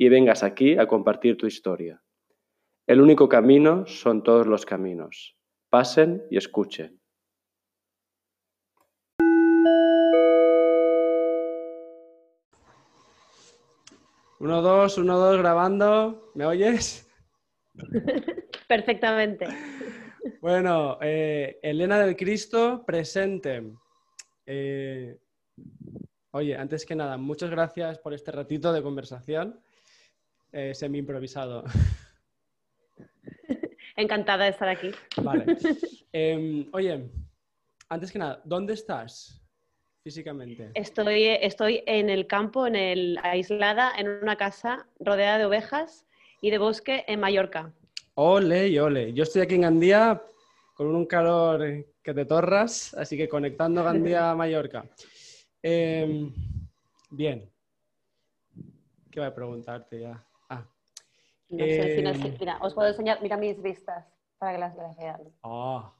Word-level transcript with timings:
y 0.00 0.08
vengas 0.08 0.42
aquí 0.42 0.78
a 0.78 0.86
compartir 0.86 1.36
tu 1.36 1.46
historia. 1.46 2.02
El 2.86 3.02
único 3.02 3.28
camino 3.28 3.84
son 3.84 4.22
todos 4.22 4.46
los 4.46 4.64
caminos. 4.64 5.36
Pasen 5.68 6.22
y 6.30 6.38
escuchen. 6.38 6.98
Uno, 14.38 14.62
dos, 14.62 14.96
uno, 14.96 15.18
dos, 15.18 15.36
grabando. 15.36 16.32
¿Me 16.34 16.46
oyes? 16.46 17.06
Perfectamente. 18.68 19.48
Bueno, 20.40 20.96
eh, 21.02 21.58
Elena 21.62 21.98
del 21.98 22.16
Cristo, 22.16 22.84
presente. 22.86 23.70
Eh, 24.46 25.18
oye, 26.30 26.56
antes 26.56 26.86
que 26.86 26.96
nada, 26.96 27.18
muchas 27.18 27.50
gracias 27.50 27.98
por 27.98 28.14
este 28.14 28.32
ratito 28.32 28.72
de 28.72 28.82
conversación 28.82 29.60
eh, 30.52 30.74
semi 30.74 30.98
improvisado. 30.98 31.64
Encantada 33.96 34.44
de 34.44 34.50
estar 34.50 34.68
aquí. 34.68 34.90
Vale. 35.22 35.56
Em, 36.12 36.68
oye, 36.72 37.08
antes 37.88 38.10
que 38.10 38.18
nada, 38.18 38.40
¿dónde 38.44 38.72
estás? 38.72 39.40
físicamente? 40.02 40.70
Estoy, 40.74 41.26
estoy 41.26 41.82
en 41.86 42.10
el 42.10 42.26
campo, 42.26 42.66
en 42.66 42.76
el, 42.76 43.18
aislada, 43.22 43.92
en 43.96 44.08
una 44.08 44.36
casa 44.36 44.86
rodeada 44.98 45.38
de 45.38 45.46
ovejas 45.46 46.06
y 46.40 46.50
de 46.50 46.58
bosque 46.58 47.04
en 47.06 47.20
Mallorca. 47.20 47.72
Ole 48.14 48.80
ole. 48.80 49.12
Yo 49.12 49.22
estoy 49.22 49.42
aquí 49.42 49.54
en 49.54 49.62
Gandía 49.62 50.22
con 50.74 50.94
un 50.94 51.06
calor 51.06 51.86
que 52.02 52.14
te 52.14 52.24
torras, 52.24 52.94
así 52.94 53.16
que 53.16 53.28
conectando 53.28 53.84
Gandía 53.84 54.30
a 54.30 54.34
Mallorca. 54.34 54.84
Em, 55.62 56.32
bien. 57.10 57.50
¿Qué 59.10 59.20
voy 59.20 59.28
a 59.28 59.34
preguntarte 59.34 60.00
ya? 60.00 60.24
No 61.50 61.64
sé, 61.64 61.98
em, 61.98 62.36
mira, 62.38 62.58
os 62.62 62.74
puedo 62.74 62.88
enseñar, 62.88 63.20
mira 63.20 63.36
mis 63.36 63.60
vistas 63.60 64.06
para 64.38 64.52
que 64.52 64.58
las 64.58 64.76
vean. 64.76 65.20
Ah. 65.42 65.92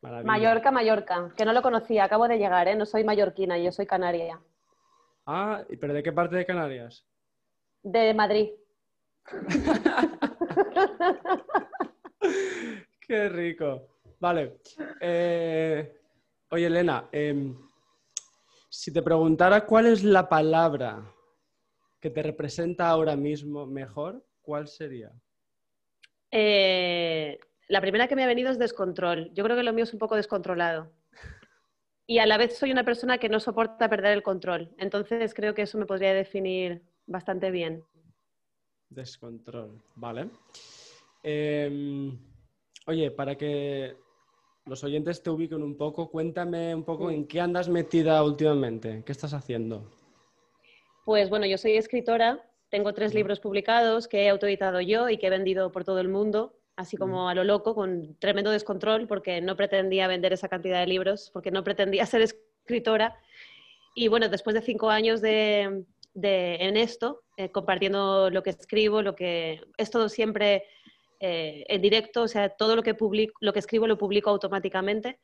Mallorca, 0.00 0.70
Mallorca, 0.70 1.32
que 1.36 1.44
no 1.44 1.52
lo 1.52 1.60
conocía, 1.60 2.04
acabo 2.04 2.28
de 2.28 2.38
llegar, 2.38 2.68
¿eh? 2.68 2.76
no 2.76 2.86
soy 2.86 3.02
mallorquina, 3.02 3.58
yo 3.58 3.72
soy 3.72 3.86
canaria. 3.86 4.40
Ah, 5.26 5.64
¿pero 5.80 5.92
de 5.92 6.04
qué 6.04 6.12
parte 6.12 6.36
de 6.36 6.46
Canarias? 6.46 7.04
De 7.82 8.14
Madrid. 8.14 8.50
qué 13.00 13.28
rico. 13.28 13.88
Vale. 14.20 14.60
Eh, 15.00 16.00
oye, 16.50 16.66
Elena, 16.66 17.08
em, 17.10 17.58
si 18.70 18.92
te 18.92 19.02
preguntara 19.02 19.66
cuál 19.66 19.86
es 19.86 20.04
la 20.04 20.28
palabra 20.28 21.02
que 22.00 22.10
te 22.10 22.22
representa 22.22 22.88
ahora 22.88 23.16
mismo 23.16 23.66
mejor, 23.66 24.24
¿cuál 24.42 24.68
sería? 24.68 25.12
Eh, 26.30 27.38
la 27.68 27.80
primera 27.80 28.08
que 28.08 28.16
me 28.16 28.24
ha 28.24 28.28
venido 28.28 28.50
es 28.50 28.58
descontrol. 28.58 29.32
Yo 29.34 29.44
creo 29.44 29.56
que 29.56 29.62
lo 29.62 29.72
mío 29.72 29.84
es 29.84 29.92
un 29.92 29.98
poco 29.98 30.16
descontrolado. 30.16 30.92
Y 32.06 32.18
a 32.18 32.26
la 32.26 32.38
vez 32.38 32.56
soy 32.56 32.72
una 32.72 32.84
persona 32.84 33.18
que 33.18 33.28
no 33.28 33.40
soporta 33.40 33.88
perder 33.88 34.12
el 34.12 34.22
control. 34.22 34.74
Entonces 34.78 35.34
creo 35.34 35.54
que 35.54 35.62
eso 35.62 35.76
me 35.76 35.86
podría 35.86 36.14
definir 36.14 36.82
bastante 37.06 37.50
bien. 37.50 37.84
Descontrol, 38.88 39.82
vale. 39.96 40.30
Em, 41.22 42.18
oye, 42.86 43.10
para 43.10 43.36
que 43.36 43.96
los 44.64 44.82
oyentes 44.84 45.22
te 45.22 45.28
ubiquen 45.28 45.62
un 45.62 45.76
poco, 45.76 46.10
cuéntame 46.10 46.74
un 46.74 46.84
poco 46.84 47.10
en 47.10 47.26
qué 47.26 47.40
andas 47.40 47.68
metida 47.68 48.22
últimamente, 48.22 49.02
qué 49.04 49.12
estás 49.12 49.34
haciendo. 49.34 49.90
Pues 51.08 51.30
bueno, 51.30 51.46
yo 51.46 51.56
soy 51.56 51.78
escritora, 51.78 52.44
tengo 52.68 52.92
tres 52.92 53.14
libros 53.14 53.40
publicados 53.40 54.08
que 54.08 54.24
he 54.24 54.28
autoeditado 54.28 54.82
yo 54.82 55.08
y 55.08 55.16
que 55.16 55.28
he 55.28 55.30
vendido 55.30 55.72
por 55.72 55.82
todo 55.82 56.00
el 56.00 56.08
mundo 56.08 56.54
así 56.76 56.98
como 56.98 57.30
a 57.30 57.34
lo 57.34 57.44
loco, 57.44 57.74
con 57.74 58.14
tremendo 58.18 58.50
descontrol, 58.50 59.06
porque 59.06 59.40
no 59.40 59.56
pretendía 59.56 60.06
vender 60.06 60.34
esa 60.34 60.50
cantidad 60.50 60.80
de 60.80 60.86
libros, 60.86 61.30
porque 61.32 61.50
no 61.50 61.64
pretendía 61.64 62.04
ser 62.06 62.20
escritora. 62.20 63.16
Y 63.94 64.08
bueno, 64.08 64.28
después 64.28 64.52
de 64.52 64.60
cinco 64.60 64.90
años 64.90 65.22
de, 65.22 65.86
en 66.14 66.76
esto, 66.76 67.22
eh, 67.38 67.50
compartiendo 67.52 68.28
lo 68.28 68.42
que 68.42 68.50
escribo, 68.50 69.00
lo 69.00 69.16
que 69.16 69.62
es 69.78 69.90
todo 69.90 70.10
siempre 70.10 70.64
eh, 71.20 71.64
en 71.68 71.80
directo, 71.80 72.24
o 72.24 72.28
sea, 72.28 72.50
todo 72.50 72.76
lo 72.76 72.82
que, 72.82 72.92
publico, 72.92 73.32
lo 73.40 73.54
que 73.54 73.60
escribo 73.60 73.86
lo 73.86 73.96
publico 73.96 74.28
automáticamente. 74.28 75.18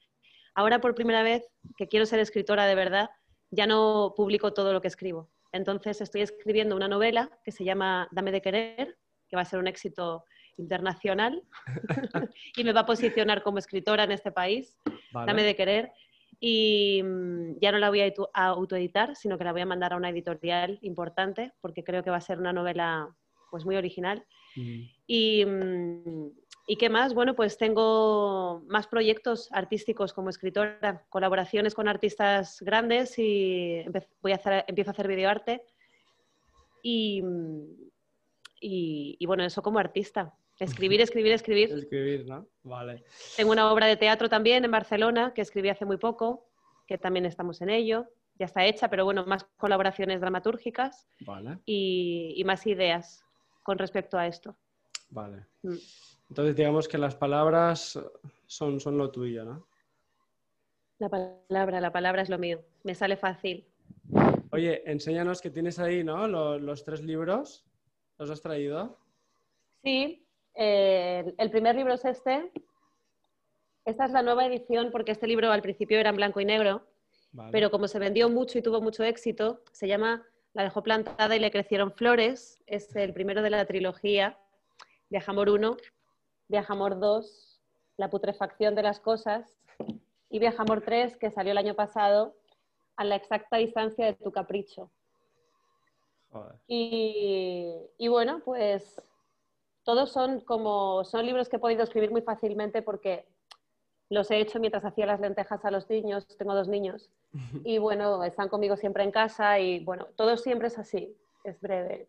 Ahora 0.55 0.81
por 0.81 0.95
primera 0.95 1.23
vez 1.23 1.47
que 1.77 1.89
quiero 1.89 2.07
ser 2.07 2.21
escritora 2.21 2.65
de 2.65 2.75
verdad, 2.75 3.11
ya 3.51 3.67
no 3.67 4.15
publico 4.17 4.55
todo 4.55 4.73
lo 4.73 4.81
que 4.81 4.89
escribo. 4.89 5.29
Entonces 5.55 6.01
estoy 6.01 6.23
escribiendo 6.23 6.75
una 6.75 6.89
novela 6.89 7.31
que 7.45 7.53
se 7.53 7.65
llama 7.65 8.09
Dame 8.11 8.33
de 8.33 8.43
querer, 8.43 8.99
que 9.29 9.37
va 9.37 9.43
a 9.43 9.45
ser 9.45 9.61
un 9.61 9.69
éxito 9.69 10.25
internacional 10.57 11.45
y 12.57 12.65
me 12.65 12.73
va 12.73 12.81
a 12.81 12.87
posicionar 12.87 13.41
como 13.45 13.59
escritora 13.59 14.03
en 14.03 14.11
este 14.11 14.33
país. 14.33 14.77
Dame 15.13 15.45
de 15.45 15.55
querer. 15.55 15.93
Y 16.41 17.01
mm, 17.05 17.61
ya 17.61 17.71
no 17.71 17.79
la 17.79 17.89
voy 17.89 18.01
a 18.01 18.47
autoeditar, 18.49 19.15
sino 19.15 19.39
que 19.39 19.45
la 19.45 19.53
voy 19.53 19.61
a 19.61 19.67
mandar 19.67 19.93
a 19.93 19.97
una 19.97 20.11
editorial 20.11 20.81
importante 20.83 21.53
porque 21.61 21.85
creo 21.85 22.03
que 22.03 22.11
va 22.11 22.17
a 22.17 22.21
ser 22.21 22.41
una 22.41 22.53
novela 22.53 23.15
pues 23.53 23.65
muy 23.65 23.77
original. 23.77 24.27
Mm. 24.57 24.81
Y, 25.07 25.45
mm, 25.47 26.31
y, 26.67 26.77
qué 26.77 26.89
más? 26.89 27.15
Bueno, 27.15 27.35
pues 27.35 27.59
tengo 27.59 28.63
más 28.67 28.87
proyectos 28.87 29.49
artísticos 29.53 30.13
como 30.13 30.31
escritora, 30.31 31.05
colaboraciones 31.09 31.75
con 31.75 31.89
artistas 31.89 32.61
grandes 32.61 33.19
y 33.19 33.85
voy 34.23 34.33
a 34.33 34.37
hacer, 34.37 34.65
empiezo 34.67 34.91
a 34.91 34.93
hacer 34.93 35.09
videoarte. 35.09 35.65
Y, 36.83 37.23
y, 38.61 39.17
y, 39.19 39.27
bueno, 39.27 39.45
eso 39.45 39.63
como 39.63 39.79
artista. 39.79 40.35
Escribir, 40.59 41.01
escribir, 41.01 41.33
escribir. 41.33 41.71
Escribir, 41.73 42.27
¿no? 42.27 42.47
Vale. 42.63 43.05
Tengo 43.37 43.53
una 43.53 43.71
obra 43.73 43.87
de 43.87 43.97
teatro 43.97 44.29
también 44.29 44.65
en 44.65 44.71
Barcelona 44.71 45.33
que 45.35 45.43
escribí 45.43 45.69
hace 45.69 45.85
muy 45.85 45.97
poco, 45.97 46.47
que 46.87 46.99
también 46.99 47.27
estamos 47.27 47.61
en 47.63 47.71
ello. 47.71 48.07
Ya 48.37 48.47
está 48.47 48.65
hecha, 48.65 48.89
pero 48.89 49.05
bueno, 49.05 49.25
más 49.27 49.45
colaboraciones 49.57 50.21
dramatúrgicas 50.21 51.07
vale. 51.21 51.59
y, 51.65 52.43
más 52.45 52.67
ideas 52.67 53.25
con 53.63 53.79
respecto 53.79 54.19
a 54.19 54.27
esto. 54.27 54.57
Vale. 55.11 55.47
Mm. 55.63 55.77
Entonces, 56.35 56.57
digamos 56.57 56.89
que 56.89 56.99
las 56.99 57.15
palabras 57.15 57.97
son, 58.49 58.81
son 58.81 58.99
lo 58.99 59.13
tuyo, 59.13 59.45
¿no? 59.45 59.69
La 60.99 61.09
palabra, 61.09 61.81
la 61.81 61.93
palabra 61.93 62.23
es 62.23 62.29
lo 62.29 62.39
mío. 62.39 62.61
Me 62.83 62.97
sale 62.97 63.17
fácil. 63.17 63.65
Oye, 64.51 64.83
enséñanos 64.91 65.41
que 65.41 65.51
tienes 65.51 65.79
ahí, 65.79 66.03
¿no? 66.03 66.27
Los, 66.27 66.61
los 66.61 66.83
tres 66.83 67.05
libros. 67.05 67.65
¿Los 68.19 68.31
has 68.31 68.43
traído? 68.43 68.99
Sí, 69.85 70.27
eh, 70.57 71.33
el 71.39 71.51
primer 71.53 71.77
libro 71.77 71.95
es 71.95 72.05
este. 72.05 72.51
Esta 73.85 74.07
es 74.07 74.11
la 74.11 74.23
nueva 74.23 74.45
edición 74.45 74.91
porque 74.91 75.13
este 75.13 75.29
libro 75.29 75.53
al 75.53 75.63
principio 75.63 76.01
era 76.01 76.11
en 76.11 76.17
blanco 76.17 76.41
y 76.41 76.45
negro, 76.45 76.85
pero 77.53 77.71
como 77.71 77.87
se 77.87 78.01
vendió 78.01 78.29
mucho 78.29 78.59
y 78.59 78.63
tuvo 78.63 78.81
mucho 78.81 79.05
éxito, 79.05 79.63
se 79.71 79.87
llama 79.87 80.27
La 80.53 80.65
dejó 80.65 80.83
plantada 80.83 81.37
y 81.37 81.39
le 81.39 81.53
crecieron 81.53 81.93
flores. 81.93 82.61
Es 82.67 82.97
el 82.97 83.13
primero 83.13 83.41
de 83.41 83.51
la 83.51 83.65
trilogía. 83.67 84.37
Viajamor 85.11 85.49
1, 85.49 85.77
Viajamor 86.49 86.99
2, 86.99 87.61
La 87.97 88.11
putrefacción 88.11 88.75
de 88.75 88.83
las 88.83 89.01
cosas 89.01 89.57
y 90.31 90.39
Viajamor 90.39 90.83
3, 90.83 91.17
que 91.17 91.31
salió 91.31 91.53
el 91.53 91.59
año 91.59 91.75
pasado, 91.75 92.35
a 92.97 93.05
la 93.05 93.17
exacta 93.17 93.57
distancia 93.57 94.07
de 94.07 94.15
tu 94.15 94.33
capricho. 94.33 94.91
y 96.67 98.09
bueno, 98.09 98.41
pues 98.45 99.01
todos 99.85 100.11
son 100.11 100.41
como, 100.41 101.05
son 101.05 101.25
libros 101.25 101.49
que 101.49 101.57
he 101.57 101.61
podido 101.61 101.85
escribir 101.85 102.11
muy 102.11 102.23
fácilmente 102.23 102.83
porque 102.83 103.27
los 104.09 104.31
he 104.31 104.39
hecho 104.39 104.59
mientras 104.59 104.85
hacía 104.85 105.07
las 105.07 105.21
lentejas 105.21 105.65
a 105.65 105.71
los 105.71 105.89
niños, 105.89 106.27
tengo 106.39 106.55
dos 106.55 106.69
niños, 106.69 107.11
y 107.65 107.79
bueno, 107.79 108.25
están 108.25 108.49
conmigo 108.49 108.77
siempre 108.77 109.05
en 109.05 109.11
casa 109.11 109.59
y 109.61 109.85
bueno, 109.85 110.07
todo 110.17 110.37
siempre 110.37 110.69
es 110.69 110.79
así, 110.79 111.17
es 111.45 111.61
breve. 111.61 112.09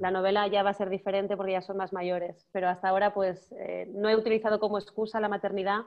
La 0.00 0.10
novela 0.10 0.46
ya 0.48 0.62
va 0.62 0.70
a 0.70 0.74
ser 0.74 0.90
diferente 0.90 1.36
porque 1.36 1.52
ya 1.52 1.62
son 1.62 1.78
más 1.78 1.92
mayores, 1.92 2.46
pero 2.52 2.68
hasta 2.68 2.88
ahora 2.88 3.14
pues 3.14 3.52
eh, 3.52 3.90
no 3.94 4.08
he 4.08 4.16
utilizado 4.16 4.60
como 4.60 4.78
excusa 4.78 5.20
la 5.20 5.28
maternidad, 5.28 5.82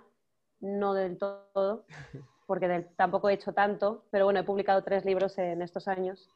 no 0.60 0.94
del 0.94 1.18
todo, 1.18 1.86
porque 2.48 2.88
tampoco 2.96 3.30
he 3.30 3.34
hecho 3.34 3.54
tanto, 3.54 4.06
pero 4.12 4.26
bueno, 4.26 4.40
he 4.40 4.44
publicado 4.44 4.84
tres 4.84 5.06
libros 5.06 5.38
en 5.38 5.62
estos 5.62 5.88
años 5.88 6.30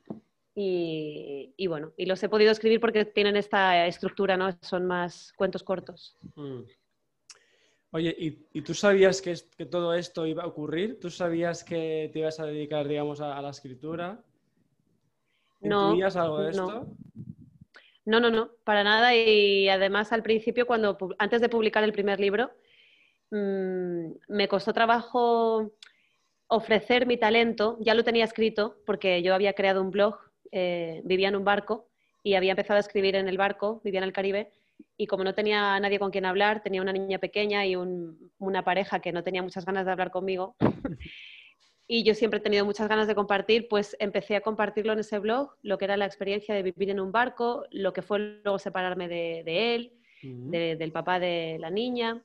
Y, 0.56 1.68
bueno, 1.68 1.94
y 1.96 2.06
los 2.06 2.22
he 2.22 2.28
podido 2.28 2.52
escribir 2.52 2.82
porque 2.82 3.06
tienen 3.06 3.38
esta 3.38 3.88
estructura, 3.88 4.36
¿no? 4.36 4.52
Son 4.62 4.86
más 4.86 5.32
cuentos 5.38 5.64
cortos. 5.64 6.18
Mm. 6.36 6.64
Oye, 7.92 8.16
¿y, 8.54 8.62
tú 8.62 8.74
sabías 8.74 9.22
que, 9.22 9.36
que, 9.58 9.66
todo 9.66 9.94
esto 9.94 10.26
iba 10.28 10.44
a 10.44 10.48
ocurrir? 10.48 11.00
¿Tú 11.00 11.10
sabías 11.10 11.64
que 11.64 12.10
te 12.14 12.20
ibas 12.20 12.40
a 12.40 12.46
dedicar, 12.46 12.88
digamos, 12.88 13.22
a, 13.22 13.42
la 13.42 13.50
escritura? 13.50 14.22
No. 15.62 15.92
algo 15.92 16.40
de 16.40 16.50
esto? 16.52 16.68
No, 16.68 16.96
no, 18.20 18.32
no, 18.32 18.52
para 18.64 18.84
nada. 18.84 19.14
Y 19.16 19.68
además 19.70 20.12
al 20.14 20.24
principio, 20.24 20.66
cuando 20.66 20.98
antes 21.20 21.42
de 21.42 21.50
publicar 21.50 21.84
el 21.84 21.92
primer 21.92 22.20
libro, 22.20 22.52
mm, 23.32 24.12
me 24.30 24.48
costó 24.48 24.74
trabajo 24.74 25.74
ofrecer 26.48 27.06
mi 27.06 27.18
talento. 27.18 27.78
Ya 27.82 27.94
lo 27.94 28.04
tenía 28.04 28.24
escrito 28.26 28.78
porque 28.86 29.22
yo 29.22 29.36
había 29.36 29.54
creado 29.54 29.82
un 29.82 29.92
blog, 29.92 30.18
eh, 30.52 31.02
vivía 31.04 31.28
en 31.28 31.36
un 31.36 31.44
barco 31.44 31.90
y 32.24 32.36
había 32.36 32.52
empezado 32.52 32.78
a 32.78 32.82
escribir 32.82 33.16
en 33.16 33.28
el 33.28 33.38
barco, 33.38 33.82
vivía 33.84 34.00
en 34.00 34.06
el 34.06 34.14
Caribe 34.14 34.52
y 34.98 35.08
como 35.08 35.24
no 35.24 35.34
tenía 35.34 35.80
nadie 35.80 36.00
con 36.00 36.12
quien 36.12 36.26
hablar, 36.26 36.62
tenía 36.62 36.82
una 36.82 36.94
niña 36.94 37.20
pequeña 37.20 37.66
y 37.66 37.76
una 37.76 38.64
pareja 38.64 39.00
que 39.00 39.12
no 39.12 39.24
tenía 39.24 39.42
muchas 39.42 39.66
ganas 39.66 39.86
de 39.86 39.92
hablar 39.92 40.12
conmigo, 40.12 40.56
y 41.92 42.04
yo 42.04 42.14
siempre 42.14 42.38
he 42.38 42.44
tenido 42.44 42.66
muchas 42.66 42.88
ganas 42.88 43.08
de 43.08 43.16
compartir, 43.16 43.68
pues 43.68 43.98
empecé 44.00 44.36
a 44.36 44.42
compartirlo 44.42 44.94
en 44.94 45.00
ese 45.00 45.18
blog, 45.18 45.56
lo 45.64 45.80
que 45.80 45.86
era 45.86 45.98
la 45.98 46.06
experiencia 46.06 46.54
de 46.54 46.62
vivir 46.62 46.92
en 46.92 47.00
un 47.00 47.12
barco, 47.12 47.66
lo 47.72 47.94
que 47.94 48.04
fue 48.04 48.20
luego 48.44 48.60
separarme 48.60 49.08
de, 49.08 49.74
él, 49.74 49.94
del 50.22 50.92
papá 50.92 51.20
de 51.20 51.58
la 51.60 51.72
niña, 51.72 52.24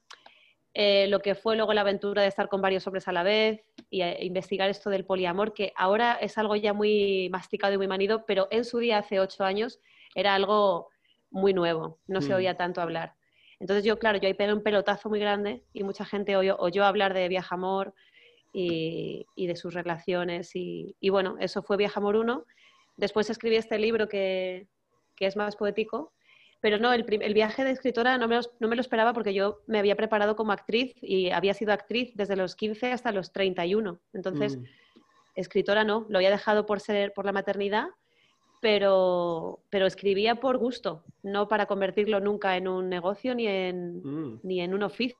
eh, 0.75 1.07
lo 1.09 1.21
que 1.21 1.35
fue 1.35 1.57
luego 1.57 1.73
la 1.73 1.81
aventura 1.81 2.21
de 2.21 2.29
estar 2.29 2.51
con 2.51 2.61
varios 2.61 2.87
hombres 2.87 3.09
a 3.09 3.13
la 3.13 3.23
vez 3.23 3.65
y 3.89 4.03
eh, 4.03 4.19
investigar 4.21 4.69
esto 4.69 4.91
del 4.91 5.07
poliamor, 5.07 5.55
que 5.55 5.73
ahora 5.77 6.19
es 6.21 6.37
algo 6.37 6.57
ya 6.57 6.75
muy 6.75 7.31
masticado 7.31 7.73
y 7.73 7.79
muy 7.79 7.89
manido, 7.89 8.27
pero 8.27 8.49
en 8.51 8.67
su 8.67 8.81
día, 8.81 8.99
hace 8.99 9.19
ocho 9.19 9.45
años, 9.45 9.81
era 10.15 10.35
algo 10.35 10.91
muy 11.31 11.55
nuevo, 11.55 12.01
no 12.07 12.21
se 12.21 12.35
mm. 12.35 12.37
oía 12.37 12.57
tanto 12.59 12.83
hablar. 12.83 13.15
Entonces 13.61 13.83
yo, 13.83 13.99
claro, 13.99 14.19
yo 14.19 14.27
ahí 14.27 14.35
pegué 14.35 14.53
un 14.53 14.63
pelotazo 14.63 15.09
muy 15.09 15.21
grande 15.21 15.65
y 15.73 15.85
mucha 15.85 16.05
gente 16.05 16.37
oyó, 16.37 16.59
oyó 16.59 16.85
hablar 16.85 17.15
de 17.15 17.29
Viajamor 17.29 17.95
y, 18.55 19.27
y 19.35 19.47
de 19.47 19.57
sus 19.57 19.75
relaciones 19.75 20.55
y, 20.55 20.97
y, 21.01 21.11
bueno, 21.11 21.37
eso 21.41 21.63
fue 21.63 21.77
Viajamor 21.77 22.17
1. 22.17 22.47
Después 22.97 23.29
escribí 23.29 23.57
este 23.57 23.79
libro 23.79 24.09
que, 24.09 24.69
que 25.17 25.27
es 25.27 25.37
más 25.37 25.57
poético, 25.57 26.13
pero 26.61 26.79
no, 26.79 26.93
el, 26.93 27.05
el 27.21 27.35
viaje 27.35 27.65
de 27.65 27.73
escritora 27.73 28.17
no 28.17 28.29
me, 28.29 28.37
lo, 28.37 28.43
no 28.61 28.69
me, 28.69 28.77
lo, 28.77 28.81
esperaba 28.81 29.13
porque 29.13 29.35
yo 29.35 29.59
me 29.67 29.79
había 29.79 29.97
preparado 29.97 30.37
como 30.37 30.53
actriz 30.53 30.95
y 31.03 31.31
había 31.31 31.53
sido 31.53 31.73
actriz 31.73 32.13
desde 32.15 32.37
los 32.37 32.55
15 32.57 32.93
hasta 32.93 33.13
los 33.13 33.33
31. 33.33 34.01
Entonces, 34.13 34.57
mm. 34.57 34.65
escritora 35.35 35.85
no, 35.85 36.07
lo 36.09 36.19
había 36.19 36.31
dejado 36.31 36.65
por, 36.65 36.81
ser, 36.81 37.13
por 37.13 37.27
la 37.27 37.33
maternidad 37.33 37.89
pero, 38.65 39.61
pero 39.69 39.85
escribía 39.85 40.37
por 40.37 40.57
gusto, 40.57 41.05
no 41.23 41.49
para 41.49 41.67
convertirlo 41.67 42.19
nunca 42.19 42.57
en 42.57 42.67
un 42.67 42.89
negocio 42.89 43.35
ni 43.35 43.47
en, 43.47 43.99
mm. 44.03 44.41
ni 44.43 44.63
en 44.63 44.73
un 44.73 44.85
oficio. 44.85 45.19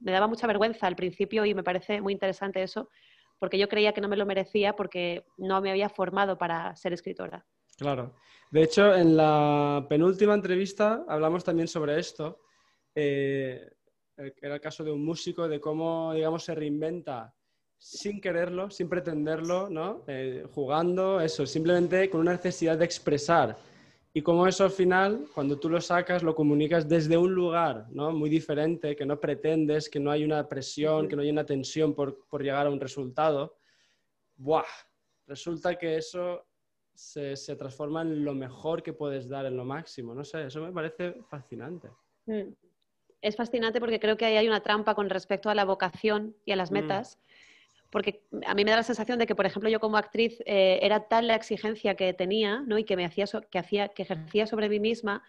Me 0.00 0.12
daba 0.12 0.26
mucha 0.26 0.46
vergüenza 0.46 0.86
al 0.86 0.96
principio 0.96 1.44
y 1.44 1.54
me 1.54 1.62
parece 1.62 2.00
muy 2.00 2.12
interesante 2.12 2.62
eso, 2.62 2.88
porque 3.38 3.58
yo 3.58 3.68
creía 3.68 3.92
que 3.92 4.00
no 4.00 4.08
me 4.08 4.16
lo 4.16 4.26
merecía 4.26 4.74
porque 4.74 5.24
no 5.36 5.60
me 5.60 5.70
había 5.70 5.88
formado 5.88 6.38
para 6.38 6.74
ser 6.76 6.92
escritora. 6.92 7.44
Claro. 7.76 8.14
De 8.50 8.62
hecho, 8.62 8.94
en 8.94 9.16
la 9.16 9.86
penúltima 9.88 10.34
entrevista 10.34 11.04
hablamos 11.08 11.42
también 11.42 11.68
sobre 11.68 11.98
esto. 11.98 12.40
Eh, 12.94 13.66
era 14.16 14.54
el 14.54 14.60
caso 14.60 14.84
de 14.84 14.92
un 14.92 15.04
músico, 15.04 15.48
de 15.48 15.60
cómo, 15.60 16.12
digamos, 16.12 16.44
se 16.44 16.54
reinventa 16.54 17.34
sin 17.78 18.20
quererlo, 18.20 18.70
sin 18.70 18.88
pretenderlo, 18.88 19.68
¿no? 19.68 20.04
Eh, 20.06 20.44
jugando, 20.52 21.20
eso, 21.20 21.46
simplemente 21.46 22.08
con 22.10 22.20
una 22.20 22.32
necesidad 22.32 22.78
de 22.78 22.84
expresar. 22.84 23.56
Y 24.14 24.20
como 24.20 24.46
eso 24.46 24.64
al 24.64 24.70
final, 24.70 25.26
cuando 25.34 25.58
tú 25.58 25.70
lo 25.70 25.80
sacas, 25.80 26.22
lo 26.22 26.34
comunicas 26.34 26.86
desde 26.86 27.16
un 27.16 27.32
lugar 27.34 27.86
¿no? 27.90 28.12
muy 28.12 28.28
diferente, 28.28 28.94
que 28.94 29.06
no 29.06 29.18
pretendes, 29.18 29.88
que 29.88 29.98
no 29.98 30.10
hay 30.10 30.22
una 30.22 30.46
presión, 30.48 31.08
que 31.08 31.16
no 31.16 31.22
hay 31.22 31.30
una 31.30 31.46
tensión 31.46 31.94
por, 31.94 32.26
por 32.28 32.42
llegar 32.42 32.66
a 32.66 32.70
un 32.70 32.78
resultado, 32.78 33.56
¡buah! 34.36 34.64
Resulta 35.26 35.76
que 35.78 35.96
eso 35.96 36.44
se, 36.92 37.36
se, 37.36 37.56
transforma 37.56 38.02
en 38.02 38.22
lo 38.22 38.34
mejor 38.34 38.82
que 38.82 38.92
puedes 38.92 39.28
dar, 39.30 39.46
en 39.46 39.56
lo 39.56 39.64
máximo. 39.64 40.14
No 40.14 40.24
sé, 40.24 40.46
eso 40.46 40.60
me 40.60 40.72
parece 40.72 41.14
fascinante. 41.30 41.88
Mm. 42.26 42.52
Es 43.22 43.36
fascinante 43.36 43.80
porque 43.80 44.00
creo 44.00 44.16
que 44.16 44.26
ahí 44.26 44.36
hay 44.36 44.48
una 44.48 44.62
trampa 44.62 44.94
con 44.94 45.08
respecto 45.08 45.48
a 45.48 45.54
la 45.54 45.64
vocación 45.64 46.36
y 46.44 46.52
a 46.52 46.56
las 46.56 46.70
mm. 46.70 46.74
Porque 47.92 48.24
a 48.46 48.54
mí 48.54 48.64
me 48.64 48.70
da 48.70 48.78
la 48.78 48.82
sensación 48.82 49.18
de 49.18 49.26
que, 49.26 49.34
por 49.34 49.44
ejemplo, 49.44 49.68
yo 49.68 49.78
como 49.78 49.98
actriz 49.98 50.42
eh, 50.46 50.78
era 50.80 51.08
tal 51.08 51.26
la 51.26 51.34
exigencia 51.34 51.94
que 51.94 52.14
tenía 52.14 52.62
¿no? 52.66 52.78
y 52.78 52.84
que, 52.84 52.96
me 52.96 53.04
hacía 53.04 53.26
que, 53.50 53.58
hacía, 53.58 53.88
que 53.88 54.02
ejercía 54.02 54.46
sobre 54.46 54.70
mí 54.70 54.80
misma 54.80 55.22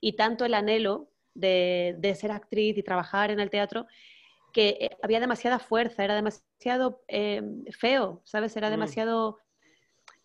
y 0.00 0.14
tanto 0.14 0.44
el 0.44 0.54
anhelo 0.54 1.08
de, 1.34 2.16
ser 2.18 2.32
actriz 2.32 2.76
y 2.76 2.82
trabajar 2.82 3.30
en 3.30 3.38
el 3.38 3.50
teatro 3.50 3.86
que 4.52 4.76
eh, 4.80 4.90
había 5.00 5.20
demasiada 5.20 5.60
fuerza, 5.60 6.02
era 6.02 6.16
demasiado 6.16 7.04
em, 7.06 7.64
feo, 7.66 8.20
¿sabes? 8.24 8.56
Era 8.56 8.66
mm. 8.66 8.70
demasiado, 8.72 9.38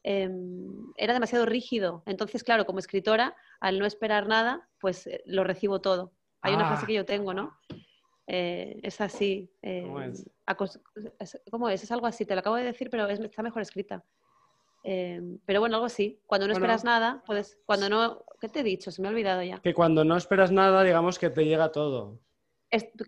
em, 0.01 0.65
era 0.97 1.13
demasiado 1.13 1.45
rígido. 1.45 2.01
Entonces, 2.07 2.43
claro, 2.43 2.65
como 2.65 2.79
escritora, 2.79 3.35
al 3.59 3.77
no 3.77 3.85
esperar 3.85 4.25
nada, 4.27 4.67
pues 4.79 5.05
eh, 5.05 5.21
lo 5.27 5.43
recibo 5.43 5.79
todo. 5.79 6.11
Hay 6.41 6.55
una 6.55 6.67
frase 6.67 6.83
ah. 6.83 6.87
que 6.87 6.93
yo 6.93 7.05
tengo, 7.05 7.35
¿no? 7.35 7.55
Eh, 8.27 8.79
es 8.83 9.01
así. 9.01 9.51
Eh, 9.61 9.83
¿Cómo 9.83 11.69
es? 11.69 11.83
es? 11.83 11.91
algo 11.91 12.07
así, 12.07 12.25
te 12.25 12.33
lo 12.33 12.39
acabo 12.39 12.55
de 12.55 12.63
decir, 12.63 12.89
pero 12.89 13.07
está 13.07 13.43
mejor 13.43 13.61
escrita. 13.61 14.03
Eh, 14.83 15.21
pero 15.45 15.59
bueno, 15.59 15.75
algo 15.75 15.85
así. 15.85 16.21
Cuando 16.25 16.47
no 16.47 16.53
esperas 16.53 16.83
nada, 16.83 17.23
puedes. 17.25 17.59
Cuando 17.65 17.89
no. 17.89 18.25
¿Qué 18.39 18.49
te 18.49 18.61
he 18.61 18.63
dicho? 18.63 18.91
Se 18.91 19.01
me 19.01 19.07
ha 19.07 19.11
olvidado 19.11 19.41
ya. 19.43 19.59
Que 19.59 19.73
cuando 19.73 20.03
no 20.03 20.17
esperas 20.17 20.51
nada, 20.51 20.83
digamos 20.83 21.19
que 21.19 21.29
te 21.29 21.45
llega 21.45 21.71
todo. 21.71 22.19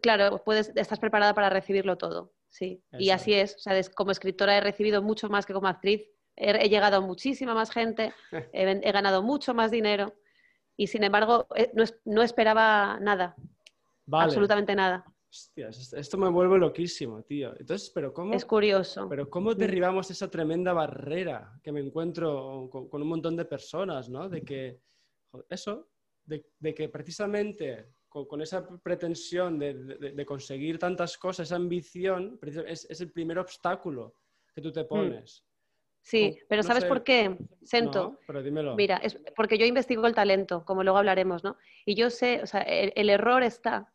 claro, 0.01 0.41
puedes, 0.43 0.71
estás 0.75 0.99
preparada 0.99 1.33
para 1.33 1.49
recibirlo 1.49 1.97
todo. 1.97 2.33
Sí. 2.49 2.81
Y 2.97 3.09
así 3.09 3.33
es. 3.33 3.55
O 3.55 3.59
sea, 3.59 3.79
como 3.93 4.11
escritora 4.11 4.57
he 4.57 4.61
recibido 4.61 5.01
mucho 5.01 5.29
más 5.29 5.45
que 5.45 5.53
como 5.53 5.67
actriz. 5.67 6.03
He, 6.37 6.67
llegado 6.67 6.97
a 6.97 7.01
muchísima 7.01 7.53
más 7.53 7.71
gente, 7.71 8.13
he, 8.53 8.91
ganado 8.91 9.23
mucho 9.23 9.53
más 9.53 9.71
dinero. 9.71 10.13
Y 10.77 10.87
sin 10.87 11.03
embargo, 11.03 11.47
no, 11.73 11.85
no 12.03 12.21
esperaba 12.21 12.99
nada. 12.99 13.37
Absolutamente 14.11 14.75
nada. 14.75 15.05
Hostias, 15.29 15.91
esto 15.93 16.17
me 16.17 16.29
vuelve 16.29 16.57
loquísimo, 16.57 17.21
tío. 17.23 17.53
Entonces, 17.59 17.91
pero 17.93 18.13
¿cómo? 18.13 18.33
Es 18.33 18.45
curioso. 18.45 19.09
Pero 19.09 19.29
¿cómo 19.29 19.53
derribamos 19.53 20.09
esa 20.09 20.29
tremenda 20.29 20.71
barrera 20.71 21.59
que 21.61 21.73
me 21.73 21.81
encuentro 21.81 22.69
con, 22.71 23.01
un 23.01 23.07
montón 23.07 23.35
de 23.35 23.43
personas, 23.43 24.09
¿no? 24.09 24.29
De 24.29 24.43
que, 24.43 24.79
eso, 25.49 25.89
de, 26.23 26.45
que 26.73 26.87
precisamente 26.87 27.89
con, 28.07 28.41
esa 28.41 28.65
pretensión 28.79 29.59
de, 29.59 30.25
conseguir 30.25 30.79
tantas 30.79 31.17
cosas, 31.17 31.47
esa 31.47 31.57
ambición, 31.57 32.39
es, 32.65 32.87
es, 32.89 33.01
el 33.01 33.11
primer 33.11 33.37
obstáculo 33.37 34.15
que 34.53 34.61
tú 34.61 34.71
te 34.71 34.83
mm. 34.83 34.87
pones. 34.87 35.43
Sí, 36.01 36.37
pero 36.47 36.63
¿sabes 36.63 36.85
por 36.85 37.03
qué? 37.03 37.35
Sento. 37.63 38.19
pero 38.27 38.41
dímelo. 38.41 38.75
Mira, 38.75 38.97
es 38.97 39.19
porque 39.35 39.57
yo 39.57 39.65
investigo 39.65 40.05
el 40.05 40.13
talento, 40.13 40.63
como 40.63 40.83
luego 40.83 40.99
hablaremos, 40.99 41.43
¿no? 41.43 41.57
Y 41.83 41.95
yo 41.95 42.09
sé, 42.09 42.41
o 42.43 42.47
sea, 42.47 42.61
el 42.61 43.09
error 43.09 43.43
está 43.43 43.91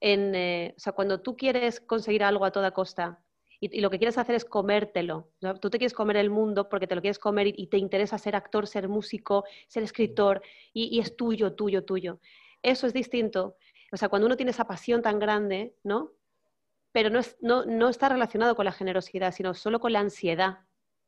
eh, 0.00 0.74
o 0.76 0.80
sea, 0.80 0.92
cuando 0.92 1.20
tú 1.20 1.36
quieres 1.36 1.80
conseguir 1.80 2.24
algo 2.24 2.44
a 2.44 2.50
toda 2.50 2.72
costa 2.72 3.20
y, 3.60 3.80
lo 3.80 3.90
que 3.90 3.98
quieres 3.98 4.18
hacer 4.18 4.34
es 4.34 4.44
comértelo, 4.44 5.30
tú 5.60 5.68
te 5.68 5.78
quieres 5.78 5.92
comer 5.92 6.16
el 6.16 6.30
mundo 6.30 6.68
porque 6.68 6.86
te 6.86 6.94
lo 6.94 7.00
quieres 7.00 7.18
comer 7.18 7.48
y, 7.48 7.66
te 7.66 7.76
interesa 7.76 8.18
ser 8.18 8.34
actor, 8.34 8.66
ser 8.66 8.88
músico, 8.88 9.44
ser 9.68 9.82
escritor 9.82 10.42
y, 10.72 10.98
es 11.00 11.16
tuyo, 11.16 11.52
tuyo, 11.54 11.84
tuyo. 11.84 12.20
Eso 12.62 12.86
es 12.86 12.92
distinto. 12.92 13.56
O 13.92 13.96
sea, 13.96 14.08
cuando 14.08 14.26
uno 14.26 14.36
tiene 14.36 14.52
esa 14.52 14.64
pasión 14.66 15.02
tan 15.02 15.18
grande, 15.18 15.74
¿no? 15.82 16.12
Pero 16.92 17.10
no 17.40 17.88
está 17.88 18.08
relacionado 18.08 18.56
con 18.56 18.64
la 18.64 18.72
generosidad, 18.72 19.32
sino 19.32 19.54
solo 19.54 19.80
con 19.80 19.92
la 19.92 20.00
ansiedad, 20.00 20.60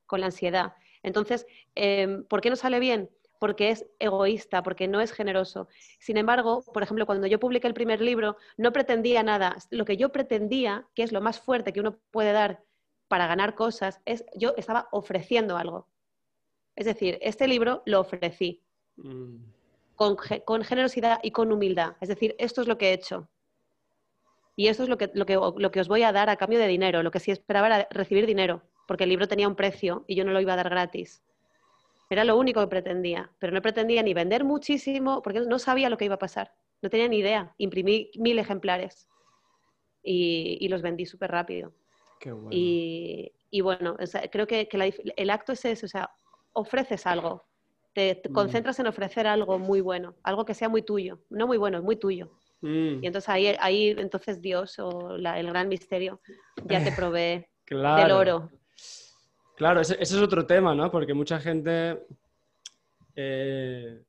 con 0.06 0.20
la 0.20 0.26
ansiedad. 0.26 0.75
Entonces, 1.02 1.46
em, 1.75 2.25
¿por 2.25 2.40
qué 2.40 2.50
no 2.50 2.56
sale 2.56 2.80
bien? 2.80 3.11
Porque 3.42 3.70
es 3.70 3.84
egoísta, 3.99 4.62
porque 4.62 4.87
no 4.87 5.00
es 5.00 5.11
generoso. 5.11 5.66
Sin 5.99 6.16
embargo, 6.16 6.62
por 6.72 6.84
ejemplo, 6.84 7.06
cuando 7.06 7.26
yo 7.26 7.40
publiqué 7.40 7.66
el 7.66 7.75
primer 7.75 8.00
libro, 8.00 8.37
no 8.56 8.72
pretendía 8.72 9.25
nada. 9.25 9.56
Lo 9.70 9.84
que 9.84 9.96
yo 9.96 10.12
pretendía, 10.12 10.87
que 10.94 11.02
es 11.02 11.11
lo 11.11 11.20
más 11.20 11.40
fuerte 11.40 11.72
que 11.72 11.80
uno 11.80 11.99
puede 12.12 12.30
dar 12.30 12.62
para 13.08 13.26
ganar 13.26 13.56
cosas, 13.56 14.00
es 14.04 14.25
yo 14.37 14.54
estaba 14.56 14.87
ofreciendo 14.92 15.56
algo. 15.56 15.88
Es 16.76 16.87
decir, 16.87 17.18
este 17.20 17.49
libro 17.49 17.82
lo 17.84 17.99
ofrecí 17.99 18.62
mm. 18.94 19.38
con, 19.96 20.62
generosidad 20.62 21.18
y 21.25 21.32
con 21.32 21.50
humildad. 21.50 21.96
Es 22.00 22.11
decir, 22.11 22.37
esto 22.38 22.62
es 22.62 22.68
lo 22.68 22.78
que 22.78 22.90
he 22.90 22.92
hecho. 22.92 23.28
Y 24.54 24.68
esto 24.68 24.84
es 24.84 24.88
lo 24.88 24.99
que, 24.99 25.11
lo, 25.14 25.26
que, 25.26 25.34
lo 25.34 25.70
que 25.72 25.80
os 25.80 25.88
voy 25.88 26.04
a 26.04 26.12
dar 26.12 26.30
a 26.30 26.37
cambio 26.37 26.61
de 26.61 26.68
dinero. 26.68 27.02
Lo 27.02 27.11
que 27.11 27.18
sí 27.18 27.32
esperaba 27.32 27.66
era 27.66 27.88
recibir 27.90 28.25
dinero, 28.25 28.62
porque 28.87 29.02
el 29.02 29.11
libro 29.11 29.26
tenía 29.26 29.49
un 29.49 29.56
precio 29.56 30.04
y 30.06 30.14
yo 30.14 30.25
no 30.25 30.30
lo 30.30 30.40
iba 30.40 30.52
a 30.52 30.56
dar 30.56 30.70
gratis. 30.70 31.25
Era 32.12 32.25
lo 32.25 32.37
único 32.37 32.61
que 32.61 32.66
pretendía, 32.66 33.31
pero 33.38 33.54
no 33.54 33.62
pretendía 33.62 34.02
ni 34.02 34.12
vender 34.12 34.45
muchísimo 34.45 35.23
porque 35.23 35.40
no 35.40 35.59
sabía 35.59 35.88
lo 35.88 35.97
que 35.97 36.04
iba 36.04 36.16
a 36.16 36.19
pasar. 36.19 36.52
No 36.83 36.90
tenía 36.90 37.09
ni 37.09 37.19
idea. 37.19 37.54
Imprimí 37.57 38.11
mil 38.19 38.38
ejemplares 38.38 39.09
y, 40.02 40.69
los 40.69 40.83
vendí 40.83 41.07
súper 41.07 41.31
rápido. 41.31 41.73
Qué 42.21 42.31
bueno. 42.33 42.50
Y, 42.50 43.61
bueno, 43.62 43.97
creo 44.31 44.47
que, 44.47 44.69
el 45.16 45.31
acto 45.31 45.52
es 45.52 45.64
eso, 45.64 45.87
o 45.87 45.88
sea, 45.88 46.11
ofreces 46.52 47.07
algo 47.07 47.47
te, 47.95 48.23
Mm. 48.28 48.33
concentras 48.33 48.78
en 48.78 48.87
ofrecer 48.87 49.26
algo 49.26 49.59
muy 49.59 49.81
bueno, 49.81 50.14
algo 50.23 50.45
que 50.45 50.54
sea 50.54 50.69
muy 50.69 50.83
tuyo, 50.83 51.19
no 51.31 51.47
muy 51.47 51.57
bueno, 51.57 51.83
muy 51.83 51.97
tuyo. 51.97 52.31
Mm, 52.61 53.02
Y 53.02 53.07
entonces 53.07 53.28
ahí, 53.28 53.57
ahí 53.59 53.95
entonces 53.97 54.40
Dios 54.40 54.78
o 54.78 55.16
la- 55.16 55.38
el 55.40 55.47
gran 55.49 55.69
misterio 55.69 56.21
ya 56.64 56.83
te 56.85 56.92
provee 57.11 57.47
claro. 57.64 58.02
del 58.02 58.12
oro. 58.12 58.50
Claro, 59.62 59.81
ese, 59.81 59.95
ese 59.95 60.16
es 60.16 60.21
otro 60.21 60.45
tema, 60.45 60.75
¿no? 60.75 60.90
Porque 60.90 61.14
mucha 61.14 61.38
gente 61.38 62.04
eh, 63.14 64.02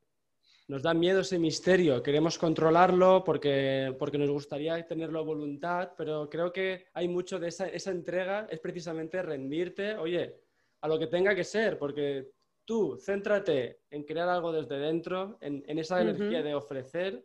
nos 0.67 0.81
da 0.81 0.95
miedo 0.95 1.19
ese 1.19 1.37
misterio, 1.37 2.01
queremos 2.01 2.39
controlarlo 2.39 3.23
porque, 3.23 3.95
porque 3.99 4.17
nos 4.17 4.31
gustaría 4.31 4.83
tenerlo 4.87 5.23
voluntad, 5.23 5.91
pero 5.95 6.27
creo 6.27 6.51
que 6.51 6.87
hay 6.95 7.07
mucho 7.07 7.37
de 7.37 7.49
esa, 7.49 7.67
esa 7.67 7.91
entrega, 7.91 8.47
es 8.49 8.59
precisamente 8.59 9.21
rendirte, 9.21 9.95
oye, 9.95 10.41
a 10.81 10.87
lo 10.87 10.97
que 10.97 11.05
tenga 11.05 11.35
que 11.35 11.43
ser, 11.43 11.77
porque 11.77 12.31
tú 12.65 12.97
céntrate 12.97 13.81
en 13.91 14.05
crear 14.05 14.29
algo 14.29 14.51
desde 14.51 14.79
dentro, 14.79 15.37
en, 15.39 15.63
en 15.67 15.77
esa 15.77 16.01
energía 16.01 16.41
de 16.41 16.55
ofrecer, 16.55 17.23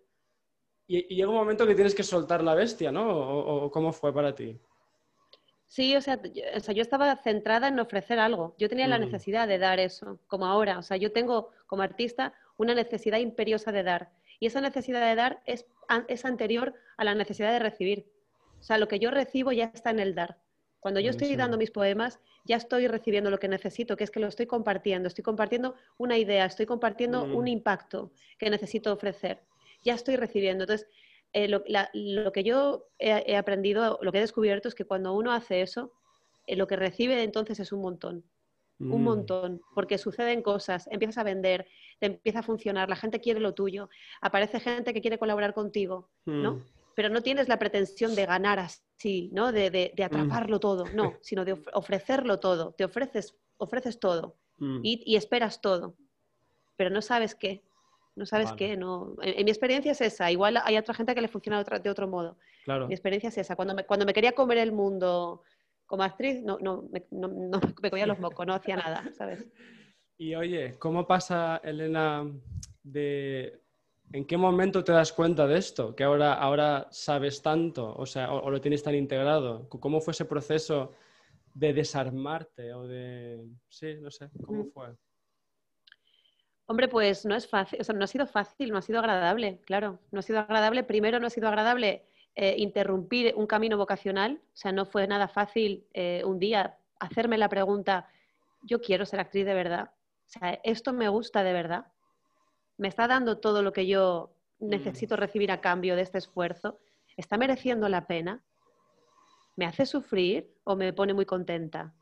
y, 0.86 1.14
y 1.14 1.16
llega 1.16 1.30
un 1.30 1.34
momento 1.34 1.66
que 1.66 1.74
tienes 1.74 1.94
que 1.94 2.02
soltar 2.02 2.44
la 2.44 2.54
bestia, 2.54 2.92
¿no? 2.92 3.08
¿O, 3.08 3.64
o 3.64 3.70
cómo 3.70 3.90
fue 3.90 4.12
para 4.12 4.34
ti? 4.34 4.60
Sí, 5.68 5.94
o 5.96 6.00
sea, 6.00 6.20
yo, 6.22 6.42
o 6.56 6.60
sea, 6.60 6.74
yo 6.74 6.80
estaba 6.82 7.14
centrada 7.16 7.68
en 7.68 7.78
ofrecer 7.78 8.18
algo. 8.18 8.54
Yo 8.58 8.68
tenía 8.68 8.88
la 8.88 8.96
Mm. 8.98 9.02
necesidad 9.02 9.46
de 9.46 9.58
dar 9.58 9.78
eso, 9.78 10.18
como 10.26 10.46
ahora. 10.46 10.78
O 10.78 10.82
sea, 10.82 10.96
yo 10.96 11.12
tengo 11.12 11.50
como 11.66 11.82
artista 11.82 12.32
una 12.56 12.74
necesidad 12.74 13.18
imperiosa 13.18 13.70
de 13.70 13.82
dar. 13.82 14.10
Y 14.40 14.46
esa 14.46 14.60
necesidad 14.62 15.00
de 15.06 15.14
dar 15.14 15.42
es, 15.44 15.66
es 16.08 16.24
anterior 16.24 16.74
a 16.96 17.04
la 17.04 17.14
necesidad 17.14 17.52
de 17.52 17.58
recibir. 17.58 18.10
O 18.60 18.62
sea, 18.62 18.78
lo 18.78 18.88
que 18.88 18.98
yo 18.98 19.10
recibo 19.10 19.52
ya 19.52 19.70
está 19.74 19.90
en 19.90 20.00
el 20.00 20.14
dar. 20.14 20.38
Cuando 20.80 21.00
yo 21.00 21.10
estoy 21.10 21.34
dando 21.36 21.58
mis 21.58 21.70
poemas, 21.70 22.18
ya 22.44 22.56
estoy 22.56 22.86
recibiendo 22.88 23.30
lo 23.30 23.38
que 23.38 23.48
necesito, 23.48 23.96
que 23.96 24.04
es 24.04 24.10
que 24.10 24.20
lo 24.20 24.28
estoy 24.28 24.46
compartiendo. 24.46 25.08
Estoy 25.08 25.22
compartiendo 25.24 25.74
una 25.98 26.16
idea, 26.16 26.46
estoy 26.46 26.66
compartiendo 26.66 27.26
Mm. 27.26 27.36
un 27.36 27.48
impacto 27.48 28.12
que 28.38 28.48
necesito 28.48 28.92
ofrecer. 28.92 29.42
Ya 29.84 29.94
estoy 29.94 30.16
recibiendo. 30.16 30.64
Entonces, 30.64 30.88
eh, 31.32 31.48
lo, 31.48 31.62
la- 31.66 31.90
lo 31.94 32.32
que 32.32 32.42
yo 32.44 32.86
he, 32.98 33.24
he 33.26 33.36
aprendido, 33.36 33.98
lo 34.02 34.12
que 34.12 34.18
he 34.18 34.22
descubierto 34.22 34.68
es 34.68 34.74
que 34.74 34.84
cuando 34.84 35.12
uno 35.14 35.32
hace 35.32 35.62
eso, 35.62 35.92
eh, 36.46 36.56
lo 36.56 36.66
que 36.66 36.76
recibe 36.76 37.22
entonces 37.22 37.60
es 37.60 37.72
un 37.72 37.80
montón, 37.82 38.24
un 38.80 39.00
Mm. 39.02 39.04
montón, 39.04 39.60
porque 39.74 39.98
suceden 39.98 40.40
cosas, 40.42 40.88
empiezas 40.90 41.18
a 41.18 41.22
vender, 41.24 41.66
te 41.98 42.06
empieza 42.06 42.38
a 42.40 42.42
funcionar, 42.42 42.88
la 42.88 42.96
gente 42.96 43.20
quiere 43.20 43.40
lo 43.40 43.52
tuyo, 43.54 43.90
aparece 44.20 44.60
gente 44.60 44.94
que 44.94 45.00
quiere 45.00 45.18
colaborar 45.18 45.52
contigo, 45.52 46.08
¿no? 46.26 46.52
Mm. 46.54 46.64
Pero 46.94 47.08
no 47.10 47.20
tienes 47.22 47.48
la 47.48 47.58
pretensión 47.58 48.14
de 48.16 48.26
ganar 48.26 48.58
así, 48.58 49.30
¿no? 49.32 49.52
De, 49.52 49.70
de- 49.70 49.92
de 49.94 50.04
atraparlo 50.04 50.58
todo, 50.60 50.84
no, 50.94 51.14
sino 51.22 51.44
de 51.44 51.52
of- 51.52 51.68
ofrecerlo 51.74 52.40
todo, 52.40 52.72
te 52.72 52.84
ofreces, 52.84 53.36
ofreces 53.58 53.98
todo 54.00 54.36
Mm. 54.58 54.80
y, 54.82 55.02
y 55.06 55.16
esperas 55.16 55.60
todo, 55.60 55.94
pero 56.76 56.90
no 56.90 57.00
sabes 57.02 57.34
qué. 57.34 57.62
No 58.18 58.26
sabes 58.26 58.46
Vale. 58.50 58.56
qué, 58.58 58.76
no. 58.76 59.14
En, 59.22 59.38
en 59.38 59.44
mi 59.44 59.50
experiencia 59.50 59.92
es 59.92 60.00
esa. 60.00 60.30
Igual 60.30 60.58
hay 60.62 60.76
otra 60.76 60.92
gente 60.94 61.14
que 61.14 61.20
le 61.20 61.28
funciona 61.28 61.56
de, 61.58 61.62
otra- 61.62 61.78
de 61.78 61.88
otro 61.90 62.08
modo. 62.08 62.36
Claro. 62.64 62.88
Mi 62.88 62.94
experiencia 62.94 63.28
es 63.28 63.38
esa. 63.38 63.54
Cuando 63.56 63.74
me, 63.74 63.84
cuando 63.84 64.04
me 64.04 64.12
quería 64.12 64.32
comer 64.32 64.58
el 64.58 64.72
mundo 64.72 65.42
como 65.86 66.02
actriz, 66.02 66.42
no, 66.42 66.58
no, 66.60 66.82
me, 66.92 67.04
no, 67.10 67.28
no 67.28 67.60
me 67.82 67.90
comía 67.90 68.06
los 68.06 68.18
mocos, 68.18 68.46
no 68.46 68.54
hacía 68.54 68.76
nada, 68.76 69.10
¿sabes? 69.16 69.46
Y 70.20 70.34
oye, 70.34 70.76
¿cómo 70.80 71.06
pasa, 71.06 71.60
Elena, 71.62 72.26
de 72.82 73.60
en 74.12 74.26
qué 74.26 74.36
momento 74.36 74.82
te 74.82 74.90
das 74.90 75.12
cuenta 75.12 75.46
de 75.46 75.58
esto? 75.58 75.94
Que 75.94 76.02
ahora, 76.02 76.34
ahora 76.34 76.88
sabes 76.90 77.40
tanto, 77.40 77.94
o 77.96 78.04
sea, 78.04 78.32
o, 78.32 78.42
o 78.42 78.50
lo 78.50 78.60
tienes 78.60 78.82
tan 78.82 78.96
integrado. 78.96 79.68
¿Cómo 79.68 80.00
fue 80.00 80.10
ese 80.10 80.24
proceso 80.24 80.92
de 81.54 81.72
desarmarte 81.72 82.72
o 82.74 82.88
de... 82.88 83.46
Sí, 83.68 83.94
no 84.00 84.10
sé, 84.10 84.28
¿cómo 84.44 84.64
Mm. 84.64 84.70
fue? 84.72 84.88
Hombre, 86.70 86.86
pues 86.86 87.24
no 87.24 87.34
es 87.34 87.48
fácil, 87.48 87.80
o 87.80 87.84
sea, 87.84 87.94
no 87.94 88.04
ha 88.04 88.06
sido 88.06 88.26
fácil, 88.26 88.70
no 88.70 88.76
ha 88.76 88.82
sido 88.82 88.98
agradable, 88.98 89.58
claro. 89.64 89.98
No 90.10 90.20
ha 90.20 90.22
sido 90.22 90.38
agradable. 90.38 90.84
Primero, 90.84 91.18
no 91.18 91.26
ha 91.26 91.30
sido 91.30 91.48
agradable 91.48 92.04
eh, 92.34 92.56
interrumpir 92.58 93.32
un 93.36 93.46
camino 93.46 93.78
vocacional. 93.78 94.42
O 94.52 94.56
sea, 94.56 94.70
no 94.70 94.84
fue 94.84 95.06
nada 95.06 95.28
fácil 95.28 95.86
eh, 95.94 96.22
un 96.26 96.38
día 96.38 96.76
hacerme 97.00 97.38
la 97.38 97.48
pregunta, 97.48 98.06
yo 98.60 98.82
quiero 98.82 99.06
ser 99.06 99.18
actriz 99.18 99.46
de 99.46 99.54
verdad. 99.54 99.92
O 100.26 100.28
sea, 100.28 100.60
esto 100.62 100.92
me 100.92 101.08
gusta 101.08 101.42
de 101.42 101.54
verdad. 101.54 101.86
Me 102.76 102.88
está 102.88 103.08
dando 103.08 103.38
todo 103.38 103.62
lo 103.62 103.72
que 103.72 103.86
yo 103.86 104.34
necesito 104.58 105.16
recibir 105.16 105.50
a 105.50 105.62
cambio 105.62 105.96
de 105.96 106.02
este 106.02 106.18
esfuerzo. 106.18 106.80
¿Está 107.16 107.38
mereciendo 107.38 107.88
la 107.88 108.06
pena? 108.06 108.42
¿Me 109.56 109.64
hace 109.64 109.86
sufrir 109.86 110.52
o 110.64 110.76
me 110.76 110.92
pone 110.92 111.14
muy 111.14 111.24
contenta? 111.24 111.94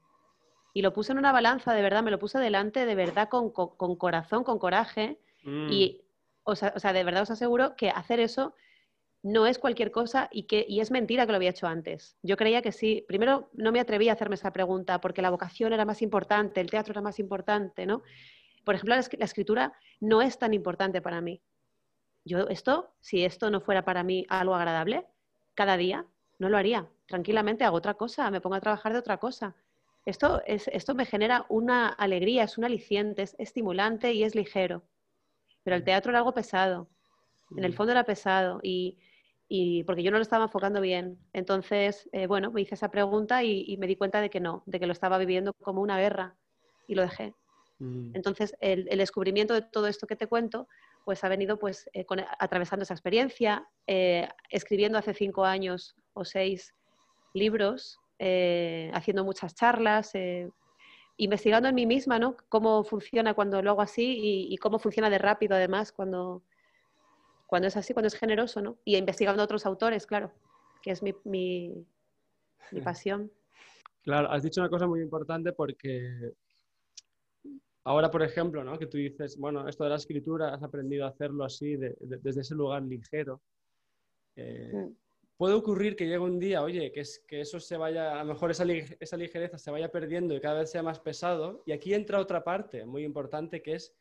Y 0.77 0.83
lo 0.83 0.93
puse 0.93 1.13
en 1.13 1.19
una 1.19 1.33
balanza, 1.33 1.73
de 1.73 1.81
verdad, 1.81 2.03
me 2.03 2.11
lo 2.11 2.19
puse 2.19 2.39
delante, 2.39 2.85
de 2.85 2.95
verdad, 2.95 3.31
con, 3.31 3.51
con- 3.51 3.75
con 3.79 3.97
corazón, 3.97 4.45
con 4.45 4.59
coraje. 4.59 5.19
Mm. 5.43 5.69
Y, 5.73 6.03
o 6.43 6.55
sea, 6.55 6.75
o 6.77 6.81
sea, 6.81 6.93
de 6.93 7.03
verdad 7.03 7.23
os 7.23 7.31
aseguro 7.31 7.77
que 7.77 7.89
hacer 7.89 8.21
eso 8.21 8.55
no 9.23 9.47
es 9.47 9.59
cualquier 9.59 9.91
cosa 9.91 10.29
y, 10.31 10.43
que, 10.43 10.67
y 10.69 10.81
es 10.81 10.91
mentira 10.91 11.25
que 11.25 11.33
lo 11.33 11.37
había 11.37 11.49
hecho 11.49 11.67
antes. 11.67 12.19
Yo 12.23 12.37
creía 12.37 12.61
que 12.61 12.73
sí. 12.73 13.07
Primero, 13.09 13.49
no 13.55 13.73
me 13.73 13.81
atreví 13.81 14.11
a 14.11 14.13
hacerme 14.13 14.35
esa 14.35 14.53
pregunta 14.53 15.01
porque 15.01 15.23
la 15.23 15.31
vocación 15.31 15.73
era 15.73 15.87
más 15.87 16.03
importante, 16.03 16.61
el 16.61 16.71
teatro 16.71 16.93
era 16.93 17.01
más 17.01 17.19
importante, 17.19 17.87
¿no? 17.87 18.03
Por 18.63 18.75
ejemplo, 18.75 18.95
la 18.95 19.25
escritura 19.25 19.73
no 20.01 20.21
es 20.21 20.39
tan 20.39 20.53
importante 20.53 21.01
para 21.01 21.23
mí. 21.23 21.41
Yo 22.27 22.49
esto, 22.49 22.91
si 23.01 23.25
esto 23.25 23.51
no 23.51 23.63
fuera 23.63 23.83
para 23.83 24.03
mí 24.03 24.27
algo 24.29 24.55
agradable, 24.55 25.07
cada 25.55 25.79
día 25.79 26.05
no 26.39 26.51
lo 26.51 26.59
haría. 26.59 26.87
Tranquilamente 27.07 27.65
hago 27.65 27.79
otra 27.79 27.95
cosa, 27.95 28.31
me 28.31 28.43
pongo 28.43 28.57
a 28.57 28.61
trabajar 28.61 28.93
de 28.93 28.99
otra 28.99 29.17
cosa. 29.17 29.55
Esto, 30.07 30.43
es, 30.47 30.69
esto 30.69 30.95
me 30.95 31.05
genera 31.07 31.47
una 31.49 31.89
alegría, 31.89 32.45
es 32.45 32.59
un 32.59 32.65
aliciente, 32.65 33.23
es 33.23 33.37
estimulante 33.39 34.13
y 34.15 34.23
es 34.25 34.35
ligero. 34.35 34.85
Pero 35.65 35.77
el 35.77 35.85
teatro 35.85 36.11
era 36.11 36.19
algo 36.21 36.35
pesado. 36.35 36.89
En 37.57 37.65
el 37.65 37.73
Mm. 37.73 37.75
fondo 37.75 37.93
era 37.93 38.05
pesado 38.05 38.61
y, 38.63 38.99
y 39.49 39.85
porque 39.85 40.03
yo 40.03 40.11
no 40.11 40.19
lo 40.19 40.23
estaba 40.23 40.45
enfocando 40.45 40.81
bien. 40.81 41.19
Entonces, 41.33 42.09
eh, 42.13 42.27
bueno, 42.27 42.53
me 42.53 42.63
hice 42.63 42.75
esa 42.77 42.91
pregunta 42.91 43.43
y, 43.45 43.65
y 43.67 43.77
me 43.79 43.87
di 43.89 43.97
cuenta 43.97 44.21
de 44.21 44.31
que 44.31 44.41
no, 44.41 44.63
de 44.67 44.81
que 44.81 44.87
lo 44.87 44.93
estaba 44.93 45.19
viviendo 45.19 45.53
como 45.63 45.83
una 45.83 45.99
guerra 45.99 46.37
y 46.87 46.95
lo 46.95 47.03
dejé. 47.03 47.35
Mm. 47.79 48.13
Entonces, 48.15 48.57
el, 48.61 48.89
el 48.91 48.99
descubrimiento 48.99 49.55
de 49.55 49.63
todo 49.63 49.87
esto 49.89 50.07
que 50.07 50.17
te 50.17 50.27
cuento, 50.29 50.69
pues 51.05 51.23
ha 51.25 51.29
venido 51.29 51.59
pues 51.59 51.89
eh, 51.93 52.05
con- 52.07 52.25
atravesando 52.39 52.85
esa 52.85 52.95
experiencia, 52.95 53.69
eh, 53.87 54.29
escribiendo 54.51 54.99
hace 54.99 55.15
cinco 55.15 55.45
años 55.45 55.97
o 56.15 56.25
seis 56.25 56.75
libros, 57.35 57.99
eh, 58.19 58.91
haciendo 58.95 59.25
muchas 59.25 59.55
charlas, 59.55 60.15
eh, 60.15 60.51
investigando 61.19 61.69
en 61.69 61.75
mí 61.75 61.87
misma, 61.87 62.19
¿no? 62.19 62.37
Cómo 62.49 62.85
funciona 62.85 63.35
cuando 63.35 63.63
lo 63.63 63.71
hago 63.71 63.83
así 63.83 64.19
y, 64.19 64.53
y 64.55 64.57
cómo 64.59 64.79
funciona 64.79 65.09
de 65.11 65.19
rápido 65.19 65.55
además 65.57 65.93
cuando, 65.93 66.43
cuando 67.47 67.69
es 67.69 67.77
así, 67.77 67.93
cuando 67.95 68.09
es 68.09 68.15
generoso, 68.15 68.61
¿no? 68.61 68.79
Y 68.85 68.97
investigando 68.97 69.41
a 69.43 69.45
otros 69.45 69.65
autores, 69.67 70.07
claro, 70.07 70.33
que 70.83 70.91
es 70.91 71.03
mi, 71.03 71.15
mi, 71.25 71.87
mi 72.73 72.81
pasión. 72.83 73.31
Claro, 74.03 74.31
has 74.31 74.43
dicho 74.43 74.61
una 74.61 74.71
cosa 74.71 74.87
muy 74.87 75.01
importante 75.01 75.53
porque 75.53 76.33
ahora, 77.85 78.11
por 78.11 78.23
ejemplo, 78.23 78.63
¿no? 78.65 78.79
que 78.79 78.87
tú 78.87 78.99
dices, 78.99 79.37
bueno, 79.39 79.67
esto 79.69 79.85
de 79.85 79.91
la 79.91 79.97
escritura, 79.97 80.55
has 80.55 80.63
aprendido 80.63 81.05
a 81.07 81.09
hacerlo 81.09 81.45
así, 81.45 81.77
de- 81.77 81.97
de- 82.01 82.19
desde 82.19 82.41
ese 82.43 82.55
lugar 82.55 82.83
ligero. 82.83 83.41
Eh, 84.37 84.71
Mm. 84.75 84.97
Puede 85.37 85.55
ocurrir 85.55 85.97
que 85.97 86.05
llegue 86.05 86.19
un 86.19 86.39
día, 86.39 86.63
oye, 86.63 86.93
que, 86.93 87.01
es, 87.01 87.25
que 87.29 87.41
eso 87.43 87.61
se 87.61 87.77
vaya, 87.77 88.19
a 88.19 88.25
lo 88.25 88.33
mejor 88.33 88.51
esa, 88.51 88.65
lig- 88.65 88.97
esa 89.01 89.17
ligereza 89.17 89.59
se 89.59 89.71
vaya 89.71 89.91
perdiendo 89.91 90.35
y 90.35 90.41
cada 90.41 90.61
vez 90.61 90.71
sea 90.71 90.83
más 90.83 90.99
pesado. 91.01 91.63
Y 91.67 91.73
aquí 91.73 91.93
entra 91.95 92.21
otra 92.21 92.43
parte 92.43 92.87
muy 92.87 93.05
importante 93.05 93.63
que 93.63 93.75
es 93.75 93.95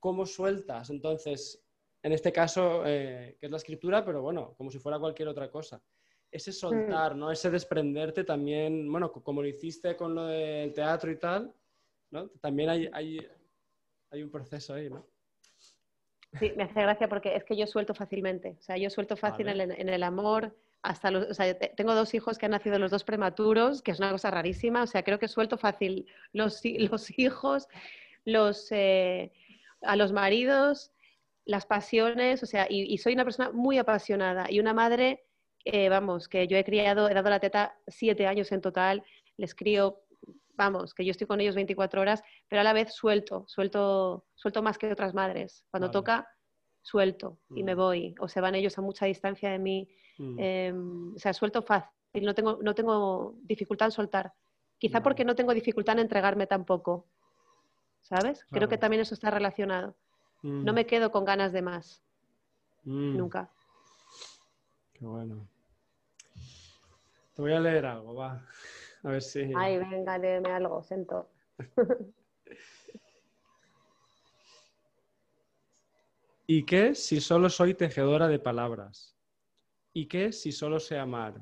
cómo 0.00 0.24
sueltas. 0.26 0.90
Entonces, 0.90 1.62
en 2.02 2.12
este 2.12 2.32
caso, 2.32 2.82
eh, 2.86 3.36
que 3.38 3.46
es 3.46 3.50
la 3.52 3.58
escritura, 3.58 4.04
pero 4.04 4.22
bueno, 4.22 4.54
como 4.56 4.70
si 4.70 4.78
fuera 4.78 4.98
cualquier 4.98 5.28
otra 5.28 5.50
cosa. 5.50 5.82
Ese 6.30 6.50
soltar, 6.52 7.14
¿no? 7.14 7.30
Ese 7.30 7.50
desprenderte 7.50 8.24
también, 8.24 8.90
bueno, 8.90 9.12
co- 9.12 9.22
como 9.22 9.42
lo 9.42 9.48
hiciste 9.48 9.96
con 9.96 10.14
lo 10.14 10.24
del 10.26 10.72
teatro 10.72 11.10
y 11.12 11.18
tal, 11.18 11.54
¿no? 12.10 12.28
También 12.40 12.70
hay, 12.70 12.88
hay, 12.92 13.28
hay 14.10 14.22
un 14.22 14.30
proceso 14.30 14.72
ahí, 14.74 14.88
¿no? 14.88 15.06
Sí, 16.38 16.52
me 16.56 16.62
hace 16.64 16.80
gracia 16.80 17.08
porque 17.08 17.36
es 17.36 17.44
que 17.44 17.56
yo 17.56 17.66
suelto 17.66 17.94
fácilmente. 17.94 18.56
O 18.58 18.62
sea, 18.62 18.76
yo 18.76 18.88
suelto 18.90 19.16
fácil 19.16 19.46
Vale. 19.46 19.64
en, 19.64 19.70
el, 19.72 19.80
en 19.80 19.88
el 19.88 20.02
amor. 20.02 20.56
Hasta 20.82 21.10
los, 21.10 21.26
o 21.30 21.34
sea, 21.34 21.56
te- 21.58 21.68
tengo 21.76 21.94
dos 21.94 22.14
hijos 22.14 22.38
que 22.38 22.46
han 22.46 22.52
nacido 22.52 22.78
los 22.78 22.90
dos 22.90 23.04
prematuros, 23.04 23.82
que 23.82 23.90
es 23.92 23.98
una 23.98 24.10
cosa 24.10 24.30
rarísima. 24.30 24.82
O 24.82 24.86
sea, 24.86 25.02
creo 25.02 25.18
que 25.18 25.28
suelto 25.28 25.58
fácil 25.58 26.06
los, 26.32 26.60
los 26.64 27.18
hijos, 27.18 27.68
los, 28.24 28.68
eh, 28.72 29.30
a 29.82 29.94
los 29.96 30.12
maridos, 30.12 30.92
las 31.44 31.66
pasiones. 31.66 32.42
O 32.42 32.46
sea, 32.46 32.66
y, 32.68 32.92
y 32.92 32.98
soy 32.98 33.12
una 33.12 33.24
persona 33.24 33.50
muy 33.52 33.78
apasionada 33.78 34.50
y 34.50 34.58
una 34.58 34.72
madre, 34.72 35.24
eh, 35.64 35.88
vamos, 35.88 36.28
que 36.28 36.48
yo 36.48 36.56
he 36.56 36.64
criado, 36.64 37.08
he 37.08 37.14
dado 37.14 37.30
la 37.30 37.40
teta 37.40 37.78
siete 37.86 38.26
años 38.26 38.50
en 38.52 38.60
total. 38.62 39.04
Les 39.36 39.54
crío, 39.54 40.01
vamos, 40.54 40.94
que 40.94 41.04
yo 41.04 41.10
estoy 41.10 41.26
con 41.26 41.40
ellos 41.40 41.54
24 41.54 42.00
horas, 42.00 42.22
pero 42.48 42.60
a 42.60 42.64
la 42.64 42.72
vez 42.72 42.92
suelto, 42.94 43.44
suelto, 43.48 44.26
suelto 44.34 44.62
más 44.62 44.78
que 44.78 44.90
otras 44.92 45.14
madres. 45.14 45.64
Cuando 45.70 45.88
Vale. 45.88 45.92
toca, 45.92 46.28
suelto 46.82 47.38
y 47.54 47.62
me 47.62 47.74
Mm. 47.74 47.78
voy, 47.78 48.14
o 48.20 48.28
se 48.28 48.40
van 48.40 48.54
ellos 48.54 48.76
a 48.78 48.82
mucha 48.82 49.06
distancia 49.06 49.50
de 49.50 49.58
mí. 49.58 49.88
Mm. 50.18 50.36
Eh, 50.38 50.72
o 51.16 51.18
sea, 51.18 51.32
suelto 51.32 51.62
fácil, 51.62 51.92
no 52.24 52.34
tengo, 52.34 52.58
no 52.62 52.74
tengo 52.74 53.34
dificultad 53.42 53.86
en 53.88 53.92
soltar. 53.92 54.32
Quizá 54.78 54.94
Vale. 54.94 55.04
porque 55.04 55.24
no 55.24 55.34
tengo 55.34 55.54
dificultad 55.54 55.94
en 55.94 56.00
entregarme 56.00 56.46
tampoco. 56.46 57.06
¿sabes? 58.04 58.44
Creo 58.50 58.68
que 58.68 58.76
también 58.78 59.00
eso 59.00 59.14
está 59.14 59.30
relacionado. 59.30 59.94
No 60.42 60.72
Mm, 60.72 60.74
me 60.74 60.86
quedo 60.86 61.12
con 61.12 61.24
ganas 61.24 61.52
de 61.52 61.62
más, 61.62 62.02
nunca. 62.84 63.48
Qué 64.92 65.06
bueno. 65.06 65.46
Te 67.34 67.40
voy 67.42 67.52
a 67.52 67.60
leer 67.60 67.86
algo, 67.86 68.14
va. 68.16 68.44
A 69.02 69.10
ver 69.10 69.22
si. 69.22 69.50
Ay, 69.56 69.78
venga, 69.78 70.18
léeme 70.18 70.50
algo, 70.50 70.82
siento. 70.82 71.30
¿Y 76.46 76.64
qué 76.64 76.94
si 76.94 77.20
solo 77.20 77.48
soy 77.48 77.74
tejedora 77.74 78.28
de 78.28 78.38
palabras? 78.38 79.16
¿Y 79.94 80.06
qué 80.06 80.32
si 80.32 80.52
solo 80.52 80.80
sé 80.80 80.98
amar? 80.98 81.40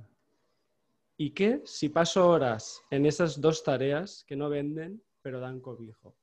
¿Y 1.17 1.33
qué 1.33 1.63
si 1.65 1.89
paso 1.89 2.29
horas 2.29 2.81
en 2.91 3.07
esas 3.07 3.41
dos 3.41 3.65
tareas 3.65 4.25
que 4.27 4.37
no 4.37 4.49
venden, 4.49 5.03
pero 5.23 5.41
dan 5.41 5.61
cobijo? 5.61 6.17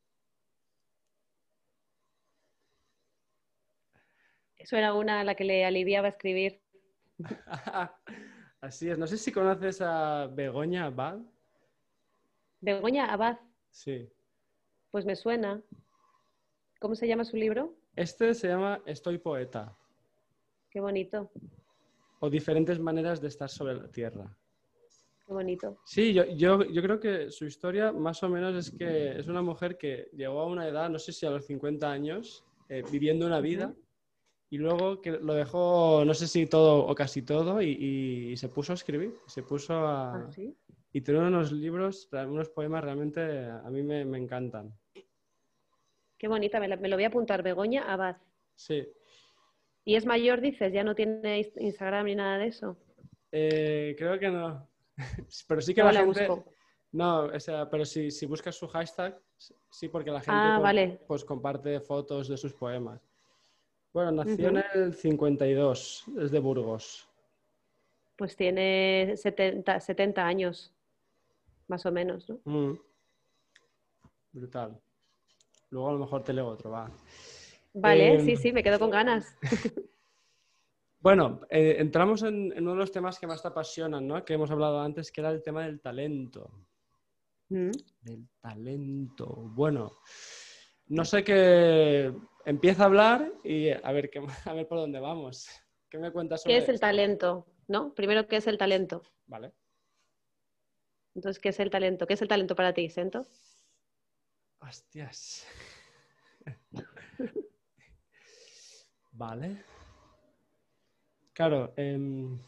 Eso 4.57 4.75
era 4.75 4.93
una 4.93 5.19
a 5.21 5.23
la 5.23 5.35
que 5.35 5.43
le 5.43 5.65
aliviaba 5.65 6.07
escribir. 6.07 6.61
Así 8.61 8.89
es. 8.89 8.97
No 8.97 9.07
sé 9.07 9.17
si 9.17 9.31
conoces 9.31 9.81
a 9.81 10.27
Begoña 10.27 10.85
Abad. 10.85 11.19
Begoña 12.61 13.11
Abad, 13.13 13.37
Sí. 13.69 14.09
pues 14.91 15.05
me 15.05 15.15
suena. 15.15 15.61
¿Cómo 16.79 16.95
se 16.95 17.07
llama 17.07 17.23
su 17.23 17.37
libro? 17.37 17.75
Este 17.95 18.33
se 18.33 18.47
llama 18.47 18.81
Estoy 18.85 19.17
poeta 19.17 19.75
Qué 20.69 20.79
bonito, 20.79 21.31
o 22.19 22.29
diferentes 22.29 22.79
maneras 22.79 23.19
de 23.21 23.27
estar 23.29 23.49
sobre 23.49 23.75
la 23.75 23.87
tierra. 23.89 24.35
qué 25.25 25.33
bonito. 25.33 25.77
Sí, 25.85 26.13
yo, 26.13 26.23
yo, 26.25 26.63
yo 26.65 26.81
creo 26.81 26.99
que 26.99 27.31
su 27.31 27.45
historia 27.45 27.91
más 27.91 28.21
o 28.23 28.29
menos 28.29 28.55
es 28.55 28.71
que 28.71 29.17
es 29.19 29.27
una 29.27 29.41
mujer 29.41 29.77
que 29.77 30.09
llegó 30.13 30.41
a 30.41 30.45
una 30.47 30.67
edad, 30.67 30.89
no 30.89 30.99
sé 30.99 31.11
si 31.13 31.25
a 31.25 31.29
los 31.31 31.45
50 31.45 31.89
años, 31.91 32.43
eh, 32.69 32.83
viviendo 32.91 33.25
una 33.25 33.39
vida 33.39 33.73
y 34.49 34.57
luego 34.57 35.01
que 35.01 35.11
lo 35.11 35.33
dejó, 35.33 36.03
no 36.05 36.13
sé 36.13 36.27
si 36.27 36.45
todo 36.47 36.85
o 36.85 36.95
casi 36.95 37.21
todo, 37.21 37.61
y, 37.61 37.69
y- 37.71 38.31
y 38.31 38.37
se 38.37 38.49
puso 38.49 38.71
a 38.73 38.75
escribir, 38.75 39.13
se 39.27 39.43
puso 39.43 39.73
a... 39.73 40.15
¿Ah, 40.15 40.31
sí? 40.31 40.55
Y 40.93 41.01
tiene 41.01 41.19
unos 41.19 41.51
libros, 41.51 42.09
unos 42.11 42.49
poemas 42.49 42.83
realmente 42.83 43.21
a 43.49 43.69
mí 43.69 43.83
me, 43.83 44.05
me 44.05 44.17
encantan. 44.17 44.73
Qué 46.17 46.27
bonita, 46.27 46.59
me, 46.59 46.67
la- 46.67 46.77
me 46.77 46.87
lo 46.87 46.95
voy 46.95 47.03
a 47.03 47.07
apuntar, 47.09 47.43
Begoña 47.43 47.91
Abad. 47.91 48.17
Sí. 48.55 48.87
¿Y 49.85 49.95
es 49.95 50.05
mayor, 50.05 50.41
dices? 50.41 50.73
¿Ya 50.73 50.83
no 50.83 50.95
tiene 50.95 51.39
Instagram 51.57 52.05
ni 52.07 52.15
nada 52.15 52.37
de 52.37 52.47
eso? 52.47 52.77
Eh, 53.31 53.95
creo 53.97 54.17
que 54.17 54.29
no. 54.29 54.67
Pero 55.47 55.61
sí 55.61 55.73
que 55.73 55.83
la 55.83 55.91
la 55.91 55.99
gente... 56.03 56.27
busco. 56.27 56.51
No, 56.93 57.25
o 57.25 57.39
sea, 57.39 57.69
pero 57.69 57.83
si, 57.83 58.09
si 58.09 58.25
buscas 58.25 58.55
su 58.55 58.65
hashtag, 58.67 59.21
sí, 59.69 59.89
porque 59.89 60.09
la 60.09 60.21
gente 60.21 60.39
Ah, 60.41 60.53
pues, 60.55 60.63
vale. 60.63 60.99
pues 61.05 61.25
comparte 61.25 61.79
fotos 61.81 62.29
de 62.29 62.37
sus 62.37 62.53
poemas. 62.53 63.01
Bueno, 63.97 64.11
nació 64.11 64.49
en 64.49 64.63
el 64.75 64.93
52, 64.93 66.05
es 66.19 66.29
de 66.29 66.37
Burgos. 66.37 67.09
Pues 68.15 68.35
tiene 68.35 69.15
70, 69.17 69.79
70 69.79 70.23
años, 70.23 70.71
más 71.67 71.83
o 71.83 71.91
menos, 71.91 72.29
¿no? 72.29 72.39
Mm. 72.45 72.79
Brutal. 74.33 74.79
Luego 75.71 75.89
a 75.89 75.93
lo 75.93 75.97
mejor 75.97 76.23
te 76.23 76.31
leo 76.31 76.45
otro, 76.45 76.69
va. 76.69 76.91
Vale, 77.73 78.13
Em, 78.13 78.23
sí, 78.23 78.35
sí, 78.35 78.53
me 78.53 78.61
quedo 78.61 78.77
con 78.77 78.91
ganas. 78.91 79.35
Bueno, 80.99 81.41
eh, 81.49 81.77
entramos 81.79 82.21
en, 82.21 82.51
en 82.51 82.63
uno 82.63 82.73
de 82.73 82.79
los 82.79 82.91
temas 82.91 83.17
que 83.17 83.27
más 83.27 83.41
te 83.41 83.47
apasionan, 83.47 84.07
¿no? 84.07 84.25
Que 84.25 84.33
hemos 84.33 84.51
hablado 84.51 84.79
antes, 84.81 85.11
que 85.11 85.21
era 85.21 85.29
el 85.29 85.41
tema 85.41 85.63
del 85.63 85.79
talento. 85.79 86.51
Mm. 87.49 87.71
Del 88.01 88.27
talento. 88.41 89.25
Bueno, 89.27 89.99
no 90.87 91.03
sé 91.05 91.23
qué. 91.23 92.13
Empieza 92.47 92.83
a 92.83 92.85
hablar 92.85 93.29
y 93.43 93.71
a 93.71 93.91
ver, 93.91 94.09
qué, 94.09 94.21
a 94.45 94.53
ver 94.53 94.65
por 94.69 94.77
dónde 94.77 95.01
vamos. 95.01 95.49
¿Qué 95.89 95.97
me 95.97 96.13
cuentas 96.13 96.43
sobre 96.43 96.55
¿Qué 96.55 96.63
es 96.63 96.69
el 96.69 96.79
talento? 96.79 97.45
¿No? 97.67 97.93
Primero, 97.93 98.25
¿qué 98.25 98.37
es 98.37 98.47
el 98.47 98.57
talento? 98.57 99.03
Vale. 99.25 99.51
Entonces, 101.13 101.41
¿qué 101.41 101.49
es 101.49 101.59
el 101.59 101.69
talento? 101.69 102.07
¿Qué 102.07 102.13
es 102.13 102.21
el 102.21 102.29
talento 102.29 102.55
para 102.55 102.73
ti, 102.73 102.89
Sento? 102.89 103.27
Hostias. 104.59 105.45
Vale. 109.11 109.61
Claro, 111.33 111.73
em, 111.75 112.39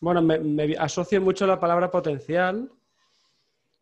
bueno, 0.00 0.22
me, 0.22 0.38
me 0.38 0.76
asocio 0.76 1.20
mucho 1.20 1.48
la 1.48 1.58
palabra 1.58 1.90
potencial. 1.90 2.70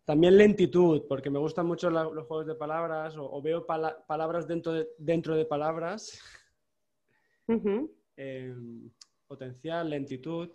También 0.09 0.38
lentitud, 0.38 1.03
porque 1.07 1.29
me 1.29 1.38
gustan 1.38 1.66
mucho 1.66 1.90
la- 1.90 2.05
los 2.05 2.27
juegos 2.27 2.47
de 2.47 2.55
palabras 2.55 3.14
o, 3.18 3.31
o 3.31 3.42
veo 3.42 3.66
pala- 3.66 4.07
palabras 4.07 4.49
dentro 4.49 4.73
de, 4.73 4.88
dentro 4.97 5.37
de 5.37 5.44
palabras. 5.44 6.18
Em, 8.16 8.90
potencial, 9.27 9.90
lentitud, 9.90 10.49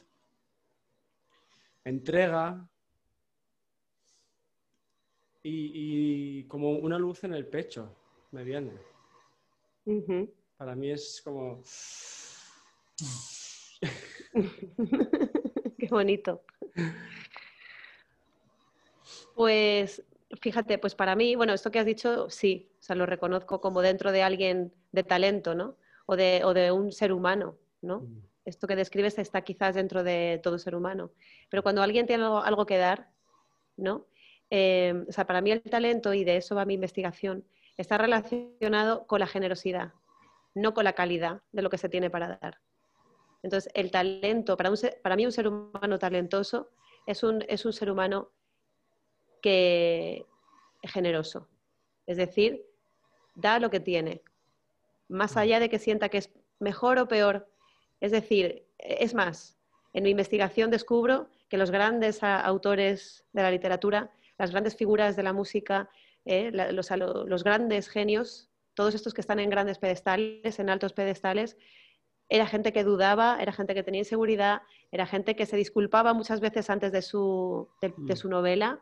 entrega 1.86 2.68
y, 5.44 6.40
y 6.40 6.44
como 6.46 6.72
una 6.72 6.98
luz 6.98 7.24
en 7.24 7.36
el 7.36 7.46
pecho 7.46 7.96
me 8.32 8.44
viene. 8.44 8.72
Para 10.58 10.74
mí 10.76 10.90
es 10.90 11.22
como... 11.24 11.62
Qué 15.78 15.88
bonito. 15.92 16.44
Pues 19.36 20.04
fíjate, 20.42 20.78
pues 20.78 20.96
para 20.96 21.16
mí, 21.16 21.36
bueno, 21.36 21.54
esto 21.54 21.72
que 21.72 21.80
has 21.80 21.86
dicho, 21.86 22.30
sí, 22.30 22.72
o 22.80 22.84
sea, 22.84 22.96
lo 22.96 23.06
reconozco 23.06 23.62
como 23.62 23.82
dentro 23.82 24.12
de 24.12 24.24
alguien 24.24 24.74
de 24.92 25.04
talento, 25.04 25.56
¿no? 25.56 25.78
O 26.06 26.16
de, 26.16 26.42
o 26.44 26.54
de 26.54 26.72
un 26.72 26.92
ser 26.92 27.14
humano, 27.14 27.58
¿no? 27.82 28.08
Esto 28.46 28.68
que 28.68 28.76
describes 28.76 29.18
está 29.20 29.42
quizás 29.42 29.76
dentro 29.76 30.04
de 30.04 30.40
todo 30.44 30.58
ser 30.60 30.76
humano. 30.76 31.12
Pero 31.50 31.64
cuando 31.64 31.82
alguien 31.82 32.06
tiene 32.08 32.24
algo, 32.26 32.40
algo 32.44 32.66
que 32.66 32.78
dar, 32.78 33.10
¿no? 33.78 34.06
Eh, 34.50 35.06
o 35.08 35.12
sea, 35.12 35.26
para 35.26 35.42
mí 35.42 35.52
el 35.52 35.62
talento, 35.64 36.14
y 36.14 36.24
de 36.24 36.38
eso 36.38 36.56
va 36.56 36.66
mi 36.66 36.76
investigación, 36.76 37.46
está 37.78 37.98
relacionado 37.98 39.08
con 39.08 39.20
la 39.20 39.28
generosidad, 39.28 39.94
no 40.56 40.74
con 40.74 40.84
la 40.84 40.94
calidad 40.94 41.42
de 41.52 41.62
lo 41.62 41.70
que 41.70 41.78
se 41.78 41.90
tiene 41.90 42.10
para 42.10 42.38
dar. 42.42 42.60
Entonces, 43.44 43.72
el 43.76 43.92
talento, 43.92 44.56
para, 44.58 44.70
un 44.70 44.78
ser- 44.78 45.00
para 45.02 45.16
mí 45.16 45.26
un 45.26 45.32
ser 45.32 45.48
humano 45.48 46.00
talentoso 46.00 46.70
es 47.06 47.24
un, 47.24 47.44
es 47.50 47.66
un 47.66 47.74
ser 47.74 47.92
humano 47.92 48.32
que 49.44 50.26
generoso. 50.82 51.48
Es 52.08 52.18
decir, 52.18 52.66
da 53.36 53.60
lo 53.60 53.70
que 53.70 53.80
tiene, 53.80 54.22
más 55.10 55.38
allá 55.38 55.60
de 55.60 55.70
que 55.70 55.80
sienta 55.80 56.10
que 56.10 56.18
es 56.18 56.32
mejor 56.60 56.98
o 56.98 57.08
peor. 57.08 57.48
Es 58.00 58.12
decir, 58.12 58.66
es 58.80 59.14
más, 59.14 59.58
en 59.94 60.04
mi 60.04 60.10
investigación 60.10 60.72
descubro 60.72 61.28
que 61.50 61.58
los 61.58 61.72
grandes 61.72 62.24
autores 62.24 63.26
de 63.34 63.42
la 63.44 63.52
literatura, 63.52 64.12
las 64.38 64.52
grandes 64.52 64.76
figuras 64.76 65.16
de 65.16 65.24
la 65.24 65.34
música, 65.34 65.90
eh, 66.26 66.52
los, 66.52 67.44
grandes 67.44 67.90
genios, 67.90 68.50
todos 68.76 68.96
estos 68.96 69.14
que 69.14 69.22
están 69.22 69.40
en 69.40 69.50
grandes 69.50 69.78
pedestales, 69.78 70.58
en 70.58 70.70
altos 70.70 70.94
pedestales, 70.94 71.58
era 72.30 72.48
gente 72.48 72.72
que 72.72 72.86
dudaba, 72.86 73.38
era 73.42 73.52
gente 73.52 73.76
que 73.76 73.84
tenía 73.84 74.00
inseguridad, 74.00 74.62
era 74.92 75.06
gente 75.06 75.36
que 75.36 75.46
se 75.46 75.58
disculpaba 75.58 76.14
muchas 76.14 76.40
veces 76.40 76.70
antes 76.70 76.92
de 76.94 77.02
su, 77.02 77.68
de, 77.82 77.94
de 77.98 78.14
Mm. 78.14 78.18
su 78.18 78.30
novela, 78.30 78.82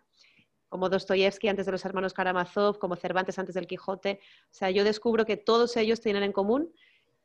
como 0.71 0.87
Dostoyevsky 0.87 1.49
antes 1.49 1.65
de 1.65 1.73
los 1.73 1.83
hermanos 1.83 2.13
Karamazov, 2.13 2.79
como 2.79 2.95
Cervantes 2.95 3.37
antes 3.37 3.55
del 3.55 3.67
Quijote. 3.67 4.21
O 4.45 4.53
sea, 4.53 4.71
yo 4.71 4.85
descubro 4.85 5.25
que 5.25 5.35
todos 5.35 5.75
ellos 5.75 5.99
tienen 5.99 6.23
en 6.23 6.31
común 6.31 6.73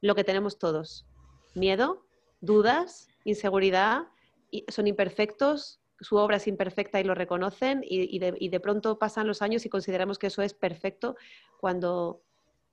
lo 0.01 0.17
que 0.17 0.25
tenemos 0.25 0.59
todos. 0.59 1.07
Miedo, 1.55 2.05
dudas, 2.41 3.09
inseguridad, 3.23 4.09
y 4.51 4.65
son 4.69 4.89
imperfectos, 4.89 5.81
su 6.01 6.17
obra 6.17 6.39
es 6.39 6.49
imperfecta 6.49 7.01
y 7.01 7.05
lo 7.05 7.15
reconocen, 7.15 7.83
y, 7.85 8.19
de, 8.19 8.35
y 8.37 8.49
de 8.49 8.59
pronto 8.59 8.99
pasan 8.99 9.29
los 9.29 9.43
años 9.43 9.65
y 9.65 9.69
consideramos 9.69 10.19
que 10.19 10.27
eso 10.27 10.43
es 10.43 10.53
perfecto 10.53 11.15
cuando, 11.61 12.23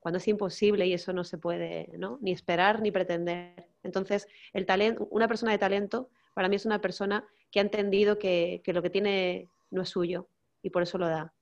cuando 0.00 0.18
es 0.18 0.26
imposible 0.26 0.88
y 0.88 0.92
eso 0.92 1.12
no 1.12 1.22
se 1.22 1.38
puede 1.38 1.88
¿no? 1.96 2.18
ni 2.20 2.32
esperar 2.32 2.82
ni 2.82 2.90
pretender. 2.90 3.68
Entonces, 3.84 4.26
el 4.52 4.66
talento, 4.66 5.06
una 5.12 5.28
persona 5.28 5.52
de 5.52 5.58
talento 5.58 6.10
para 6.34 6.48
mí 6.48 6.56
es 6.56 6.66
una 6.66 6.80
persona 6.80 7.24
que 7.52 7.60
ha 7.60 7.62
entendido 7.62 8.18
que, 8.18 8.60
que 8.64 8.72
lo 8.72 8.82
que 8.82 8.90
tiene 8.90 9.48
no 9.70 9.82
es 9.82 9.88
suyo 9.88 10.26
y 10.64 10.70
por 10.70 10.82
eso 10.82 10.98
lo 10.98 11.06
da. 11.06 11.32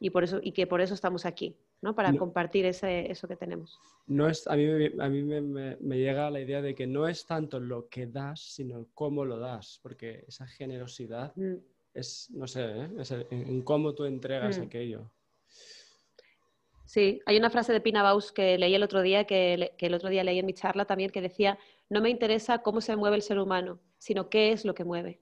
Y, 0.00 0.08
por 0.08 0.24
eso, 0.24 0.40
y 0.42 0.52
que 0.52 0.66
por 0.66 0.80
eso 0.80 0.94
estamos 0.94 1.26
aquí, 1.26 1.54
¿no? 1.82 1.94
para 1.94 2.10
No. 2.10 2.18
compartir 2.18 2.64
ese, 2.64 3.10
eso 3.10 3.28
que 3.28 3.36
tenemos. 3.36 3.78
No 4.06 4.26
es, 4.28 4.46
a 4.46 4.56
mí, 4.56 4.64
me- 4.64 5.04
a 5.04 5.08
mí 5.10 5.22
me, 5.22 5.42
me- 5.42 5.76
me 5.76 5.98
llega 5.98 6.30
la 6.30 6.40
idea 6.40 6.62
de 6.62 6.74
que 6.74 6.86
no 6.86 7.06
es 7.06 7.26
tanto 7.26 7.60
lo 7.60 7.88
que 7.90 8.06
das, 8.06 8.40
sino 8.40 8.86
cómo 8.94 9.26
lo 9.26 9.38
das, 9.38 9.78
porque 9.82 10.24
esa 10.26 10.46
generosidad 10.46 11.36
Mm. 11.36 11.56
es, 11.92 12.30
no 12.30 12.46
sé, 12.46 12.62
¿eh? 12.64 12.88
es 12.98 13.10
el- 13.10 13.26
en, 13.30 13.60
cómo 13.60 13.94
tú 13.94 14.06
entregas 14.06 14.58
Mm. 14.58 14.62
aquello. 14.62 15.10
Sí, 16.86 17.20
hay 17.26 17.36
una 17.36 17.50
frase 17.50 17.72
de 17.74 17.80
Pina 17.82 18.02
Baus 18.02 18.32
que 18.32 18.56
leí 18.58 18.74
el 18.74 18.82
otro 18.82 19.02
día, 19.02 19.24
que 19.26 19.74
el 19.78 19.94
otro 19.94 20.08
día 20.08 20.24
leí 20.24 20.38
en 20.38 20.46
mi 20.46 20.54
charla 20.54 20.86
también, 20.86 21.10
que 21.10 21.20
decía, 21.20 21.58
no 21.90 22.00
me 22.00 22.08
interesa 22.08 22.62
cómo 22.62 22.80
se 22.80 22.96
mueve 22.96 23.16
el 23.16 23.22
ser 23.22 23.38
humano, 23.38 23.78
sino 23.98 24.30
qué 24.30 24.50
es 24.52 24.64
lo 24.64 24.74
que 24.74 24.84
mueve. 24.84 25.20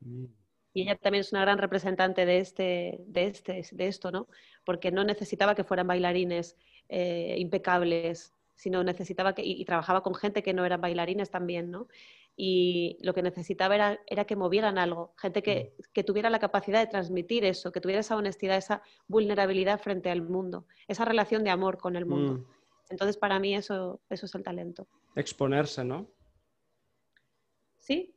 Mm. 0.00 0.24
Y 0.72 0.82
ella 0.82 0.96
también 0.96 1.20
es 1.20 1.32
una 1.32 1.42
gran 1.42 1.58
representante 1.58 2.24
de, 2.26 2.38
este, 2.38 2.98
de, 3.06 3.26
este, 3.26 3.66
de 3.72 3.86
esto, 3.86 4.10
¿no? 4.10 4.28
Porque 4.64 4.92
no 4.92 5.04
necesitaba 5.04 5.54
que 5.54 5.64
fueran 5.64 5.86
bailarines 5.86 6.56
eh, 6.88 7.34
impecables, 7.38 8.34
sino 8.54 8.84
necesitaba 8.84 9.34
que, 9.34 9.42
y, 9.42 9.64
trabajaba 9.64 10.02
con 10.02 10.14
gente 10.14 10.42
que 10.42 10.54
no 10.54 10.64
eran 10.64 10.80
bailarines 10.80 11.30
también, 11.30 11.70
¿no? 11.70 11.88
Y 12.36 12.98
lo 13.02 13.14
que 13.14 13.22
necesitaba 13.22 13.74
era, 13.74 14.00
era 14.06 14.24
que 14.24 14.36
movieran 14.36 14.78
algo, 14.78 15.14
gente 15.18 15.42
que, 15.42 15.74
que, 15.92 16.04
tuviera 16.04 16.30
la 16.30 16.38
capacidad 16.38 16.80
de 16.80 16.86
transmitir 16.86 17.44
eso, 17.44 17.72
que 17.72 17.80
tuviera 17.80 18.00
esa 18.00 18.16
honestidad, 18.16 18.56
esa 18.56 18.82
vulnerabilidad 19.08 19.80
frente 19.80 20.10
al 20.10 20.22
mundo, 20.22 20.66
esa 20.86 21.04
relación 21.04 21.42
de 21.42 21.50
amor 21.50 21.78
con 21.78 21.96
el 21.96 22.06
mundo. 22.06 22.34
Mm. 22.34 22.46
Entonces, 22.90 23.16
para 23.16 23.38
mí 23.38 23.54
eso, 23.54 24.00
eso 24.08 24.26
es 24.26 24.34
el 24.34 24.42
talento. 24.42 24.86
Exponerse, 25.16 25.84
¿no? 25.84 26.08
Sí, 27.78 28.14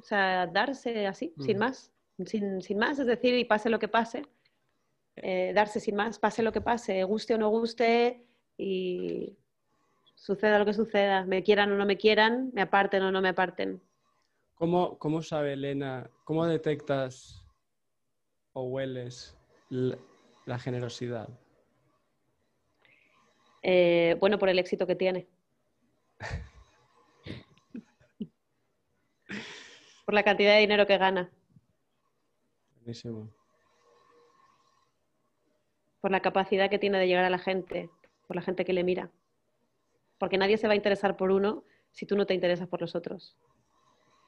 o 0.00 0.02
sea, 0.02 0.46
darse 0.46 1.06
así, 1.06 1.34
sin 1.38 1.56
mm. 1.56 1.60
más, 1.60 1.92
sin, 2.24 2.62
sin, 2.62 2.78
más, 2.78 2.98
es 2.98 3.06
decir, 3.06 3.34
y 3.34 3.44
pase 3.44 3.68
lo 3.68 3.78
que 3.78 3.88
pase, 3.88 4.22
eh, 5.16 5.52
darse 5.54 5.78
sin 5.78 5.94
más, 5.94 6.18
pase 6.18 6.42
lo 6.42 6.52
que 6.52 6.62
pase, 6.62 7.04
guste 7.04 7.34
o 7.34 7.38
no 7.38 7.50
guste 7.50 8.24
y 8.56 9.36
suceda 10.14 10.58
lo 10.58 10.64
que 10.64 10.72
suceda, 10.72 11.24
me 11.26 11.42
quieran 11.42 11.70
o 11.72 11.76
no 11.76 11.84
me 11.84 11.98
quieran, 11.98 12.50
me 12.54 12.62
aparten 12.62 13.02
o 13.02 13.12
no 13.12 13.20
me 13.20 13.28
aparten. 13.28 13.82
¿Cómo, 14.54 14.98
cómo 14.98 15.22
sabe 15.22 15.52
Elena, 15.52 16.10
cómo 16.24 16.46
detectas 16.46 17.44
o 18.54 18.64
hueles 18.64 19.36
la, 19.68 20.58
generosidad? 20.58 21.28
Eh, 23.62 24.16
bueno, 24.18 24.38
por 24.38 24.48
el 24.48 24.58
éxito 24.58 24.86
que 24.86 24.96
tiene. 24.96 25.28
por 30.10 30.14
la 30.14 30.24
cantidad 30.24 30.54
de 30.54 30.60
dinero 30.60 30.88
que 30.88 30.98
gana. 30.98 31.30
Buenísimo. 32.80 33.30
Por 36.00 36.10
la 36.10 36.18
capacidad 36.18 36.68
que 36.68 36.80
tiene 36.80 36.98
de 36.98 37.06
llegar 37.06 37.24
a 37.24 37.30
la 37.30 37.38
gente, 37.38 37.88
por 38.26 38.34
la 38.34 38.42
gente 38.42 38.64
que 38.64 38.72
le 38.72 38.82
mira 38.82 39.12
porque 40.20 40.36
nadie 40.36 40.58
se 40.58 40.66
va 40.66 40.74
a 40.74 40.76
interesar 40.76 41.16
por 41.16 41.30
uno 41.30 41.64
si 41.92 42.04
tú 42.04 42.14
no 42.14 42.26
te 42.26 42.34
interesas 42.34 42.68
por 42.68 42.82
los 42.82 42.94
otros. 42.94 43.38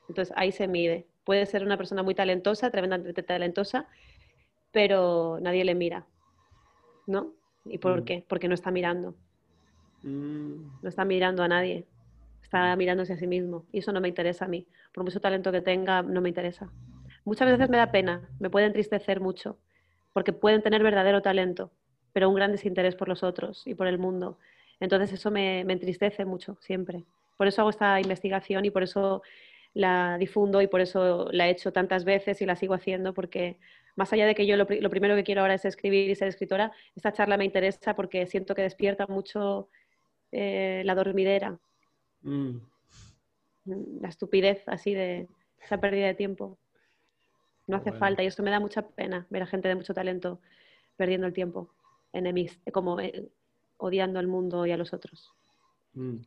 Entonces 0.09 0.35
ahí 0.38 0.51
se 0.51 0.66
mide. 0.66 1.07
Puede 1.23 1.45
ser 1.45 1.62
una 1.62 1.77
persona 1.77 2.03
muy 2.03 2.14
talentosa, 2.14 2.71
tremendamente 2.71 3.23
talentosa, 3.23 3.87
pero 4.73 5.38
nadie 5.42 5.64
le 5.64 5.75
mira. 5.75 6.07
¿No? 7.07 7.35
¿Y 7.66 7.77
por 7.77 8.01
mm. 8.01 8.05
qué? 8.05 8.25
Porque 8.27 8.49
no 8.49 8.55
está 8.55 8.71
mirando. 8.71 9.14
Mm. 10.03 10.81
No 10.81 10.88
está 10.88 11.05
mirando 11.05 11.42
a 11.42 11.49
nadie. 11.49 11.87
Está 12.53 12.77
mirándose 12.77 13.15
a 13.15 13.17
sí 13.17 13.27
mismo. 13.27 13.65
Y 13.73 13.79
eso 13.79 13.93
no 13.93 14.03
me 14.03 14.09
interesa 14.09 14.45
a 14.45 14.49
mí. 14.49 14.67
Por 14.93 15.05
mucho 15.05 15.23
talento 15.23 15.51
que 15.51 15.62
tenga, 15.62 16.03
no 16.03 16.21
me 16.21 16.29
interesa. 16.29 16.71
Muchas 17.25 17.51
veces 17.51 17.71
me 17.71 17.79
da 17.79 17.91
pena, 17.91 18.29
me 18.41 18.51
puede 18.51 18.67
entristecer 18.67 19.21
mucho, 19.21 19.57
porque 20.12 20.35
pueden 20.35 20.61
tener 20.61 20.83
verdadero 20.83 21.23
talento, 21.23 21.71
pero 22.12 22.29
un 22.29 22.35
gran 22.35 22.53
desinterés 22.53 22.95
por 22.95 23.09
los 23.09 23.23
otros 23.23 23.67
y 23.67 23.75
por 23.75 23.87
el 23.87 23.97
mundo. 23.97 24.38
Entonces 24.81 25.15
eso 25.15 25.31
me, 25.31 25.61
entristece 25.61 26.27
mucho 26.27 26.59
siempre. 26.61 27.05
Por 27.38 27.47
eso 27.47 27.62
hago 27.62 27.71
esta 27.71 27.99
investigación 27.99 28.67
y 28.67 28.71
por 28.71 28.83
eso 28.83 29.23
la 29.73 30.19
difundo 30.19 30.61
y 30.61 30.67
por 30.67 30.83
eso 30.83 31.31
la 31.33 31.49
he 31.49 31.53
hecho 31.53 31.73
tantas 31.73 32.05
veces 32.05 32.43
y 32.43 32.45
la 32.45 32.57
sigo 32.57 32.75
haciendo 32.75 33.15
porque 33.15 33.57
más 33.97 34.12
allá 34.12 34.27
de 34.27 34.35
que 34.35 34.47
yo 34.47 34.59
lo, 34.59 34.67
primero 34.67 35.17
que 35.17 35.25
quiero 35.25 35.41
ahora 35.41 35.55
es 35.55 35.65
escribir 35.65 36.11
y 36.11 36.15
ser 36.17 36.29
escritora, 36.29 36.71
esta 36.95 37.15
charla 37.15 37.38
me 37.38 37.47
interesa 37.47 37.97
porque 37.97 38.27
siento 38.27 38.55
que 38.55 38.61
despierta 38.61 39.07
mucho 39.07 39.71
eh, 40.33 40.83
la 40.85 40.95
dormidera, 40.95 41.59
mm. 42.22 42.56
la 44.00 44.08
estupidez 44.08 44.62
así 44.66 44.94
de 44.94 45.28
esa 45.61 45.80
pérdida 45.80 46.06
de 46.06 46.14
tiempo. 46.14 46.58
No 47.66 47.76
hace 47.76 47.92
falta 47.92 48.22
y 48.22 48.26
eso 48.26 48.42
me 48.42 48.50
da 48.50 48.58
mucha 48.58 48.82
pena 48.82 49.26
ver 49.30 49.42
a 49.42 49.46
gente 49.46 49.68
de 49.68 49.76
mucho 49.76 49.94
talento 49.94 50.40
perdiendo 50.96 51.26
el 51.26 51.32
tiempo 51.32 51.70
en 52.12 52.48
como 52.72 53.00
eh, 53.00 53.30
odiando 53.78 54.18
al 54.18 54.26
mundo 54.26 54.66
y 54.66 54.72
a 54.72 54.76
los 54.76 54.92
otros. 54.92 55.32
Mm. 55.94 56.18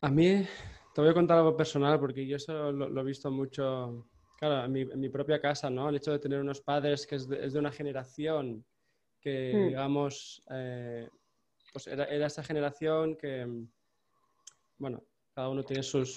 A 0.00 0.10
mí, 0.10 0.46
te 0.94 1.00
voy 1.00 1.10
a 1.10 1.14
contar 1.14 1.38
algo 1.38 1.56
personal 1.56 2.00
porque 2.00 2.26
yo 2.26 2.36
eso 2.36 2.72
lo, 2.72 3.00
he 3.00 3.04
visto 3.04 3.30
mucho, 3.30 4.06
claro, 4.38 4.64
en 4.64 5.00
mi, 5.00 5.08
propia 5.08 5.40
casa, 5.40 5.70
¿no? 5.70 5.88
El 5.88 5.96
hecho 5.96 6.10
de 6.10 6.18
tener 6.18 6.40
unos 6.40 6.60
padres 6.60 7.06
que 7.06 7.16
es 7.16 7.28
de, 7.28 7.58
una 7.58 7.70
generación 7.70 8.64
que, 9.20 9.52
mm. 9.54 9.68
digamos, 9.68 10.42
eh, 10.50 11.08
pues 11.72 11.86
era, 11.86 12.04
esa 12.04 12.42
generación 12.42 13.16
que, 13.16 13.46
bueno, 14.78 15.02
cada 15.34 15.48
uno 15.48 15.62
tiene 15.64 15.82
sus, 15.82 16.16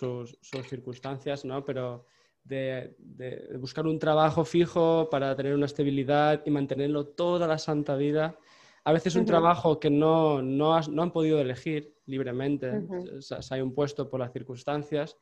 circunstancias, 0.68 1.46
¿no? 1.46 1.64
Pero 1.64 2.06
de, 2.44 2.96
de, 3.00 3.58
buscar 3.58 3.88
un 3.88 4.00
trabajo 4.00 4.46
fijo 4.46 5.10
para 5.10 5.36
tener 5.36 5.54
una 5.54 5.66
estabilidad 5.66 6.44
y 6.46 6.52
mantenerlo 6.52 7.08
toda 7.08 7.48
la 7.48 7.58
santa 7.58 7.96
vida 7.96 8.38
a 8.86 8.94
veces 8.94 9.16
un 9.16 9.26
trabajo 9.26 9.80
que 9.80 9.90
no, 9.90 10.44
no, 10.44 10.76
han 10.76 11.12
podido 11.12 11.42
elegir 11.42 11.98
libremente, 12.06 12.72
se, 13.20 13.36
ha 13.56 13.58
impuesto 13.58 14.08
por 14.08 14.20
las 14.20 14.32
circunstancias. 14.32 15.18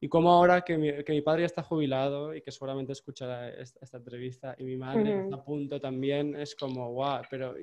Y 0.00 0.08
como 0.08 0.30
ahora 0.30 0.60
que 0.60 0.78
mi, 0.78 1.02
que 1.02 1.12
mi, 1.12 1.20
padre 1.20 1.42
ya 1.42 1.46
está 1.46 1.64
jubilado 1.64 2.32
y 2.32 2.42
que 2.42 2.52
seguramente 2.52 2.92
escuchará 2.92 3.48
esta, 3.48 3.96
entrevista 3.96 4.54
y 4.56 4.62
mi 4.62 4.76
madre 4.76 5.24
está 5.24 5.34
a 5.34 5.44
punto 5.44 5.80
también, 5.80 6.36
es 6.36 6.54
como, 6.54 6.92
guau, 6.92 7.22
pero 7.28 7.56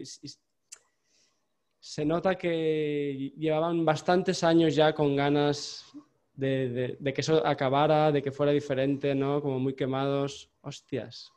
se 1.83 2.05
nota 2.05 2.35
que 2.35 3.33
llevaban 3.35 3.83
bastantes 3.83 4.41
años 4.43 4.73
ya 4.73 4.93
con 4.93 5.17
ganas 5.17 5.91
de, 6.33 6.97
de, 6.97 7.13
que 7.13 7.19
eso 7.19 7.45
acabara, 7.45 8.09
de 8.11 8.21
que 8.21 8.31
fuera 8.31 8.53
diferente, 8.53 9.13
¿no? 9.13 9.41
Como 9.41 9.59
muy 9.59 9.73
quemados. 9.73 10.49
Hostias 10.61 11.29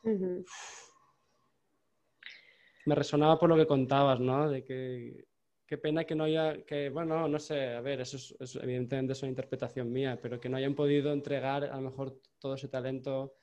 me 2.87 2.95
resonaba 2.95 3.37
por 3.37 3.49
lo 3.49 3.57
que 3.57 3.67
contabas, 3.67 4.21
¿no? 4.21 4.49
De 4.49 4.63
que 4.63 5.25
qué 5.67 5.77
pena 5.77 6.05
que 6.05 6.15
no 6.15 6.23
haya, 6.23 6.63
que 6.63 6.89
bueno, 6.89 7.27
no 7.27 7.37
sé, 7.37 7.73
a 7.73 7.81
ver, 7.81 7.99
eso 7.99 8.15
es, 8.15 8.55
evidentemente 8.55 9.11
es 9.11 9.21
una 9.21 9.29
interpretación 9.29 9.91
mía, 9.91 10.17
pero 10.21 10.39
que 10.39 10.47
no 10.47 10.55
hayan 10.55 10.73
podido 10.73 11.11
entregar 11.11 11.65
a 11.65 11.75
lo 11.75 11.81
mejor 11.81 12.21
todo 12.39 12.53
ese 12.53 12.69
talento. 12.69 13.35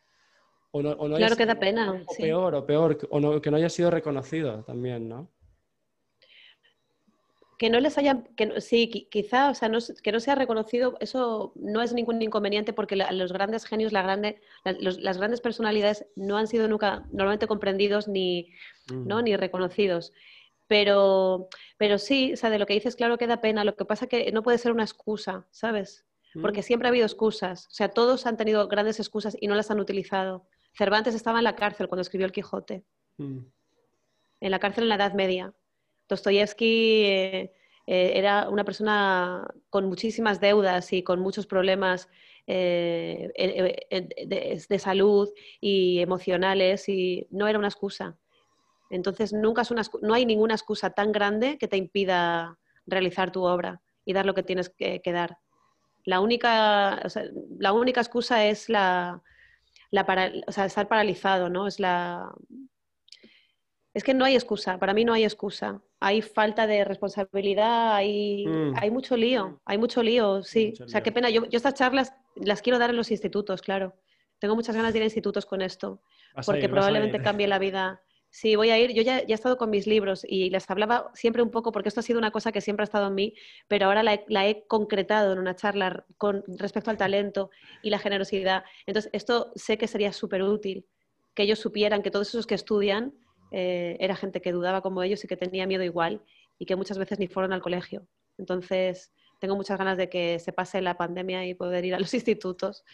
O 0.70 0.82
no, 0.82 0.96
claro 0.96 1.36
que 1.36 1.44
da 1.44 1.60
pena. 1.60 1.92
O 1.92 2.16
peor, 2.16 2.54
o 2.54 2.64
peor, 2.64 2.98
o 3.10 3.40
que 3.42 3.50
no 3.50 3.58
haya 3.58 3.68
sido 3.68 3.90
reconocido 3.90 4.64
también, 4.64 5.10
¿no? 5.10 5.30
Que 7.64 7.70
no 7.70 7.80
les 7.80 7.96
hayan, 7.96 8.24
que 8.36 8.60
sí, 8.60 9.08
quizá, 9.10 9.48
o 9.48 9.54
sea, 9.54 9.70
no, 9.70 9.78
que 10.02 10.12
no 10.12 10.20
sea 10.20 10.34
reconocido, 10.34 10.98
eso 11.00 11.54
no 11.56 11.80
es 11.80 11.94
ningún 11.94 12.20
inconveniente 12.20 12.74
porque 12.74 12.94
los 12.94 13.32
grandes 13.32 13.64
genios, 13.64 13.90
la 13.90 14.02
grande, 14.02 14.42
las 14.66 15.16
grandes 15.16 15.40
personalidades 15.40 16.04
no 16.14 16.36
han 16.36 16.46
sido 16.46 16.68
nunca 16.68 17.06
normalmente 17.10 17.46
comprendidos 17.46 18.06
ni, 18.06 18.50
¿no? 18.92 19.22
Mm. 19.22 19.24
ni 19.24 19.36
reconocidos. 19.36 20.12
Pero, 20.66 21.48
pero 21.78 21.96
sí, 21.96 22.34
o 22.34 22.36
sea, 22.36 22.50
de 22.50 22.58
lo 22.58 22.66
que 22.66 22.74
dices, 22.74 22.96
claro 22.96 23.16
que 23.16 23.26
da 23.26 23.40
pena. 23.40 23.64
Lo 23.64 23.76
que 23.76 23.86
pasa 23.86 24.08
que 24.08 24.30
no 24.30 24.42
puede 24.42 24.58
ser 24.58 24.70
una 24.70 24.84
excusa, 24.84 25.46
¿sabes? 25.50 26.04
Porque 26.42 26.60
mm. 26.60 26.64
siempre 26.64 26.88
ha 26.88 26.90
habido 26.90 27.06
excusas. 27.06 27.66
O 27.68 27.74
sea, 27.74 27.88
todos 27.88 28.26
han 28.26 28.36
tenido 28.36 28.68
grandes 28.68 29.00
excusas 29.00 29.38
y 29.40 29.46
no 29.46 29.54
las 29.54 29.70
han 29.70 29.80
utilizado. 29.80 30.46
Cervantes 30.76 31.14
estaba 31.14 31.38
en 31.38 31.44
la 31.44 31.56
cárcel 31.56 31.88
cuando 31.88 32.02
escribió 32.02 32.26
El 32.26 32.32
Quijote. 32.32 32.84
Mm. 33.16 33.38
En 34.40 34.50
la 34.50 34.58
cárcel 34.58 34.84
en 34.84 34.90
la 34.90 34.96
Edad 34.96 35.14
Media 35.14 35.54
Dostoyevsky 36.08 37.04
eh, 37.04 37.52
eh, 37.86 38.12
era 38.14 38.48
una 38.48 38.64
persona 38.64 39.46
con 39.70 39.86
muchísimas 39.86 40.40
deudas 40.40 40.92
y 40.92 41.02
con 41.02 41.20
muchos 41.20 41.46
problemas 41.46 42.08
eh, 42.46 43.30
de, 44.68 44.78
salud 44.78 45.28
y 45.60 46.00
emocionales 46.00 46.88
y 46.88 47.26
no 47.30 47.48
era 47.48 47.58
una 47.58 47.68
excusa. 47.68 48.16
Entonces, 48.90 49.32
nunca 49.32 49.62
es 49.62 49.70
una, 49.70 49.82
no 50.02 50.14
hay 50.14 50.26
ninguna 50.26 50.54
excusa 50.54 50.90
tan 50.90 51.12
grande 51.12 51.58
que 51.58 51.68
te 51.68 51.76
impida 51.76 52.58
realizar 52.86 53.32
tu 53.32 53.44
obra 53.44 53.80
y 54.04 54.12
dar 54.12 54.26
lo 54.26 54.34
que 54.34 54.42
tienes 54.42 54.70
que, 54.70 55.00
dar. 55.06 55.38
La 56.04 56.20
única, 56.20 57.02
la 57.58 57.72
única 57.72 58.00
excusa 58.02 58.46
es 58.46 58.68
la, 58.68 59.22
la 59.90 60.02
estar 60.46 60.86
paralizado, 60.86 61.48
¿no? 61.48 61.66
Es 61.66 61.80
la, 61.80 62.30
es 63.94 64.02
que 64.02 64.12
no 64.12 64.24
hay 64.24 64.34
excusa, 64.34 64.76
para 64.78 64.92
mí 64.92 65.04
no 65.04 65.12
hay 65.12 65.22
excusa. 65.22 65.80
Hay 66.00 66.20
falta 66.20 66.66
de 66.66 66.84
responsabilidad, 66.84 67.94
hay, 67.94 68.44
mm. 68.44 68.74
hay 68.76 68.90
mucho 68.90 69.16
lío, 69.16 69.60
hay 69.64 69.78
mucho 69.78 70.02
lío, 70.02 70.42
sí. 70.42 70.74
o 70.84 70.88
sea, 70.88 71.02
qué 71.02 71.12
pena. 71.12 71.30
Yo, 71.30 71.44
estas 71.52 71.74
charlas 71.74 72.12
las 72.34 72.60
quiero 72.60 72.80
dar 72.80 72.90
en 72.90 72.96
los 72.96 73.12
institutos, 73.12 73.62
claro. 73.62 73.94
Tengo 74.40 74.56
muchas 74.56 74.74
ganas 74.74 74.92
de 74.92 74.98
ir 74.98 75.02
a 75.04 75.06
institutos 75.06 75.46
con 75.46 75.62
esto, 75.62 76.02
porque 76.44 76.68
probablemente 76.68 77.22
cambie 77.22 77.46
la 77.46 77.60
vida. 77.60 78.02
Sí, 78.30 78.56
voy 78.56 78.70
a 78.70 78.78
ir. 78.80 78.92
Yo 78.92 79.02
ya, 79.02 79.20
he 79.20 79.32
estado 79.32 79.56
con 79.56 79.70
mis 79.70 79.86
libros 79.86 80.26
y 80.28 80.50
les 80.50 80.68
hablaba 80.68 81.12
siempre 81.14 81.40
un 81.40 81.52
poco, 81.52 81.70
porque 81.70 81.88
esto 81.88 82.00
ha 82.00 82.02
sido 82.02 82.18
una 82.18 82.32
cosa 82.32 82.50
que 82.50 82.60
siempre 82.60 82.82
ha 82.82 82.90
estado 82.90 83.06
en 83.06 83.14
mí, 83.14 83.34
pero 83.68 83.86
ahora 83.86 84.02
la 84.02 84.14
he, 84.14 84.24
la 84.26 84.48
he 84.48 84.66
concretado 84.66 85.32
en 85.32 85.38
una 85.38 85.54
charla 85.54 86.04
con 86.18 86.42
respecto 86.48 86.90
al 86.90 86.96
talento 86.96 87.50
y 87.80 87.90
la 87.90 88.00
generosidad. 88.00 88.64
Entonces, 88.86 89.08
esto 89.14 89.52
sé 89.54 89.78
que 89.78 89.86
sería 89.86 90.12
súper 90.12 90.42
útil, 90.42 90.84
que 91.32 91.44
ellos 91.44 91.60
supieran 91.60 92.02
que 92.02 92.10
todos 92.10 92.28
esos 92.28 92.48
que 92.48 92.56
estudian 92.56 93.14
eh, 93.56 93.96
era 94.00 94.16
gente 94.16 94.40
que 94.40 94.52
dudaba 94.52 94.80
como 94.82 95.02
ellos 95.02 95.22
y 95.24 95.28
que 95.28 95.36
tenía 95.36 95.66
miedo 95.66 95.84
igual 95.84 96.22
y 96.58 96.66
que 96.66 96.74
muchas 96.76 96.98
veces 96.98 97.18
ni 97.18 97.28
fueron 97.28 97.52
al 97.52 97.62
colegio. 97.62 98.06
Entonces, 98.36 99.12
tengo 99.40 99.54
muchas 99.54 99.78
ganas 99.78 99.96
de 99.96 100.08
que 100.08 100.38
se 100.40 100.52
pase 100.52 100.80
la 100.80 100.96
pandemia 100.96 101.46
y 101.46 101.54
poder 101.54 101.84
ir 101.84 101.94
a 101.94 102.00
los 102.00 102.12
institutos 102.14 102.84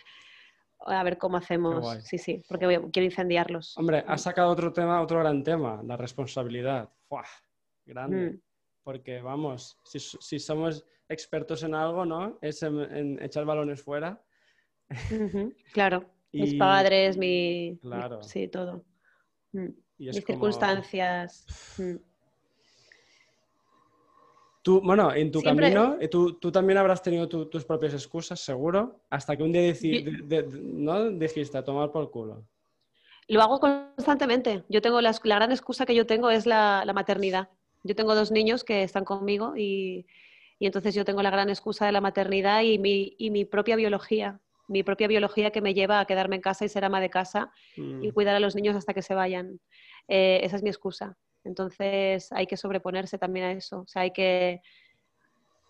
a 0.81 1.03
ver 1.03 1.17
cómo 1.19 1.37
hacemos. 1.39 1.99
Sí, 2.05 2.19
sí, 2.19 2.43
porque 2.49 2.67
voy- 2.67 2.91
quiero 2.93 3.05
incendiarlos. 3.07 3.77
Hombre, 3.79 4.05
has 4.07 4.23
sacado 4.23 4.51
otro 4.51 4.73
tema, 4.73 5.01
otro 5.03 5.19
gran 5.21 5.43
tema, 5.43 5.83
la 5.85 5.97
responsabilidad. 5.97 6.89
¡Fua! 7.09 7.25
Grande. 7.87 8.17
Mm. 8.33 8.41
Porque, 8.83 9.21
vamos, 9.21 9.79
si, 9.85 9.99
si 10.01 10.39
somos 10.39 10.85
expertos 11.09 11.63
en 11.63 11.75
algo, 11.75 12.05
¿no? 12.07 12.39
Es 12.41 12.63
en, 12.63 12.81
en 12.81 13.23
echar 13.23 13.45
balones 13.45 13.83
fuera. 13.83 14.23
Claro, 15.73 16.05
mis 16.33 16.55
padres, 16.55 17.17
mi, 17.17 17.73
mi- 17.73 17.79
Claro. 17.79 18.23
sí, 18.23 18.49
todo. 18.49 18.85
Mm. 19.53 19.69
Y 20.01 20.09
es 20.09 20.17
Mis 20.17 20.25
como- 20.25 20.37
circunstancias. 20.39 21.45
Mm. 21.79 21.97
Tú, 24.63 24.81
bueno, 24.83 25.13
en 25.15 25.31
tu 25.31 25.41
Siempre- 25.41 25.73
camino, 25.73 25.97
eh, 26.01 26.09
tú, 26.09 26.35
tú 26.39 26.51
también 26.51 26.79
habrás 26.79 27.03
tenido 27.03 27.29
tu- 27.29 27.47
tus 27.47 27.65
propias 27.65 27.95
excusas, 27.95 28.41
seguro, 28.41 29.01
hasta 29.09 29.37
que 29.37 29.43
un 29.43 29.53
día 29.53 29.63
deci- 29.63 30.03
Yo- 30.05 30.27
de- 30.27 30.43
de- 30.43 30.59
¿no? 30.63 31.11
dijiste 31.11 31.57
a 31.57 31.65
tomar 31.65 31.91
por 31.93 32.11
culo. 32.11 32.45
Lo 33.29 33.41
hago 33.43 33.61
constantemente. 33.61 34.65
Yo 34.69 34.83
tengo 34.83 35.01
la 35.01 35.13
gran 35.23 35.51
excusa 35.53 35.87
que 35.87 35.95
yo 35.95 36.05
tengo 36.07 36.31
es 36.31 36.47
la, 36.47 36.83
la 36.85 36.93
maternidad. 36.93 37.49
Yo 37.85 37.95
tengo 37.95 38.15
dos 38.15 38.31
niños 38.31 38.65
que 38.65 38.83
están 38.83 39.05
conmigo 39.05 39.55
y, 39.57 40.07
y 40.59 40.67
entonces 40.67 40.95
yo 40.95 41.05
tengo 41.05 41.23
la 41.23 41.31
gran 41.31 41.49
excusa 41.49 41.87
de 41.87 41.93
la 41.93 42.01
maternidad 42.03 42.63
y 42.63 42.79
mi, 42.79 43.15
y 43.19 43.31
mi 43.31 43.45
propia 43.45 43.77
biología. 43.77 44.41
Mi 44.69 44.83
propia 44.83 45.09
biología 45.09 45.51
que 45.51 45.63
me 45.63 45.75
lleva 45.75 46.01
a 46.01 46.05
quedarme 46.05 46.37
en 46.37 46.43
casa 46.43 46.65
y 46.65 46.69
ser 46.69 46.85
ama 46.85 47.01
de 47.01 47.09
casa 47.11 47.51
Mm. 47.77 48.05
y 48.05 48.11
cuidar 48.13 48.35
a 48.37 48.41
los 48.41 48.55
niños 48.55 48.77
hasta 48.77 48.93
que 48.95 49.03
se 49.03 49.15
vayan. 49.15 49.59
Eh, 50.11 50.41
esa 50.45 50.57
es 50.57 50.63
mi 50.63 50.69
excusa. 50.71 51.17
Entonces 51.45 52.33
hay 52.33 52.47
que 52.47 52.57
sobreponerse 52.57 53.17
también 53.17 53.47
a 53.47 53.53
eso. 53.53 53.81
O 53.83 53.87
sea, 53.87 54.03
hay 54.03 54.11
que, 54.13 54.61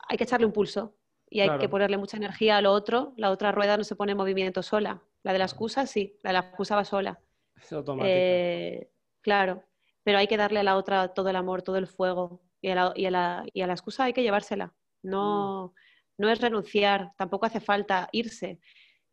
hay 0.09 0.16
que 0.16 0.24
echarle 0.24 0.46
un 0.46 0.53
pulso 0.53 0.96
y 1.29 1.40
hay 1.40 1.48
Claro. 1.48 1.61
que 1.61 1.68
ponerle 1.68 1.96
mucha 1.98 2.16
energía 2.16 2.57
a 2.57 2.61
lo 2.62 2.72
otro. 2.72 3.12
La 3.16 3.31
otra 3.31 3.53
rueda 3.53 3.76
no 3.76 3.85
se 3.85 3.94
pone 3.96 4.12
en 4.12 4.18
movimiento 4.18 4.62
sola. 4.62 5.03
La 5.22 5.33
de 5.33 5.38
la 5.38 5.44
excusa 5.44 5.87
sí, 5.87 6.16
la 6.22 6.31
de 6.31 6.35
la 6.35 6.40
excusa 6.40 6.74
va 6.74 6.85
sola. 6.85 7.20
Es 7.57 7.72
automática. 7.72 8.09
Eh, 8.12 8.90
claro, 9.20 9.62
pero 10.03 10.18
hay 10.18 10.26
que 10.26 10.37
darle 10.38 10.61
a 10.61 10.64
la 10.64 10.76
otra 10.76 11.09
todo 11.14 11.29
el 11.29 11.37
amor, 11.37 11.62
todo 11.62 11.76
el 11.76 11.87
fuego. 11.87 12.40
Y 12.62 12.70
a 12.70 12.74
la, 12.74 12.92
y 12.96 13.07
a 13.07 13.11
la- 13.11 13.44
y 13.53 13.61
a 13.62 13.66
la 13.66 13.74
excusa 13.74 14.05
hay 14.05 14.12
que 14.12 14.22
llevársela. 14.22 14.72
No, 15.03 15.74
no 16.18 16.29
es 16.31 16.40
renunciar, 16.40 17.12
tampoco 17.16 17.46
hace 17.46 17.61
falta 17.61 18.09
irse, 18.12 18.59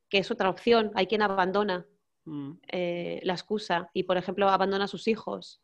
que 0.09 0.17
es 0.19 0.31
otra 0.31 0.49
opción. 0.49 0.91
Hay 0.95 1.07
quien 1.07 1.21
abandona 1.21 1.85
Mm. 2.27 2.51
eh, 2.71 3.19
la 3.23 3.33
excusa 3.33 3.89
y, 3.93 4.03
por 4.03 4.17
ejemplo, 4.17 4.49
abandona 4.49 4.85
a 4.85 4.87
sus 4.87 5.07
hijos. 5.07 5.61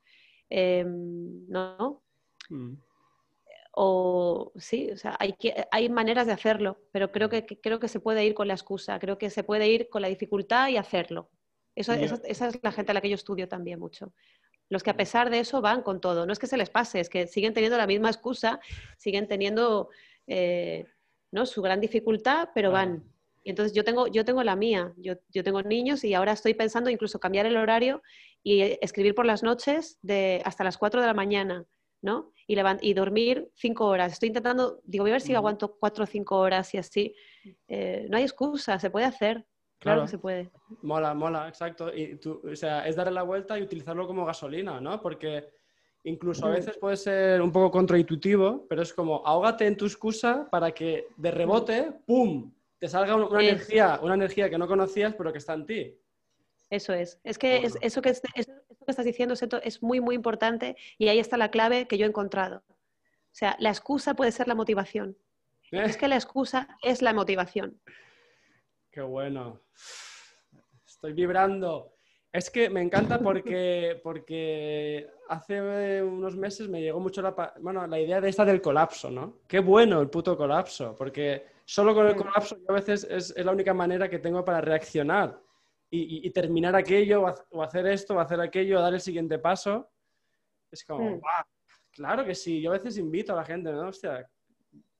Eh, 0.49 0.83
¿No? 0.87 2.03
Mm. 2.49 2.73
O 3.75 4.51
sí, 4.55 4.91
o 4.91 4.97
sea, 4.97 5.15
hay, 5.19 5.33
que, 5.33 5.65
hay 5.71 5.89
maneras 5.89 6.27
de 6.27 6.33
hacerlo, 6.33 6.77
pero 6.91 7.11
creo 7.11 7.27
que, 7.29 7.45
que- 7.45 7.59
creo 7.59 7.79
que 7.79 7.87
se 7.87 7.99
puede 7.99 8.23
ir 8.23 8.35
con 8.35 8.47
la 8.47 8.53
excusa, 8.53 8.99
creo 8.99 9.17
que 9.17 9.29
se 9.31 9.43
puede 9.43 9.67
ir 9.67 9.89
con 9.89 10.01
la 10.03 10.09
dificultad 10.09 10.69
y 10.69 10.77
hacerlo. 10.77 11.29
Eso, 11.75 11.91
esa, 11.93 12.21
esa 12.25 12.47
es 12.49 12.59
la 12.61 12.71
gente 12.71 12.91
a 12.91 12.93
la 12.93 13.01
que 13.01 13.09
yo 13.09 13.15
estudio 13.15 13.47
también 13.47 13.79
mucho. 13.79 14.13
Los 14.69 14.83
que 14.83 14.91
a 14.91 14.95
pesar 14.97 15.31
de 15.31 15.39
eso 15.39 15.59
van 15.59 15.81
con 15.81 15.99
todo. 16.01 16.25
No 16.27 16.31
es 16.33 16.37
que 16.39 16.45
se 16.47 16.55
les 16.57 16.69
pase, 16.69 16.99
es 16.99 17.09
que 17.09 17.25
siguen 17.25 17.53
teniendo 17.53 17.77
la 17.77 17.87
misma 17.87 18.09
excusa, 18.09 18.59
siguen 18.97 19.27
teniendo 19.27 19.89
eh, 20.27 20.85
¿no? 21.31 21.47
su 21.47 21.61
gran 21.63 21.81
dificultad, 21.81 22.49
pero 22.53 22.71
van. 22.71 23.03
Y 23.43 23.49
entonces 23.49 23.73
yo 23.73 23.83
tengo, 23.83 24.07
yo 24.07 24.23
tengo 24.23 24.41
la 24.43 24.55
mía, 24.55 24.93
yo, 24.97 25.15
yo 25.29 25.43
tengo 25.43 25.61
niños 25.61 26.03
y 26.03 26.13
ahora 26.13 26.31
estoy 26.31 26.53
pensando 26.53 26.89
incluso 26.89 27.19
cambiar 27.19 27.45
el 27.45 27.57
horario 27.57 28.01
y 28.41 28.61
escribir 28.81 29.15
por 29.15 29.25
las 29.25 29.43
noches 29.43 29.99
de 30.01 30.41
hasta 30.45 30.63
las 30.63 30.77
4 30.77 31.01
de 31.01 31.07
la 31.07 31.13
mañana, 31.13 31.65
¿no? 32.01 32.31
Y, 32.47 32.57
y 32.81 32.93
dormir 32.93 33.49
5 33.55 33.85
horas. 33.85 34.13
Estoy 34.13 34.27
intentando, 34.27 34.79
digo, 34.83 35.03
voy 35.03 35.11
a 35.11 35.15
ver 35.15 35.21
si 35.21 35.35
aguanto 35.35 35.75
4 35.77 36.05
o 36.05 36.07
5 36.07 36.37
horas 36.37 36.73
y 36.73 36.77
así. 36.77 37.13
Eh, 37.67 38.07
no 38.09 38.17
hay 38.17 38.23
excusa, 38.23 38.79
se 38.79 38.89
puede 38.89 39.05
hacer. 39.05 39.45
Claro, 39.79 39.97
Claro. 39.97 40.01
que 40.03 40.07
se 40.11 40.17
puede. 40.17 40.49
Mola, 40.81 41.13
mola, 41.13 41.49
exacto. 41.49 41.93
Y 41.93 42.15
tú, 42.15 42.41
o 42.49 42.55
sea, 42.55 42.87
es 42.87 42.95
darle 42.95 43.11
la 43.11 43.23
vuelta 43.23 43.59
y 43.59 43.63
utilizarlo 43.63 44.07
como 44.07 44.25
gasolina, 44.25 44.79
¿no? 44.79 45.01
Porque 45.01 45.49
incluso 46.05 46.45
a 46.45 46.51
veces 46.51 46.77
puede 46.77 46.95
ser 46.95 47.41
un 47.41 47.51
poco 47.51 47.69
contraintuitivo, 47.71 48.65
pero 48.69 48.81
es 48.81 48.93
como 48.93 49.21
ahógate 49.25 49.67
en 49.67 49.75
tu 49.75 49.85
excusa 49.85 50.47
para 50.49 50.71
que 50.71 51.07
de 51.17 51.31
rebote, 51.31 51.91
¡pum! 52.05 52.53
Te 52.83 52.89
salga 52.89 53.15
un- 53.15 53.23
una 53.23 53.41
Es- 53.41 53.47
energía, 53.49 53.97
una 54.03 54.15
energía 54.15 54.49
que 54.49 54.57
no 54.57 54.67
conocías, 54.67 55.15
pero 55.15 55.31
que 55.31 55.37
está 55.37 55.53
en 55.53 55.65
ti. 55.65 55.97
Eso 56.69 56.91
es. 56.91 57.17
Es 57.23 57.37
que 57.37 57.63
es- 57.63 57.77
eso, 57.79 58.01
que 58.01 58.09
es- 58.09 58.21
eso 58.35 58.51
que 58.85 58.91
estás 58.91 59.05
diciendo, 59.05 59.37
Seto, 59.37 59.61
es 59.63 59.81
muy, 59.81 60.01
muy 60.01 60.15
importante 60.15 60.75
y 60.97 61.07
ahí 61.07 61.17
está 61.17 61.37
la 61.37 61.49
clave 61.49 61.87
que 61.87 61.97
yo 61.97 62.05
he 62.05 62.09
encontrado. 62.09 62.61
O 62.67 63.31
sea, 63.31 63.55
la 63.59 63.69
excusa 63.69 64.15
puede 64.15 64.33
ser 64.33 64.49
la 64.49 64.55
motivación. 64.55 65.15
Es 65.71 65.95
que 65.95 66.09
la 66.09 66.15
excusa 66.15 66.67
es 66.81 67.01
la 67.01 67.13
motivación. 67.13 67.79
Qué 68.91 68.99
bueno. 68.99 69.61
Estoy 70.85 71.13
vibrando. 71.13 71.93
Es 72.33 72.49
que 72.49 72.69
me 72.69 72.81
encanta 72.81 73.17
porque, 73.19 73.97
porque 74.03 75.07
hace 75.29 76.03
unos 76.03 76.35
meses 76.35 76.67
me 76.67 76.81
llegó 76.81 76.99
mucho 76.99 77.21
la, 77.21 77.53
bueno, 77.61 77.87
la 77.87 77.97
idea 77.97 78.19
de 78.19 78.27
esta 78.27 78.43
del 78.43 78.61
colapso, 78.61 79.09
¿no? 79.09 79.37
Qué 79.47 79.59
bueno 79.59 80.01
el 80.01 80.09
puto 80.09 80.35
colapso, 80.35 80.93
porque 80.97 81.52
solo 81.65 81.93
con 81.95 82.07
el 82.07 82.15
colapso 82.15 82.57
yo 82.57 82.65
a 82.69 82.73
veces 82.73 83.07
es, 83.09 83.33
es 83.35 83.45
la 83.45 83.51
única 83.51 83.73
manera 83.73 84.09
que 84.09 84.19
tengo 84.19 84.43
para 84.43 84.61
reaccionar 84.61 85.39
y, 85.89 85.99
y- 86.17 86.27
y 86.27 86.29
terminar 86.31 86.75
aquello 86.75 87.21
o, 87.23 87.27
ha- 87.27 87.45
o 87.51 87.63
hacer 87.63 87.87
esto 87.87 88.15
o 88.15 88.19
hacer 88.19 88.39
aquello 88.41 88.79
o 88.79 88.81
dar 88.81 88.93
el 88.93 88.99
siguiente 89.01 89.37
paso. 89.39 89.89
Es 90.71 90.83
como, 90.83 91.03
Mm. 91.11 91.19
"Buah, 91.19 91.43
claro 91.91 92.25
que 92.25 92.35
sí. 92.35 92.61
Yo 92.61 92.71
a 92.71 92.77
veces 92.77 92.97
invito 92.97 93.33
a 93.33 93.35
la 93.37 93.45
gente, 93.45 93.71
¿no? 93.71 93.87
Hostia, 93.89 94.27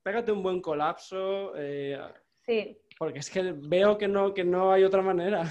pégate 0.03 0.31
un 0.31 0.43
buen 0.43 0.61
colapso. 0.61 1.53
eh, 1.57 1.99
Sí. 2.45 2.77
porque 2.99 3.19
es 3.19 3.29
que 3.29 3.53
veo 3.57 3.97
que 3.97 4.07
no, 4.07 4.33
que 4.33 4.43
no 4.43 4.71
hay 4.71 4.83
otra 4.83 5.01
manera. 5.01 5.45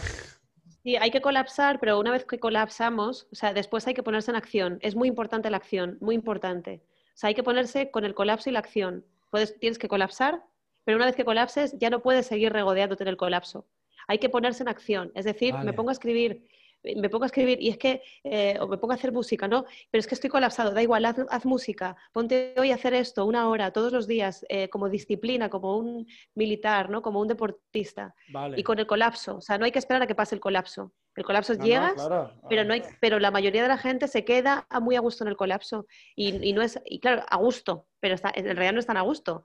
Sí, 0.83 0.97
hay 0.97 1.11
que 1.11 1.21
colapsar, 1.23 1.81
pero 1.81 1.99
una 1.99 2.11
vez 2.13 2.25
que 2.25 2.39
colapsamos, 2.39 3.27
o 3.33 3.35
sea, 3.35 3.53
después 3.55 3.87
hay 3.87 3.95
que 3.95 4.03
ponerse 4.03 4.31
en 4.31 4.37
acción. 4.37 4.79
Es 4.83 4.95
muy 4.95 5.09
importante 5.09 5.49
la 5.51 5.57
acción, 5.57 5.97
muy 6.01 6.15
importante. 6.15 6.83
O 7.09 7.17
sea, 7.17 7.29
hay 7.29 7.35
que 7.35 7.43
ponerse 7.43 7.91
con 7.91 8.05
el 8.05 8.15
colapso 8.15 8.51
y 8.51 8.53
la 8.53 8.59
acción. 8.61 9.05
Puedes, 9.31 9.59
tienes 9.59 9.79
que 9.79 9.89
colapsar, 9.89 10.43
pero 10.85 10.97
una 10.97 11.07
vez 11.07 11.17
que 11.17 11.25
colapses 11.25 11.77
ya 11.79 11.91
no 11.91 12.03
puedes 12.03 12.27
seguir 12.27 12.53
regodeándote 12.53 13.05
en 13.05 13.09
el 13.09 13.17
colapso. 13.17 13.67
Hay 14.09 14.19
que 14.19 14.29
ponerse 14.29 14.63
en 14.63 14.69
acción. 14.69 15.13
Es 15.15 15.25
decir, 15.25 15.53
Vale. 15.53 15.65
me 15.65 15.73
pongo 15.73 15.91
a 15.91 15.93
escribir, 15.93 16.49
me 16.83 17.09
pongo 17.09 17.25
a 17.25 17.27
escribir 17.27 17.61
y 17.61 17.69
es 17.69 17.79
que, 17.79 18.03
eh, 18.25 18.57
o 18.61 18.67
me 18.67 18.77
pongo 18.79 18.93
a 18.93 18.97
hacer 18.97 19.13
música, 19.13 19.47
¿no? 19.47 19.65
Pero 19.91 20.01
es 20.01 20.07
que 20.07 20.15
estoy 20.15 20.29
colapsado, 20.31 20.73
da 20.73 20.83
igual, 20.83 21.05
haz, 21.05 21.17
haz 21.31 21.45
música, 21.47 21.97
ponte 22.13 22.55
hoy 22.59 22.73
a 22.73 22.75
hacer 22.75 22.95
esto 22.95 23.25
una 23.25 23.49
hora, 23.49 23.71
todos 23.73 23.93
los 23.93 24.07
días, 24.07 24.45
eh, 24.49 24.69
como 24.69 24.89
disciplina, 24.89 25.49
como 25.49 25.77
un 25.77 26.07
militar, 26.35 26.91
¿no? 26.91 27.01
Como 27.03 27.21
un 27.21 27.29
deportista. 27.29 28.15
Vale. 28.31 28.59
Y 28.59 28.63
con 28.65 28.79
el 28.79 28.87
colapso, 28.87 29.37
o 29.37 29.41
sea, 29.41 29.59
no 29.59 29.65
hay 29.65 29.71
que 29.71 29.79
esperar 29.79 30.03
a 30.03 30.07
que 30.07 30.15
pase 30.15 30.35
el 30.35 30.41
colapso. 30.41 30.93
El 31.15 31.25
colapso 31.25 31.53
No, 31.53 31.59
no, 31.59 31.65
llegas, 31.67 31.95
claro. 31.95 32.33
pero, 32.49 32.65
no 32.65 32.73
hay, 32.73 32.83
pero 33.01 33.19
la 33.19 33.31
mayoría 33.31 33.63
de 33.63 33.69
la 33.69 33.79
gente 33.79 34.09
se 34.09 34.25
queda 34.25 34.67
muy 34.81 34.97
a 34.97 35.01
gusto 35.01 35.25
en 35.25 35.29
el 35.29 35.37
colapso. 35.37 35.87
Y, 36.17 36.49
y 36.49 36.53
no 36.53 36.63
es, 36.63 36.81
y 36.87 37.01
claro, 37.01 37.23
a 37.29 37.37
gusto, 37.37 37.87
pero 38.01 38.15
está, 38.15 38.33
en 38.35 38.45
realidad 38.45 38.73
no 38.73 38.81
están 38.81 38.97
a 38.97 39.03
gusto. 39.03 39.45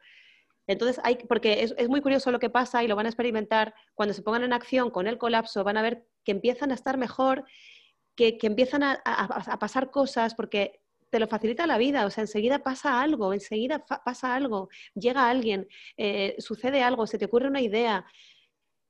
Entonces, 0.68 1.00
hay, 1.04 1.16
porque 1.28 1.64
es, 1.64 1.74
es 1.78 1.90
muy 1.90 2.02
curioso 2.02 2.32
lo 2.32 2.40
que 2.40 2.50
pasa 2.50 2.84
y 2.84 2.88
lo 2.88 2.96
van 2.96 3.06
a 3.06 3.10
experimentar 3.10 3.74
cuando 3.96 4.14
se 4.14 4.22
pongan 4.22 4.44
en 4.44 4.54
acción 4.54 4.92
con 4.92 5.08
el 5.08 5.18
colapso, 5.18 5.64
van 5.64 5.78
a 5.78 5.82
ver 5.82 6.06
que 6.26 6.32
empiezan 6.34 6.72
a 6.72 6.76
estar 6.76 6.98
mejor, 6.98 7.46
que, 8.16 8.38
que 8.38 8.48
empiezan 8.48 8.84
a, 8.84 8.94
a- 9.06 9.60
pasar 9.60 9.92
cosas, 9.92 10.36
porque 10.36 10.82
te 11.10 11.20
lo 11.20 11.28
facilita 11.28 11.68
la 11.68 11.78
vida, 11.78 12.06
o 12.06 12.10
sea, 12.10 12.24
enseguida 12.24 12.60
pasa 12.64 13.02
algo, 13.02 13.34
enseguida 13.34 13.86
pasa 13.86 14.36
algo, 14.36 14.70
llega 14.94 15.30
alguien, 15.30 15.68
eh, 15.98 16.36
sucede 16.40 16.84
algo, 16.84 17.08
se 17.08 17.18
te 17.18 17.26
ocurre 17.26 17.48
una 17.48 17.62
idea 17.62 18.06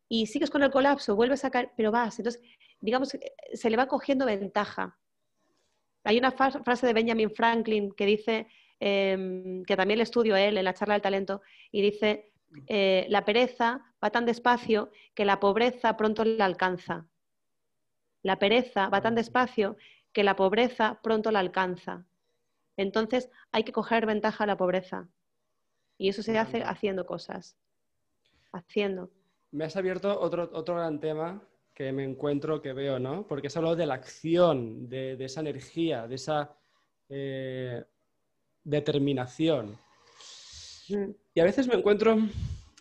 y 0.09 0.27
sigues 0.27 0.49
con 0.49 0.63
el 0.63 0.71
colapso, 0.71 1.15
vuelves 1.15 1.45
a 1.45 1.51
caer, 1.51 1.71
pero 1.77 1.91
vas. 1.91 2.19
Entonces, 2.19 2.41
digamos, 2.81 3.13
eh, 3.15 3.33
se 3.53 3.69
le 3.69 3.77
va 3.77 3.87
cogiendo 3.87 4.25
ventaja. 4.25 4.97
Hay 6.03 6.17
una 6.17 6.31
frase 6.31 6.87
de 6.87 6.93
Benjamin 6.93 7.29
Franklin 7.31 7.91
que 7.91 8.05
dice, 8.05 8.47
em, 8.79 9.63
que 9.63 9.75
también 9.75 9.97
le 9.97 10.03
estudio 10.03 10.35
a 10.35 10.41
él 10.41 10.57
en 10.57 10.65
la 10.65 10.73
charla 10.73 10.95
del 10.95 11.01
talento, 11.01 11.41
y 11.71 11.81
dice, 11.81 12.31
eh, 12.67 13.05
la 13.09 13.25
pereza 13.25 13.81
va 14.03 14.09
tan 14.09 14.25
despacio 14.25 14.91
que 15.13 15.25
la 15.25 15.39
pobreza 15.39 15.97
pronto 15.97 16.23
la 16.23 16.45
alcanza. 16.45 17.07
La 18.23 18.39
pereza 18.39 18.89
va 18.89 19.01
tan 19.01 19.15
despacio 19.15 19.77
que 20.11 20.23
la 20.23 20.35
pobreza 20.35 20.99
pronto 21.01 21.31
la 21.31 21.39
alcanza. 21.39 22.05
Entonces 22.75 23.29
hay 23.51 23.63
que 23.63 23.71
coger 23.71 24.05
ventaja 24.05 24.43
a 24.43 24.47
la 24.47 24.57
pobreza. 24.57 25.07
Y 25.97 26.09
eso 26.09 26.21
se 26.21 26.37
hace 26.37 26.63
haciendo 26.63 27.05
cosas. 27.05 27.57
Haciendo. 28.51 29.09
Me 29.51 29.65
has 29.65 29.75
abierto 29.75 30.19
otro, 30.19 30.49
otro 30.53 30.75
gran 30.75 30.99
tema 30.99 31.41
que 31.73 31.91
me 31.91 32.03
encuentro, 32.03 32.61
que 32.61 32.73
veo, 32.73 32.99
¿no? 32.99 33.27
Porque 33.27 33.47
has 33.47 33.57
hablado 33.57 33.75
de 33.75 33.85
la 33.85 33.95
acción, 33.95 34.89
de, 34.89 35.15
de 35.15 35.25
esa 35.25 35.41
energía, 35.41 36.07
de 36.07 36.15
esa 36.15 36.55
eh, 37.09 37.83
determinación. 38.67 39.77
Mm. 40.89 41.12
Y 41.34 41.39
a 41.39 41.43
veces 41.43 41.67
me 41.67 41.75
encuentro, 41.75 42.17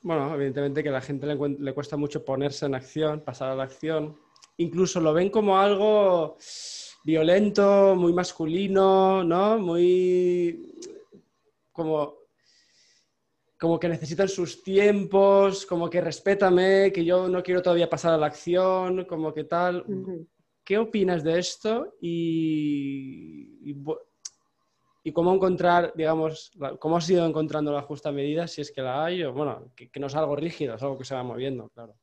bueno, 0.03 0.35
evidentemente 0.35 0.83
que 0.83 0.89
a 0.89 0.93
la 0.93 1.01
gente 1.01 1.27
le, 1.27 1.75
cuesta 1.75 1.97
mucho 1.97 2.25
ponerse 2.25 2.67
en 2.67 2.75
acción, 2.75 3.21
pasar 3.21 3.51
a 3.51 3.55
la 3.55 3.65
acción. 3.65 4.17
Incluso 4.59 5.01
lo 5.01 5.13
ven 5.13 5.31
como 5.31 5.59
algo 5.59 6.37
violento, 7.05 7.95
muy 7.95 8.13
masculino, 8.13 9.23
¿no? 9.23 9.59
Muy 9.59 10.75
como 11.73 12.27
como 13.59 13.81
que 13.81 13.89
necesitan 13.89 14.29
sus 14.29 14.63
tiempos, 14.63 15.65
como 15.65 15.89
que 15.89 16.03
respétame, 16.03 16.93
que 16.93 17.03
yo 17.03 17.27
no 17.27 17.43
quiero 17.43 17.63
todavía 17.63 17.89
pasar 17.89 18.13
a 18.13 18.19
la 18.19 18.27
acción, 18.27 19.07
como 19.07 19.33
que 19.33 19.45
tal. 19.45 19.83
¿Qué 20.63 20.77
opinas 20.77 21.25
de 21.25 21.39
esto 21.39 21.97
y, 22.01 23.59
y, 23.63 23.75
cómo 25.13 25.35
encontrar, 25.35 25.93
digamos, 25.95 26.53
cómo 26.79 26.97
has 26.97 27.09
ido 27.09 27.27
encontrando 27.27 27.73
la 27.73 27.83
justa 27.83 28.11
medida, 28.11 28.49
si 28.49 28.61
es 28.61 28.73
que 28.73 28.83
la 28.83 29.05
hay, 29.05 29.23
o 29.23 29.33
bueno, 29.33 29.73
que, 29.75 29.91
no 30.01 30.09
es 30.09 30.15
algo 30.15 30.35
rígido, 30.37 30.75
es 30.75 30.83
algo 30.83 30.99
que 30.99 31.05
se 31.05 31.15
va 31.15 31.23
moviendo, 31.23 31.69
claro. 31.69 31.95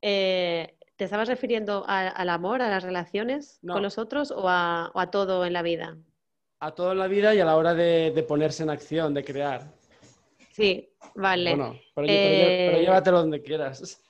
Eh, 0.00 0.76
¿Te 0.96 1.04
estabas 1.04 1.28
refiriendo 1.28 1.84
al 1.86 2.28
amor, 2.30 2.62
a 2.62 2.70
las 2.70 2.82
relaciones 2.82 3.60
con 3.66 3.82
los 3.82 3.98
otros 3.98 4.30
o 4.30 4.44
a, 4.48 5.08
todo 5.12 5.44
en 5.44 5.52
la 5.52 5.60
vida? 5.60 5.98
A 6.60 6.74
todo 6.74 6.92
en 6.92 6.98
la 6.98 7.06
vida 7.06 7.34
y 7.34 7.40
a 7.40 7.44
la 7.44 7.56
hora 7.56 7.74
de, 7.74 8.24
ponerse 8.26 8.62
en 8.62 8.70
acción, 8.70 9.12
de 9.12 9.22
crear. 9.22 9.70
Sí, 10.52 10.88
vale. 11.14 11.54
Bueno, 11.54 11.78
pero, 11.94 12.06
eh, 12.08 12.78
llévatelo 12.80 13.18
donde 13.18 13.42
quieras. 13.42 14.00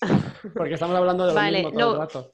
Porque 0.54 0.74
estamos 0.74 0.96
hablando 0.96 1.26
de 1.26 1.34
lo 1.34 1.40
mismo 1.40 1.72
todo 1.72 1.92
el 1.94 1.98
rato. 1.98 2.32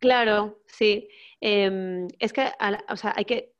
Claro, 0.00 0.58
sí. 0.66 1.08
Em, 1.40 2.08
es 2.18 2.32
que, 2.32 2.50
o 2.88 2.96
sea, 2.96 3.14
hay 3.16 3.24
que... 3.24 3.52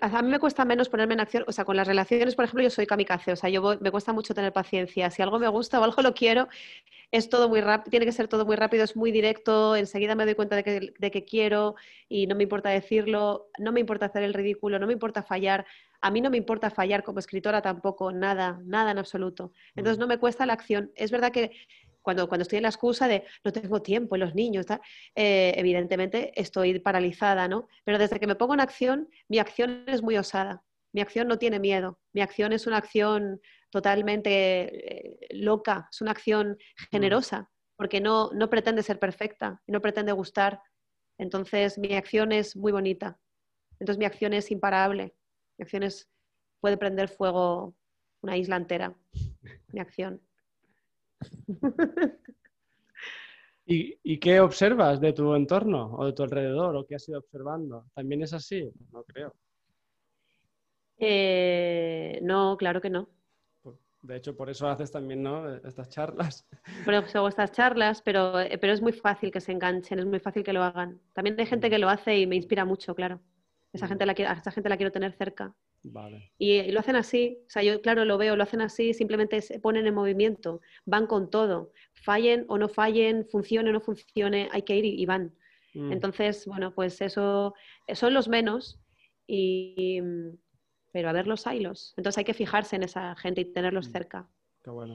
a 0.00 0.22
mí 0.22 0.30
me 0.30 0.38
cuesta 0.40 0.64
menos 0.64 0.88
ponerme 0.88 1.14
en 1.14 1.20
acción, 1.20 1.44
o 1.46 1.52
sea, 1.52 1.64
con 1.64 1.76
las 1.76 1.86
relaciones, 1.86 2.34
por 2.34 2.44
ejemplo, 2.44 2.64
yo 2.64 2.70
soy 2.70 2.86
kamikaze, 2.86 3.32
o 3.32 3.36
sea, 3.36 3.50
yo 3.50 3.78
me 3.80 3.90
cuesta 3.90 4.12
mucho 4.12 4.34
tener 4.34 4.52
paciencia. 4.52 5.10
Si 5.10 5.22
algo 5.22 5.38
me 5.38 5.48
gusta 5.48 5.80
o 5.80 5.84
algo 5.84 6.02
lo 6.02 6.14
quiero, 6.14 6.48
es 7.12 7.28
todo 7.28 7.48
muy 7.48 7.60
rápido, 7.60 7.90
tiene 7.90 8.06
que 8.06 8.12
ser 8.12 8.26
todo 8.26 8.44
muy 8.46 8.56
rápido, 8.56 8.84
es 8.84 8.96
muy 8.96 9.12
directo, 9.12 9.76
enseguida 9.76 10.14
me 10.14 10.24
doy 10.24 10.34
cuenta 10.34 10.56
de 10.56 10.64
que, 10.64 10.94
de 10.98 11.10
que 11.10 11.24
quiero 11.24 11.76
y 12.08 12.26
no 12.26 12.34
me 12.34 12.42
importa 12.44 12.70
decirlo, 12.70 13.50
no 13.58 13.70
me 13.70 13.80
importa 13.80 14.06
hacer 14.06 14.22
el 14.22 14.34
ridículo, 14.34 14.78
no 14.78 14.86
me 14.86 14.94
importa 14.94 15.22
fallar. 15.22 15.66
A 16.00 16.10
mí 16.10 16.20
no 16.20 16.30
me 16.30 16.38
importa 16.38 16.70
fallar 16.70 17.04
como 17.04 17.20
escritora 17.20 17.62
tampoco, 17.62 18.10
nada, 18.10 18.60
nada 18.64 18.90
en 18.90 18.98
absoluto. 18.98 19.52
Entonces 19.76 19.98
mm. 19.98 20.00
no 20.00 20.06
me 20.08 20.18
cuesta 20.18 20.46
la 20.46 20.54
acción. 20.54 20.90
Es 20.96 21.12
verdad 21.12 21.30
que 21.30 21.52
cuando, 22.02 22.28
cuando 22.28 22.42
estoy 22.42 22.58
en 22.58 22.64
la 22.64 22.68
excusa 22.68 23.08
de 23.08 23.24
no 23.44 23.52
tengo 23.52 23.80
tiempo, 23.80 24.16
los 24.16 24.34
niños, 24.34 24.66
eh, 25.14 25.54
evidentemente 25.56 26.32
estoy 26.40 26.78
paralizada, 26.80 27.48
¿no? 27.48 27.68
Pero 27.84 27.98
desde 27.98 28.20
que 28.20 28.26
me 28.26 28.34
pongo 28.34 28.54
en 28.54 28.60
acción, 28.60 29.08
mi 29.28 29.38
acción 29.38 29.84
es 29.86 30.02
muy 30.02 30.16
osada. 30.16 30.62
Mi 30.92 31.00
acción 31.00 31.28
no 31.28 31.38
tiene 31.38 31.58
miedo. 31.58 31.98
Mi 32.12 32.20
acción 32.20 32.52
es 32.52 32.66
una 32.66 32.76
acción 32.76 33.40
totalmente 33.70 34.32
eh, 34.34 35.18
loca, 35.30 35.88
es 35.90 36.00
una 36.02 36.10
acción 36.10 36.50
mm. 36.50 36.84
generosa, 36.90 37.50
porque 37.76 38.00
no, 38.00 38.30
no 38.32 38.50
pretende 38.50 38.82
ser 38.82 38.98
perfecta 38.98 39.62
y 39.66 39.72
no 39.72 39.80
pretende 39.80 40.12
gustar. 40.12 40.60
Entonces, 41.18 41.78
mi 41.78 41.94
acción 41.94 42.32
es 42.32 42.56
muy 42.56 42.72
bonita. 42.72 43.18
Entonces, 43.78 43.98
mi 43.98 44.04
acción 44.04 44.34
es 44.34 44.50
imparable. 44.50 45.14
Mi 45.58 45.62
acción 45.62 45.82
es, 45.82 46.10
puede 46.60 46.76
prender 46.76 47.08
fuego 47.08 47.74
una 48.22 48.36
isla 48.36 48.56
entera. 48.56 48.94
Mi 49.72 49.80
acción. 49.80 50.20
¿Y, 53.64 54.18
qué 54.18 54.40
observas 54.40 55.00
de 55.00 55.12
tu 55.12 55.34
entorno 55.34 55.94
o 55.94 56.06
de 56.06 56.12
tu 56.12 56.22
alrededor 56.22 56.76
o 56.76 56.84
qué 56.84 56.96
has 56.96 57.08
ido 57.08 57.18
observando? 57.18 57.86
¿También 57.94 58.22
es 58.22 58.32
así? 58.32 58.70
No 58.92 59.04
creo. 59.04 59.34
Eh, 60.98 62.18
no, 62.22 62.56
claro 62.56 62.80
que 62.80 62.90
no. 62.90 63.08
De 64.02 64.16
hecho, 64.16 64.36
por 64.36 64.50
eso 64.50 64.66
haces 64.66 64.90
también 64.90 65.22
¿no? 65.22 65.54
estas 65.54 65.88
charlas. 65.88 66.44
Por 66.84 66.92
eso 66.92 67.18
hago 67.18 67.28
estas 67.28 67.52
charlas, 67.52 68.02
pero, 68.02 68.40
eh, 68.40 68.58
pero 68.58 68.72
es 68.72 68.82
muy 68.82 68.92
fácil 68.92 69.30
que 69.30 69.40
se 69.40 69.52
enganchen, 69.52 70.00
es 70.00 70.06
muy 70.06 70.18
fácil 70.18 70.42
que 70.42 70.52
lo 70.52 70.64
hagan. 70.64 71.00
También 71.12 71.38
hay 71.38 71.46
gente 71.46 71.70
que 71.70 71.78
lo 71.78 71.88
hace 71.88 72.18
y 72.18 72.26
me 72.26 72.34
inspira 72.34 72.64
mucho, 72.64 72.96
claro. 72.96 73.20
Esa 73.72 73.86
gente 73.86 74.04
la, 74.04 74.12
a 74.12 74.32
esa 74.32 74.50
gente 74.50 74.68
la 74.68 74.76
quiero 74.76 74.90
tener 74.90 75.12
cerca. 75.12 75.54
Y, 76.38 76.70
lo 76.70 76.80
hacen 76.80 76.96
así, 76.96 77.38
o 77.46 77.50
sea, 77.50 77.62
yo 77.62 77.80
claro 77.80 78.04
lo 78.04 78.18
veo, 78.18 78.36
lo 78.36 78.42
hacen 78.42 78.60
así, 78.60 78.94
simplemente 78.94 79.40
se 79.42 79.58
ponen 79.58 79.86
en 79.86 79.94
movimiento, 79.94 80.60
van 80.84 81.06
con 81.06 81.30
todo, 81.30 81.72
fallen 81.92 82.44
o 82.48 82.58
no 82.58 82.68
fallen, 82.68 83.26
funcione 83.26 83.70
o 83.70 83.72
no 83.72 83.80
funcione, 83.80 84.48
hay 84.52 84.62
que 84.62 84.76
ir 84.76 84.84
y, 84.84 85.04
van. 85.06 85.34
Mm. 85.74 85.92
Entonces, 85.92 86.46
bueno, 86.46 86.72
pues 86.74 87.00
eso 87.00 87.54
son 87.94 88.14
los 88.14 88.28
menos, 88.28 88.80
y, 89.26 90.00
pero 90.92 91.08
a 91.08 91.12
ver 91.12 91.26
los 91.26 91.46
hilos. 91.46 91.94
Entonces 91.96 92.18
hay 92.18 92.24
que 92.24 92.34
fijarse 92.34 92.76
en 92.76 92.84
esa 92.84 93.16
gente 93.16 93.40
y 93.40 93.44
tenerlos 93.46 93.88
mm. 93.88 93.92
cerca. 93.92 94.28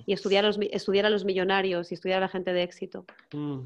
Y 0.06 0.14
estudiar, 0.14 0.46
los, 0.46 0.58
estudiar 0.72 1.06
a 1.06 1.10
los 1.10 1.26
millonarios 1.26 1.92
y 1.92 1.96
estudiar 1.96 2.20
a 2.20 2.22
la 2.22 2.30
gente 2.30 2.54
de 2.54 2.64
éxito. 2.64 3.06
Mm. 3.34 3.64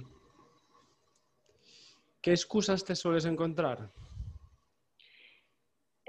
¿Qué 2.21 2.31
excusas 2.31 2.83
te 2.83 2.95
sueles 2.95 3.25
encontrar? 3.25 3.91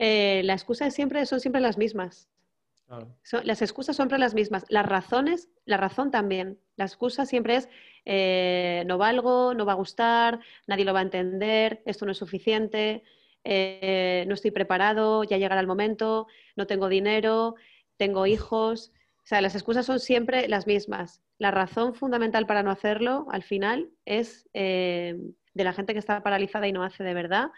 Eh, 0.05 0.43
la 0.43 0.55
excusa 0.55 0.91
siempre, 0.91 1.25
son 1.27 1.39
siempre 1.39 1.61
las 1.61 1.79
mismas. 1.79 2.29
las 3.45 3.63
excusas 3.63 3.95
son 3.95 4.09
siempre 4.09 4.19
las 4.19 4.35
mismas. 4.35 4.67
Las 4.69 4.85
razones, 4.85 5.49
la 5.65 5.77
razón 5.77 6.11
también. 6.11 6.59
La 6.75 6.87
excusa 6.87 7.25
siempre 7.25 7.55
es 7.55 7.69
eh, 8.05 8.83
no 8.87 8.99
valgo, 8.99 9.55
no 9.55 9.65
va 9.65 9.73
a 9.73 9.77
gustar, 9.77 10.41
nadie 10.67 10.85
lo 10.85 10.93
va 10.93 10.99
a 10.99 11.03
entender, 11.03 11.83
esto 11.87 12.05
no 12.05 12.11
es 12.11 12.19
suficiente, 12.19 13.05
eh, 13.45 14.25
no 14.27 14.35
estoy 14.35 14.51
preparado, 14.51 15.23
ya 15.23 15.39
llegará 15.39 15.61
el 15.61 15.69
momento, 15.69 16.27
no 16.57 16.67
tengo 16.67 16.89
dinero, 16.89 17.55
tengo 17.97 18.27
hijos. 18.27 18.91
O 19.19 19.27
sea, 19.27 19.41
las 19.41 19.55
excusas 19.55 19.87
son 19.87 20.01
siempre 20.01 20.49
las 20.49 20.67
mismas. 20.67 21.23
La 21.39 21.53
razón 21.53 21.95
fundamental 21.95 22.45
para 22.47 22.65
no 22.65 22.73
hacerlo, 22.73 23.29
al 23.31 23.45
final, 23.45 23.89
es 24.05 24.49
de 24.53 25.15
la 25.55 25.73
gente 25.73 25.93
que 25.93 26.01
está 26.01 26.25
paralizada 26.25 26.67
y 26.67 26.73
no 26.73 26.83
hace 26.83 27.05
de 27.05 27.15
verdad. 27.15 27.53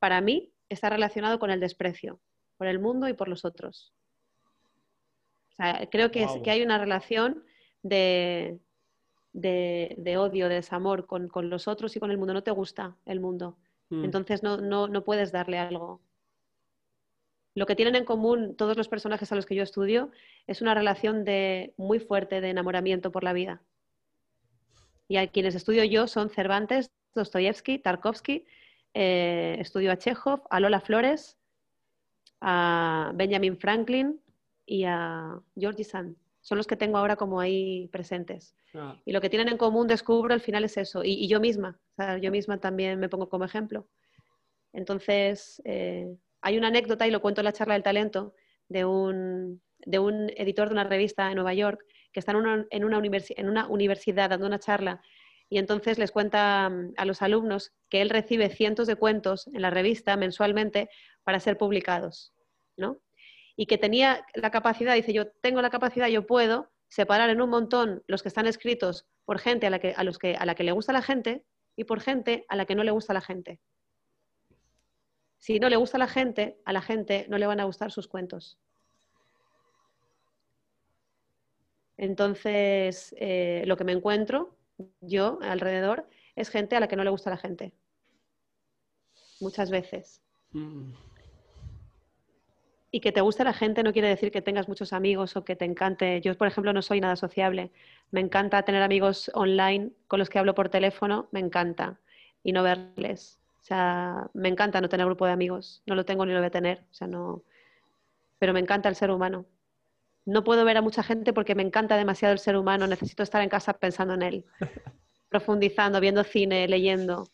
Para 0.00 0.20
mí, 0.20 0.52
está 0.70 0.88
relacionado 0.88 1.38
con 1.38 1.50
el 1.50 1.60
desprecio 1.60 2.20
por 2.56 2.66
el 2.66 2.78
mundo 2.78 3.08
y 3.08 3.12
por 3.12 3.28
los 3.28 3.44
otros. 3.44 3.92
creo 5.90 6.10
que, 6.10 6.26
que, 6.42 6.50
hay 6.50 6.62
una 6.62 6.78
relación 6.78 7.44
de, 7.82 8.58
de, 9.32 10.16
odio, 10.18 10.48
de 10.48 10.56
desamor 10.56 11.06
con, 11.06 11.28
con, 11.28 11.50
los 11.50 11.68
otros 11.68 11.96
y 11.96 12.00
con 12.00 12.10
el 12.10 12.18
mundo. 12.18 12.34
No 12.34 12.42
te 12.42 12.50
gusta 12.50 12.96
el 13.04 13.20
mundo. 13.20 13.56
Mm. 13.90 14.04
Entonces 14.04 14.42
no, 14.42 14.58
no, 14.58 14.88
no 14.88 15.04
puedes 15.04 15.32
darle 15.32 15.58
algo. 15.58 16.00
Lo 17.54 17.66
que 17.66 17.76
tienen 17.76 17.96
en 17.96 18.04
común 18.04 18.54
todos 18.56 18.76
los 18.76 18.88
personajes 18.88 19.32
a 19.32 19.36
los 19.36 19.44
que 19.44 19.54
yo 19.54 19.62
estudio 19.62 20.10
es 20.46 20.62
una 20.62 20.74
relación 20.74 21.24
de, 21.24 21.74
muy 21.76 21.98
fuerte 21.98 22.40
de 22.40 22.50
enamoramiento 22.50 23.10
por 23.10 23.24
la 23.24 23.32
vida. 23.32 23.62
Y 25.08 25.16
a 25.16 25.26
quienes 25.26 25.54
estudio 25.54 25.82
yo 25.84 26.06
son 26.06 26.30
Cervantes, 26.30 26.92
Dostoyevsky, 27.14 27.78
Tarkovsky 27.78 28.46
eh, 28.94 29.56
estudio 29.60 29.92
a 29.92 29.96
Chekhov, 29.96 30.42
a 30.50 30.60
Lola 30.60 30.80
Flores, 30.80 31.38
a 32.40 33.12
Benjamin 33.14 33.56
Franklin 33.56 34.20
y 34.66 34.84
a 34.84 35.40
Georgie 35.56 35.84
Sand. 35.84 36.16
Son 36.40 36.56
los 36.56 36.66
que 36.66 36.76
tengo 36.76 36.96
ahora 36.96 37.16
como 37.16 37.40
ahí 37.40 37.88
presentes. 37.88 38.54
Ah. 38.74 38.96
Y 39.04 39.12
lo 39.12 39.20
que 39.20 39.28
tienen 39.28 39.48
en 39.48 39.58
común, 39.58 39.86
descubro, 39.86 40.32
al 40.32 40.40
final 40.40 40.64
es 40.64 40.76
eso. 40.76 41.02
Y, 41.04 41.28
yo 41.28 41.38
misma, 41.38 41.78
yo 42.20 42.30
misma 42.30 42.58
también 42.58 42.98
me 42.98 43.08
pongo 43.08 43.28
como 43.28 43.44
ejemplo. 43.44 43.86
Entonces, 44.72 45.60
eh, 45.64 46.16
hay 46.40 46.56
una 46.56 46.68
anécdota, 46.68 47.06
y 47.06 47.10
lo 47.10 47.20
cuento 47.20 47.42
en 47.42 47.44
la 47.44 47.52
charla 47.52 47.74
del 47.74 47.82
talento, 47.82 48.34
de 48.68 48.84
un, 48.84 49.60
de 49.78 49.98
un 49.98 50.30
editor 50.36 50.68
de 50.68 50.72
una 50.72 50.84
revista 50.84 51.28
en 51.28 51.34
Nueva 51.34 51.54
York 51.54 51.84
que 52.12 52.20
está 52.20 52.32
en 52.32 52.38
una, 52.38 52.66
en 52.70 52.84
una, 52.84 53.00
en 53.00 53.48
una 53.48 53.66
universidad 53.68 54.30
dando 54.30 54.46
una 54.46 54.58
charla 54.58 55.00
y 55.50 55.58
entonces 55.58 55.98
les 55.98 56.12
cuenta 56.12 56.70
mm, 56.70 56.94
a 56.96 57.04
los 57.04 57.20
alumnos 57.20 57.72
que 57.90 58.00
él 58.00 58.08
recibe 58.08 58.48
cientos 58.48 58.86
de 58.86 58.96
cuentos 58.96 59.48
en 59.48 59.60
la 59.60 59.70
revista 59.70 60.16
mensualmente 60.16 60.88
para 61.24 61.40
ser 61.40 61.58
publicados, 61.58 62.32
¿no? 62.76 63.02
Y 63.56 63.66
que 63.66 63.76
tenía 63.76 64.24
la 64.34 64.50
capacidad, 64.50 64.94
dice 64.94 65.12
yo, 65.12 65.28
tengo 65.42 65.60
la 65.60 65.68
capacidad, 65.68 66.06
yo 66.06 66.26
puedo 66.26 66.70
separar 66.88 67.28
en 67.30 67.42
un 67.42 67.50
montón 67.50 68.02
los 68.06 68.22
que 68.22 68.28
están 68.28 68.46
escritos 68.46 69.06
por 69.24 69.38
gente 69.38 69.66
a 69.66 69.70
la 69.70 69.80
que, 69.80 69.92
a 69.94 70.04
los 70.04 70.18
que, 70.18 70.34
a 70.36 70.46
la 70.46 70.54
que 70.54 70.64
le 70.64 70.72
gusta 70.72 70.92
la 70.92 71.02
gente 71.02 71.44
y 71.76 71.84
por 71.84 72.00
gente 72.00 72.46
a 72.48 72.56
la 72.56 72.64
que 72.64 72.76
no 72.76 72.84
le 72.84 72.92
gusta 72.92 73.12
la 73.12 73.20
gente. 73.20 73.60
Si 75.38 75.58
no 75.58 75.68
le 75.68 75.76
gusta 75.76 75.98
la 75.98 76.06
gente, 76.06 76.60
a 76.64 76.72
la 76.72 76.80
gente 76.80 77.26
no 77.28 77.38
le 77.38 77.46
van 77.46 77.60
a 77.60 77.64
gustar 77.64 77.90
sus 77.90 78.06
cuentos. 78.06 78.58
Entonces, 81.96 83.14
eh, 83.18 83.64
lo 83.66 83.76
que 83.76 83.84
me 83.84 83.92
encuentro 83.92 84.59
yo 85.00 85.38
alrededor, 85.42 86.08
es 86.36 86.48
gente 86.48 86.76
a 86.76 86.80
la 86.80 86.88
que 86.88 86.96
no 86.96 87.04
le 87.04 87.10
gusta 87.10 87.30
la 87.30 87.36
gente. 87.36 87.72
Muchas 89.40 89.70
veces. 89.70 90.22
Mm. 90.52 90.92
Y 92.92 93.00
que 93.00 93.12
te 93.12 93.20
guste 93.20 93.44
la 93.44 93.52
gente 93.52 93.82
no 93.82 93.92
quiere 93.92 94.08
decir 94.08 94.32
que 94.32 94.42
tengas 94.42 94.68
muchos 94.68 94.92
amigos 94.92 95.36
o 95.36 95.44
que 95.44 95.54
te 95.54 95.64
encante. 95.64 96.20
Yo, 96.20 96.36
por 96.36 96.48
ejemplo, 96.48 96.72
no 96.72 96.82
soy 96.82 97.00
nada 97.00 97.16
sociable. 97.16 97.70
Me 98.10 98.20
encanta 98.20 98.62
tener 98.64 98.82
amigos 98.82 99.30
online 99.34 99.92
con 100.08 100.18
los 100.18 100.28
que 100.28 100.38
hablo 100.38 100.54
por 100.54 100.68
teléfono, 100.68 101.28
me 101.30 101.40
encanta. 101.40 102.00
Y 102.42 102.52
no 102.52 102.62
verles. 102.62 103.38
O 103.60 103.64
sea, 103.64 104.28
me 104.34 104.48
encanta 104.48 104.80
no 104.80 104.88
tener 104.88 105.06
grupo 105.06 105.26
de 105.26 105.32
amigos. 105.32 105.82
No 105.86 105.94
lo 105.94 106.04
tengo 106.04 106.26
ni 106.26 106.32
lo 106.32 106.38
voy 106.38 106.48
a 106.48 106.50
tener. 106.50 106.84
O 106.90 106.94
sea, 106.94 107.06
no. 107.06 107.44
Pero 108.38 108.52
me 108.52 108.60
encanta 108.60 108.88
el 108.88 108.96
ser 108.96 109.10
humano 109.10 109.46
no 110.30 110.44
puedo 110.44 110.64
ver 110.64 110.76
a 110.76 110.82
mucha 110.82 111.02
gente 111.02 111.32
porque 111.32 111.56
me 111.56 111.62
encanta 111.62 111.96
demasiado 111.96 112.32
el 112.32 112.38
ser 112.38 112.56
humano, 112.56 112.86
necesito 112.86 113.22
estar 113.22 113.42
en 113.42 113.48
casa 113.48 113.72
pensando 113.72 114.14
en 114.14 114.22
él, 114.22 114.44
profundizando, 115.28 116.00
viendo 116.00 116.22
cine, 116.22 116.68
leyendo, 116.68 117.24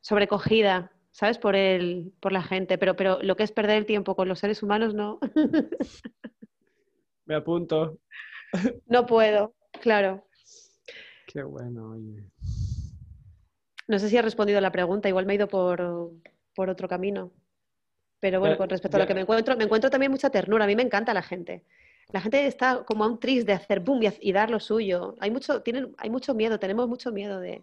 sobrecogida, 0.00 0.90
¿sabes? 1.12 1.38
Por, 1.38 1.54
el, 1.54 2.12
por 2.20 2.32
la 2.32 2.42
gente, 2.42 2.76
pero, 2.76 2.96
pero 2.96 3.22
lo 3.22 3.36
que 3.36 3.44
es 3.44 3.52
perder 3.52 3.78
el 3.78 3.86
tiempo 3.86 4.16
con 4.16 4.28
los 4.28 4.40
seres 4.40 4.62
humanos, 4.62 4.94
no. 4.94 5.20
Me 7.26 7.36
apunto. 7.36 7.98
no 8.86 9.06
puedo, 9.06 9.54
claro. 9.80 10.26
Qué 11.26 11.42
bueno, 11.42 11.92
oye. 11.92 12.24
No 13.86 13.98
sé 13.98 14.08
si 14.08 14.16
he 14.16 14.22
respondido 14.22 14.58
a 14.58 14.62
la 14.62 14.72
pregunta, 14.72 15.08
igual 15.08 15.26
me 15.26 15.34
he 15.34 15.36
ido 15.36 15.46
por, 15.46 16.10
por 16.54 16.68
otro 16.68 16.88
camino. 16.88 17.30
Pero 18.20 18.40
bueno, 18.40 18.56
con 18.56 18.68
respecto 18.68 18.96
a 18.96 19.00
lo 19.00 19.06
que 19.06 19.14
me 19.14 19.22
encuentro, 19.22 19.56
me 19.56 19.64
encuentro 19.64 19.90
también 19.90 20.10
mucha 20.10 20.30
ternura. 20.30 20.64
A 20.64 20.66
mí 20.66 20.76
me 20.76 20.82
encanta 20.82 21.12
la 21.12 21.22
gente. 21.22 21.64
La 22.12 22.20
gente 22.20 22.46
está 22.46 22.84
como 22.84 23.04
a 23.04 23.06
un 23.08 23.18
tris 23.18 23.44
de 23.44 23.52
hacer 23.52 23.80
boom 23.80 24.00
y, 24.20 24.32
dar 24.32 24.50
lo 24.50 24.60
suyo. 24.60 25.16
Hay 25.20 25.30
mucho, 25.30 25.62
tienen, 25.62 25.94
hay 25.98 26.10
mucho 26.10 26.34
miedo, 26.34 26.58
tenemos 26.58 26.88
mucho 26.88 27.12
miedo 27.12 27.40
de... 27.40 27.62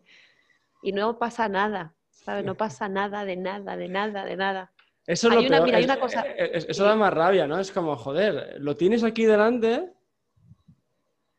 Y 0.83 0.93
no 0.93 1.19
pasa 1.19 1.47
nada, 1.47 1.93
¿sabes? 2.09 2.43
No 2.43 2.55
pasa 2.55 2.89
nada, 2.89 3.23
de 3.23 3.37
nada, 3.37 3.77
de 3.77 3.87
nada, 3.87 4.25
de 4.25 4.35
nada. 4.35 4.71
Eso 5.05 5.27
es 5.29 5.35
lo 5.35 5.41
una, 5.41 5.61
Mira, 5.61 5.77
hay 5.77 5.83
una 5.83 5.99
cosa... 5.99 6.21
eso 6.21 6.83
da 6.83 6.95
más 6.95 7.13
rabia, 7.13 7.47
¿no? 7.47 7.59
Es 7.59 7.71
como, 7.71 7.95
joder, 7.95 8.57
lo 8.59 8.75
tienes 8.75 9.03
aquí 9.03 9.25
delante, 9.25 9.91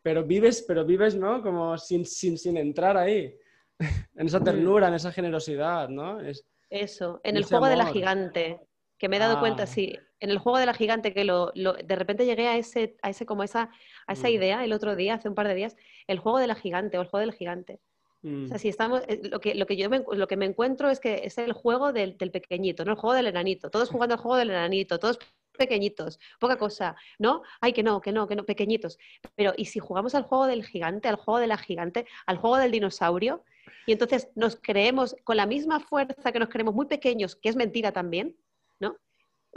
pero 0.03 0.25
vives, 0.25 0.65
pero 0.67 0.85
vives, 0.85 1.15
¿no? 1.15 1.43
Como 1.43 1.77
sin, 1.79 2.07
sin, 2.07 2.39
sin 2.39 2.57
entrar 2.57 2.97
ahí. 2.97 3.37
en 4.17 4.27
esa 4.27 4.43
ternura, 4.43 4.89
en 4.89 4.95
esa 4.95 5.13
generosidad, 5.13 5.89
¿no? 5.89 6.21
Es, 6.21 6.45
Eso, 6.71 7.21
en 7.25 7.37
el 7.37 7.45
juego 7.45 7.67
de 7.67 7.77
la 7.77 7.87
gigante, 7.87 8.61
que 9.03 9.09
me 9.09 9.17
he 9.17 9.19
dado 9.19 9.41
cuenta, 9.41 9.65
ah. 9.65 9.67
sí, 9.67 9.99
en 10.21 10.31
el 10.31 10.39
juego 10.39 10.59
de 10.59 10.67
la 10.67 10.75
gigante 10.75 11.13
que 11.13 11.25
lo, 11.25 11.51
de 11.51 11.97
repente 11.97 12.25
llegué 12.25 12.47
a 12.47 12.57
ese, 12.57 12.97
a 13.03 13.11
ese 13.11 13.27
como 13.27 13.43
esa, 13.43 13.69
a 14.07 14.13
esa 14.13 14.29
mm. 14.29 14.31
idea 14.31 14.65
el 14.65 14.73
otro 14.73 14.95
día, 14.95 15.15
hace 15.15 15.29
un 15.29 15.35
par 15.35 15.49
de 15.49 15.57
días, 15.57 15.75
el 16.07 16.21
juego 16.21 16.39
de 16.39 16.47
la 16.47 16.55
gigante 16.55 16.99
o 16.99 17.01
el 17.01 17.09
juego 17.09 17.27
del 17.27 17.35
gigante. 17.35 17.81
O 18.23 18.47
sea, 18.47 18.59
mm. 18.59 18.61
si 18.61 18.69
estamos, 18.69 19.03
eh, 19.09 19.21
lo 19.25 19.41
que, 19.41 19.57
lo 19.57 19.67
que 19.67 19.77
yo 19.77 19.91
me, 19.91 20.05
lo 20.13 20.29
que 20.29 20.37
me 20.37 20.47
encuentro 20.47 20.89
es 20.89 21.01
que 21.01 21.23
es 21.25 21.37
el 21.39 21.53
juego 21.53 21.93
del, 21.93 22.17
del, 22.17 22.31
pequeñito, 22.31 22.85
no 22.85 22.93
el 22.93 22.97
juego 22.97 23.17
del 23.17 23.27
enanito. 23.27 23.71
Todos 23.71 23.91
jugando 23.91 24.15
al 24.15 24.21
juego 24.21 24.37
del 24.37 24.51
enanito, 24.51 25.01
todos 25.01 25.19
pequeñitos, 25.59 26.21
poca 26.39 26.57
cosa, 26.57 26.95
¿no? 27.19 27.43
Ay, 27.61 27.73
que 27.73 27.83
no, 27.83 28.01
que 28.01 28.13
no, 28.13 28.29
que 28.29 28.37
no, 28.37 28.45
pequeñitos. 28.45 28.99
Pero, 29.35 29.53
¿y 29.57 29.65
si 29.65 29.81
jugamos 29.81 30.15
al 30.15 30.23
juego 30.23 30.47
del 30.47 30.65
gigante, 30.65 31.09
al 31.09 31.17
juego 31.17 31.41
de 31.41 31.49
la 31.49 31.59
gigante, 31.59 32.07
al 32.27 32.37
juego 32.37 32.57
del 32.59 32.71
dinosaurio? 32.71 33.43
Y 33.85 33.91
entonces 33.91 34.29
nos 34.37 34.55
creemos 34.55 35.17
con 35.25 35.37
la 35.37 35.47
misma 35.47 35.81
fuerza 35.81 36.31
que 36.31 36.39
nos 36.39 36.51
creemos 36.51 36.75
muy 36.75 36.87
pequeños, 36.87 37.35
que 37.35 37.49
es 37.49 37.57
mentira 37.57 37.91
también. 37.91 38.37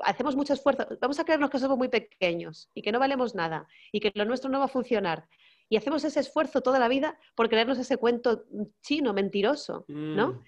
Hacemos 0.04 0.36
mucho 0.36 0.54
esfuerzo, 0.54 0.88
vamos 1.00 1.20
a 1.20 1.24
creernos 1.24 1.50
que 1.50 1.60
somos 1.60 1.78
muy 1.78 1.88
pequeños 1.88 2.70
y 2.74 2.82
que 2.82 2.92
no 2.92 3.00
valemos 3.00 3.34
nada 3.34 3.68
y 3.92 4.00
que 4.00 4.12
lo 4.14 4.26
nuestro 4.26 4.50
no 4.50 4.60
va 4.60 4.66
a 4.66 4.70
funcionar. 4.70 5.28
Y 5.70 5.78
hacemos 5.78 6.04
ese 6.04 6.20
esfuerzo 6.20 6.62
toda 6.62 6.80
la 6.80 6.88
vida 6.88 7.18
por 7.36 7.50
creernos 7.50 7.80
ese 7.80 7.98
cuento 7.98 8.46
chino, 8.82 9.14
mentiroso, 9.14 9.86
¿no? 9.88 10.34
Mm. 10.34 10.44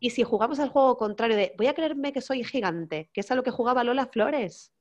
Y 0.00 0.10
si 0.10 0.22
jugamos 0.22 0.60
al 0.60 0.68
juego 0.68 0.96
contrario 0.96 1.36
de 1.36 1.54
voy 1.56 1.66
a 1.66 1.74
creerme 1.74 2.12
que 2.12 2.20
soy 2.20 2.44
gigante, 2.44 3.10
que 3.12 3.20
es 3.20 3.30
a 3.30 3.34
lo 3.34 3.42
que 3.42 3.50
jugaba 3.50 3.82
Lola 3.82 4.06
Flores, 4.06 4.72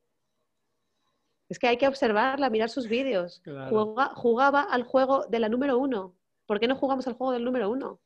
es 1.49 1.59
que 1.59 1.67
hay 1.67 1.77
que 1.77 1.87
observarla, 1.87 2.49
mirar 2.49 2.69
sus 2.69 2.87
vídeos. 2.87 3.41
Jugaba, 3.69 4.63
al 4.63 4.83
juego 4.83 5.25
de 5.27 5.39
la 5.39 5.49
número 5.49 5.77
uno. 5.77 6.15
¿Por 6.45 6.59
qué 6.59 6.67
no 6.67 6.75
jugamos 6.75 7.07
al 7.07 7.13
juego 7.13 7.33
del 7.33 7.45
número 7.45 7.69
uno? 7.69 7.99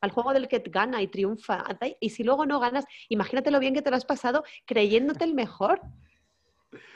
Al 0.00 0.10
juego 0.10 0.32
del 0.32 0.48
que 0.48 0.58
gana 0.58 1.02
y 1.02 1.08
triunfa. 1.08 1.64
Y 2.00 2.10
si 2.10 2.24
luego 2.24 2.46
no 2.46 2.60
ganas, 2.60 2.84
imagínate 3.08 3.50
lo 3.50 3.60
bien 3.60 3.74
que 3.74 3.82
te 3.82 3.90
lo 3.90 3.96
has 3.96 4.04
pasado 4.04 4.44
creyéndote 4.66 5.24
el 5.24 5.34
mejor. 5.34 5.80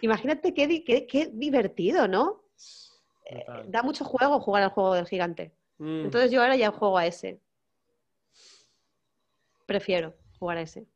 Imagínate 0.00 0.54
qué, 0.54 0.84
qué, 0.84 1.30
divertido, 1.32 2.08
¿no? 2.08 2.44
Eh, 3.26 3.44
da 3.66 3.82
mucho 3.82 4.04
juego 4.04 4.40
jugar 4.40 4.62
al 4.62 4.70
juego 4.70 4.94
del 4.94 5.06
gigante. 5.06 5.52
Mm. 5.78 6.06
Entonces 6.06 6.30
yo 6.30 6.42
ahora 6.42 6.56
ya 6.56 6.70
juego 6.70 6.98
a 6.98 7.06
ese. 7.06 7.40
Prefiero 9.66 10.14
jugar 10.38 10.58
a 10.58 10.62
ese. 10.62 10.86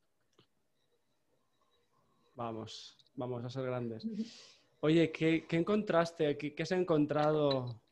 Vamos 2.34 2.98
vamos 3.18 3.44
a 3.44 3.50
ser 3.50 3.64
grandes. 3.64 4.06
Oye, 4.80 5.10
¿qué, 5.10 5.44
encontraste? 5.50 6.38
¿Qué, 6.38 6.54
¿Qué 6.54 6.62
has 6.62 6.72
encontrado 6.72 7.82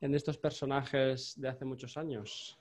en 0.00 0.14
estos 0.14 0.38
personajes 0.38 1.38
de 1.38 1.48
hace 1.48 1.64
muchos 1.64 1.96
años? 1.96 2.58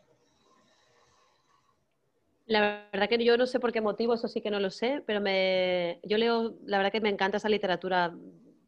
La 2.47 2.87
verdad 2.93 3.09
que 3.09 3.23
yo 3.23 3.37
no 3.37 3.45
sé 3.45 3.59
por 3.59 3.73
qué 3.73 3.81
motivo, 3.81 4.13
eso 4.13 4.29
sí 4.29 4.39
que 4.39 4.49
no 4.49 4.61
lo 4.61 4.71
sé, 4.71 5.03
pero 5.05 5.19
me, 5.19 5.99
yo 6.03 6.17
leo, 6.17 6.57
la 6.65 6.77
verdad 6.77 6.93
que 6.93 7.01
me 7.01 7.09
encanta 7.09 7.37
esa 7.37 7.49
literatura. 7.49 8.15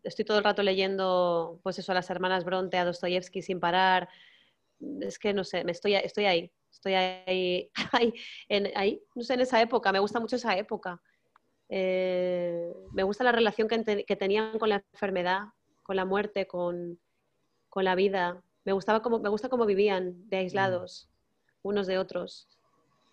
Estoy 0.03 0.25
todo 0.25 0.37
el 0.37 0.43
rato 0.43 0.63
leyendo, 0.63 1.61
pues 1.63 1.79
eso, 1.79 1.93
a 1.93 1.95
las 1.95 2.09
hermanas 2.09 2.43
Bronte, 2.43 2.77
a 2.77 2.83
Dostoyevsky 2.83 3.41
sin 3.41 3.61
parar. 3.61 4.09
Es 4.99 5.17
que 5.17 5.33
no 5.33 5.45
sé, 5.45 5.63
me 5.63 5.71
estoy, 5.71 5.95
estoy 5.95 6.25
ahí, 6.25 6.51
estoy 6.69 6.93
ahí, 6.93 7.71
ahí, 7.93 8.13
en, 8.49 8.69
ahí, 8.75 9.01
no 9.15 9.23
sé, 9.23 9.35
en 9.35 9.41
esa 9.41 9.61
época, 9.61 9.93
me 9.93 9.99
gusta 9.99 10.19
mucho 10.19 10.35
esa 10.35 10.57
época. 10.57 11.01
Eh, 11.69 12.73
me 12.91 13.03
gusta 13.03 13.23
la 13.23 13.31
relación 13.31 13.69
que, 13.69 14.15
tenían 14.17 14.59
con 14.59 14.67
la 14.67 14.83
enfermedad, 14.91 15.43
con 15.83 15.95
la 15.95 16.03
muerte, 16.03 16.47
con, 16.47 16.99
la 17.75 17.95
vida. 17.95 18.43
Me, 18.65 18.73
gustaba 18.73 19.01
como, 19.01 19.19
me 19.19 19.29
gusta 19.29 19.47
cómo 19.47 19.65
vivían 19.65 20.27
de 20.27 20.37
aislados 20.37 21.09
unos 21.61 21.87
de 21.87 21.97
otros. 21.97 22.49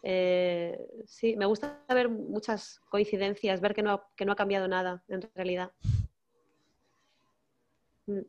Eh, 0.09 0.89
sí, 1.05 1.35
me 1.35 1.47
gusta 1.47 1.83
ver 1.89 2.09
muchas 2.09 2.79
coincidencias, 2.91 3.61
ver 3.61 3.75
que 3.75 3.83
no, 3.83 4.05
que 4.15 4.25
no 4.25 4.31
ha 4.31 4.37
cambiado 4.37 4.69
nada 4.69 5.03
en 5.09 5.29
realidad. 5.35 5.73
Mm. 8.07 8.21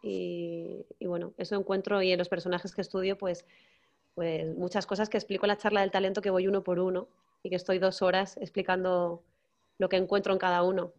Y, 0.00 0.86
y, 0.98 1.06
bueno, 1.06 1.34
eso 1.36 1.54
encuentro 1.56 2.00
y 2.00 2.12
en 2.12 2.18
los 2.18 2.30
personajes 2.30 2.74
que 2.74 2.80
estudio, 2.80 3.18
pues, 3.18 3.44
pues 4.14 4.56
muchas 4.56 4.86
cosas 4.86 5.10
que 5.10 5.18
explico 5.18 5.44
en 5.44 5.48
la 5.48 5.58
charla 5.58 5.82
del 5.82 5.90
talento 5.90 6.22
que 6.22 6.30
voy 6.30 6.48
uno 6.48 6.64
por 6.64 6.78
uno 6.78 7.08
y 7.42 7.50
que 7.50 7.56
estoy 7.56 7.78
dos 7.78 8.00
horas 8.00 8.38
explicando 8.38 9.22
lo 9.76 9.90
que 9.90 9.98
encuentro 9.98 10.32
en 10.32 10.38
cada 10.38 10.62
uno. 10.62 10.94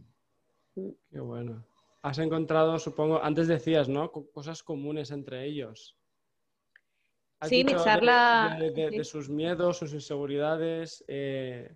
Qué 0.75 1.19
bueno. 1.19 1.65
Has 2.03 2.19
encontrado, 2.19 2.77
supongo, 2.77 3.23
antes 3.23 3.47
decías, 3.47 3.89
¿no? 3.89 4.11
Cosas 4.11 4.61
comunes 4.61 5.09
entre 5.09 5.43
ellos. 5.43 5.97
Sí, 7.44 7.64
mi 7.64 7.76
charla... 7.76 8.58
De, 8.60 9.04
sus 9.04 9.30
miedos, 9.30 9.78
sus 9.78 9.94
inseguridades, 9.94 11.04
eh, 11.08 11.76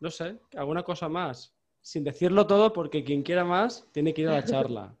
no 0.00 0.10
sé, 0.10 0.38
alguna 0.56 0.82
cosa 0.82 1.08
más. 1.08 1.54
Sin 1.80 2.04
decirlo 2.04 2.46
todo, 2.46 2.72
porque 2.72 3.02
quien 3.04 3.22
quiera 3.22 3.44
más 3.44 3.88
tiene 3.92 4.14
que 4.14 4.22
ir 4.22 4.28
a 4.28 4.32
la 4.32 4.44
charla. 4.44 4.94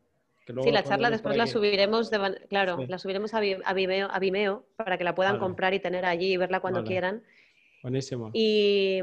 sí, 0.62 0.70
la 0.70 0.82
charla 0.82 1.10
después 1.10 1.36
la 1.36 1.46
subiremos, 1.46 2.10
claro, 2.48 2.84
la 2.88 2.98
subiremos 2.98 3.32
a, 3.34 3.40
Vimeo, 3.40 4.08
a, 4.10 4.18
Vimeo, 4.18 4.66
para 4.76 4.98
que 4.98 5.04
la 5.04 5.14
puedan 5.14 5.38
comprar 5.38 5.74
y 5.74 5.80
tener 5.80 6.04
allí 6.04 6.32
y 6.32 6.36
verla 6.36 6.60
cuando 6.60 6.84
quieran. 6.84 7.22
Buenísimo. 7.82 8.30
Y, 8.32 9.00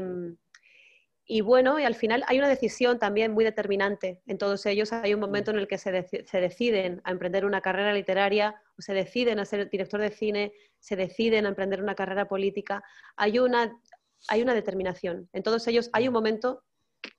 y, 1.32 1.42
bueno, 1.42 1.78
y 1.78 1.84
al 1.84 1.94
final 1.94 2.24
hay 2.26 2.38
una 2.38 2.48
decisión 2.48 2.98
también 2.98 3.30
muy 3.30 3.44
determinante 3.44 4.20
en 4.26 4.36
todos 4.36 4.66
ellos. 4.66 4.92
Hay 4.92 5.14
un 5.14 5.20
momento 5.20 5.52
en 5.52 5.58
el 5.58 5.68
que 5.68 5.78
se, 5.78 6.08
se, 6.26 6.40
deciden 6.40 7.00
a 7.04 7.12
emprender 7.12 7.44
una 7.44 7.60
carrera 7.60 7.92
literaria, 7.92 8.60
o 8.76 8.82
se 8.82 8.94
deciden 8.94 9.38
a 9.38 9.44
ser 9.44 9.70
director 9.70 10.00
de 10.00 10.10
cine, 10.10 10.52
se 10.80 10.96
deciden 10.96 11.46
a 11.46 11.50
emprender 11.50 11.80
una 11.80 11.94
carrera 11.94 12.26
política. 12.26 12.82
Hay 13.16 13.38
una, 13.38 13.80
hay 14.26 14.42
una 14.42 14.54
determinación. 14.54 15.28
En 15.32 15.44
todos 15.44 15.68
ellos 15.68 15.88
hay 15.92 16.08
un 16.08 16.14
momento 16.14 16.64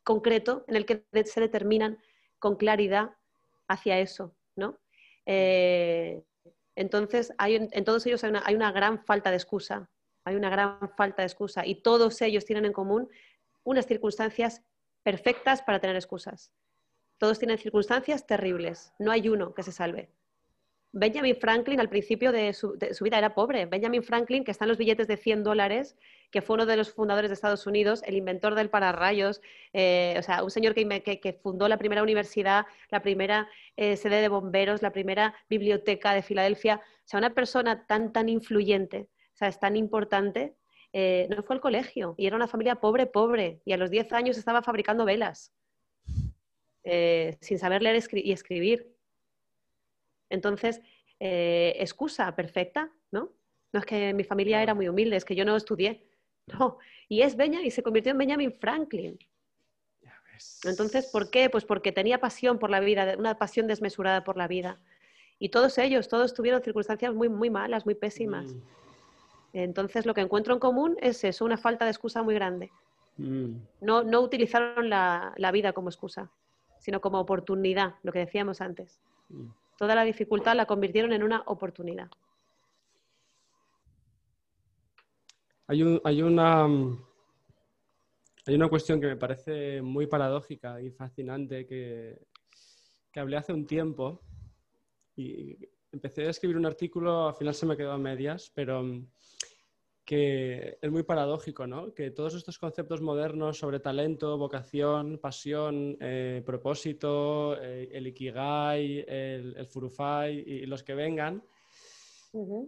concreto 0.04 0.66
en 0.68 0.76
el 0.76 0.86
que 0.86 1.06
se 1.24 1.40
determinan 1.40 1.98
con 2.38 2.58
claridad 2.58 3.12
hacia 3.70 3.98
eso, 4.00 4.36
¿no? 4.58 4.78
Eh, 5.26 6.22
entonces, 6.76 7.32
hay, 7.38 7.56
en 7.72 7.84
todos 7.86 8.06
ellos 8.06 8.26
hay 8.26 8.32
una, 8.32 8.44
hay 8.44 8.56
una 8.56 8.74
gran 8.74 9.06
falta 9.06 9.30
de 9.30 9.38
excusa 9.38 9.90
hay 10.24 10.36
una 10.36 10.50
gran 10.50 10.78
falta 10.96 11.24
de 11.24 11.28
excusa 11.28 11.66
y 11.66 11.82
todos 11.82 12.22
ellos 12.22 12.46
tienen 12.46 12.66
en 12.66 12.74
común 12.74 13.10
unas 13.64 13.86
circunstancias 13.86 14.64
perfectas 15.04 15.62
para 15.62 15.80
tener 15.80 15.96
excusas. 15.96 16.52
Todos 17.18 17.40
tienen 17.40 17.58
circunstancias 17.58 18.26
terribles, 18.26 18.94
no 19.00 19.12
hay 19.12 19.30
uno 19.30 19.54
que 19.54 19.64
se 19.64 19.72
salve. 19.72 20.10
Benjamin 20.94 21.38
Franklin 21.38 21.80
al 21.80 21.88
principio 21.88 22.34
de 22.34 22.52
su, 22.52 22.78
vida 23.02 23.18
era 23.18 23.34
pobre. 23.34 23.66
Benjamin 23.66 24.04
Franklin, 24.04 24.44
que 24.44 24.52
está 24.52 24.66
en 24.66 24.70
los 24.70 24.78
billetes 24.78 25.08
de 25.08 25.16
100 25.16 25.44
dólares, 25.44 25.96
que 26.32 26.42
fue 26.42 26.56
uno 26.56 26.66
de 26.66 26.76
los 26.76 26.92
fundadores 26.92 27.30
de 27.30 27.36
Estados 27.36 27.66
Unidos, 27.66 28.04
el 28.06 28.16
inventor 28.16 28.56
del 28.56 28.70
pararrayos, 28.70 29.42
eh, 29.72 30.16
o 30.20 30.22
sea, 30.22 30.44
un 30.44 30.52
señor 30.52 30.74
que, 30.74 31.40
fundó 31.42 31.70
la 31.70 31.78
primera 31.78 32.04
universidad, 32.04 32.66
la 32.90 33.02
primera 33.02 33.48
eh, 33.78 33.96
sede 33.96 34.22
de 34.22 34.28
bomberos, 34.28 34.82
la 34.82 34.92
primera 34.92 35.34
biblioteca 35.50 36.14
de 36.14 36.24
Filadelfia. 36.24 36.82
O 36.84 37.08
sea, 37.08 37.20
una 37.20 37.34
persona 37.34 37.88
tan, 37.88 38.12
tan 38.12 38.28
influyente 38.28 39.08
sea, 39.42 39.48
es 39.50 39.60
tan 39.60 39.76
importante, 39.76 40.56
eh, 40.94 41.28
no 41.30 41.42
fue 41.44 41.56
al 41.56 41.62
colegio 41.62 42.16
y 42.18 42.28
era 42.28 42.36
una 42.36 42.48
familia 42.48 42.76
pobre, 42.76 43.06
pobre, 43.06 43.62
y 43.66 43.74
a 43.74 43.78
los 43.78 43.90
10 43.90 44.12
años 44.14 44.38
estaba 44.38 44.62
fabricando 44.62 45.06
velas, 45.06 45.54
eh, 46.84 47.38
sin 47.42 47.60
saber 47.60 47.82
leer 47.82 48.04
y 48.14 48.32
escribir. 48.32 48.94
Entonces, 50.30 50.82
eh, 51.20 51.76
excusa 51.80 52.36
perfecta, 52.36 52.92
¿no? 53.12 53.32
No 53.74 53.80
es 53.80 53.86
que 53.86 54.14
mi 54.14 54.24
familia 54.24 54.62
era 54.62 54.74
muy 54.74 54.90
humilde, 54.90 55.16
es 55.16 55.26
que 55.26 55.36
yo 55.36 55.46
no 55.46 55.56
estudié. 55.56 56.08
No, 56.48 56.80
y 57.08 57.22
es 57.22 57.38
Benjamin, 57.38 57.68
y 57.68 57.72
se 57.72 57.84
convirtió 57.84 58.12
en 58.12 58.18
Benjamin 58.18 58.52
Franklin. 58.52 59.18
Entonces, 60.64 61.06
¿por 61.06 61.30
qué? 61.30 61.52
Pues 61.52 61.66
porque 61.66 61.92
tenía 61.92 62.20
pasión 62.20 62.58
por 62.58 62.72
la 62.72 62.80
vida, 62.80 63.16
una 63.18 63.38
pasión 63.38 63.68
desmesurada 63.68 64.24
por 64.24 64.38
la 64.38 64.48
vida. 64.48 64.82
Y 65.38 65.50
todos 65.50 65.78
ellos, 65.78 66.08
todos 66.08 66.34
tuvieron 66.34 66.62
circunstancias 66.64 67.14
muy, 67.14 67.30
muy 67.30 67.52
malas, 67.52 67.86
muy 67.86 67.94
pésimas. 67.94 68.54
Mm. 68.54 68.62
Entonces 69.54 70.06
lo 70.06 70.14
que 70.14 70.22
encuentro 70.22 70.54
en 70.54 70.60
común 70.60 70.98
es 71.02 71.24
eso, 71.24 71.44
una 71.46 71.58
falta 71.58 71.86
de 71.86 71.92
excusa 71.92 72.24
muy 72.24 72.34
grande. 72.36 72.72
Mm. 73.18 73.56
No, 73.82 74.04
no 74.04 74.22
utilizaron 74.22 74.90
la, 74.90 75.34
la 75.38 75.52
vida 75.52 75.74
como 75.74 75.90
excusa, 75.90 76.32
sino 76.80 77.02
como 77.02 77.20
oportunidad, 77.20 77.96
lo 78.04 78.12
que 78.12 78.20
decíamos 78.20 78.62
antes. 78.62 79.00
Mm. 79.30 79.48
Toda 79.78 79.96
la 79.96 80.04
dificultad 80.04 80.56
la 80.56 80.66
convirtieron 80.66 81.12
en 81.12 81.24
una 81.24 81.44
oportunidad. 81.48 82.10
Hay, 85.68 85.84
un- 85.84 86.02
hay 86.04 86.22
una, 86.22 86.68
mm, 86.68 87.04
hay 88.48 88.56
una 88.56 88.68
cuestión 88.70 89.00
que 89.00 89.08
me 89.08 89.16
parece 89.18 89.82
muy 89.82 90.08
paradójica 90.08 90.82
y 90.82 90.92
fascinante 90.92 91.66
que, 91.66 92.18
que 93.12 93.20
hablé 93.20 93.38
hace 93.38 93.54
un 93.54 93.66
tiempo 93.66 94.22
y 95.16 95.58
empecé 95.92 96.26
a 96.26 96.30
escribir 96.30 96.58
un 96.58 96.66
artículo, 96.66 97.28
al 97.30 97.36
final 97.36 97.54
se 97.54 97.66
me 97.66 97.78
quedó 97.78 97.92
a 97.92 97.98
medias, 97.98 98.52
pero 98.54 98.84
que 100.12 100.78
es 100.82 100.92
muy 100.92 101.04
paradójico, 101.04 101.66
¿no? 101.66 101.94
Que 101.94 102.12
todos 102.12 102.34
estos 102.34 102.60
conceptos 102.60 103.00
modernos 103.00 103.58
sobre 103.58 103.80
talento, 103.80 104.38
vocación, 104.38 105.20
pasión, 105.20 105.96
eh, 106.02 106.44
propósito, 106.46 107.56
eh, 107.58 107.88
el 107.94 108.08
ikigai, 108.08 109.06
el, 109.08 109.56
el 109.56 109.68
furufai 109.68 110.40
y 110.40 110.66
los 110.66 110.84
que 110.84 110.96
vengan, 110.96 111.42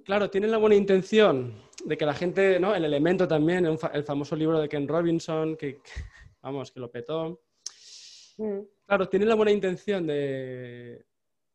Claro, 0.06 0.30
tienen 0.30 0.52
la 0.52 0.58
buena 0.58 0.76
intención 0.76 1.54
de 1.86 1.98
que 1.98 2.06
la 2.06 2.14
gente, 2.14 2.60
¿no? 2.62 2.76
El 2.76 2.86
elemento 2.86 3.28
también, 3.28 3.66
el 3.66 4.04
famoso 4.04 4.36
libro 4.38 4.60
de 4.60 4.70
Ken 4.70 4.88
Robinson, 4.88 5.58
que, 5.58 5.76
que, 5.76 5.92
vamos, 6.42 6.72
que 6.72 6.80
lo 6.80 6.90
petó. 6.92 7.42
Mm, 8.38 8.60
Claro, 8.86 9.10
tienen 9.10 9.30
la 9.30 9.36
buena 9.36 9.52
intención 9.52 10.08
de, 10.08 11.06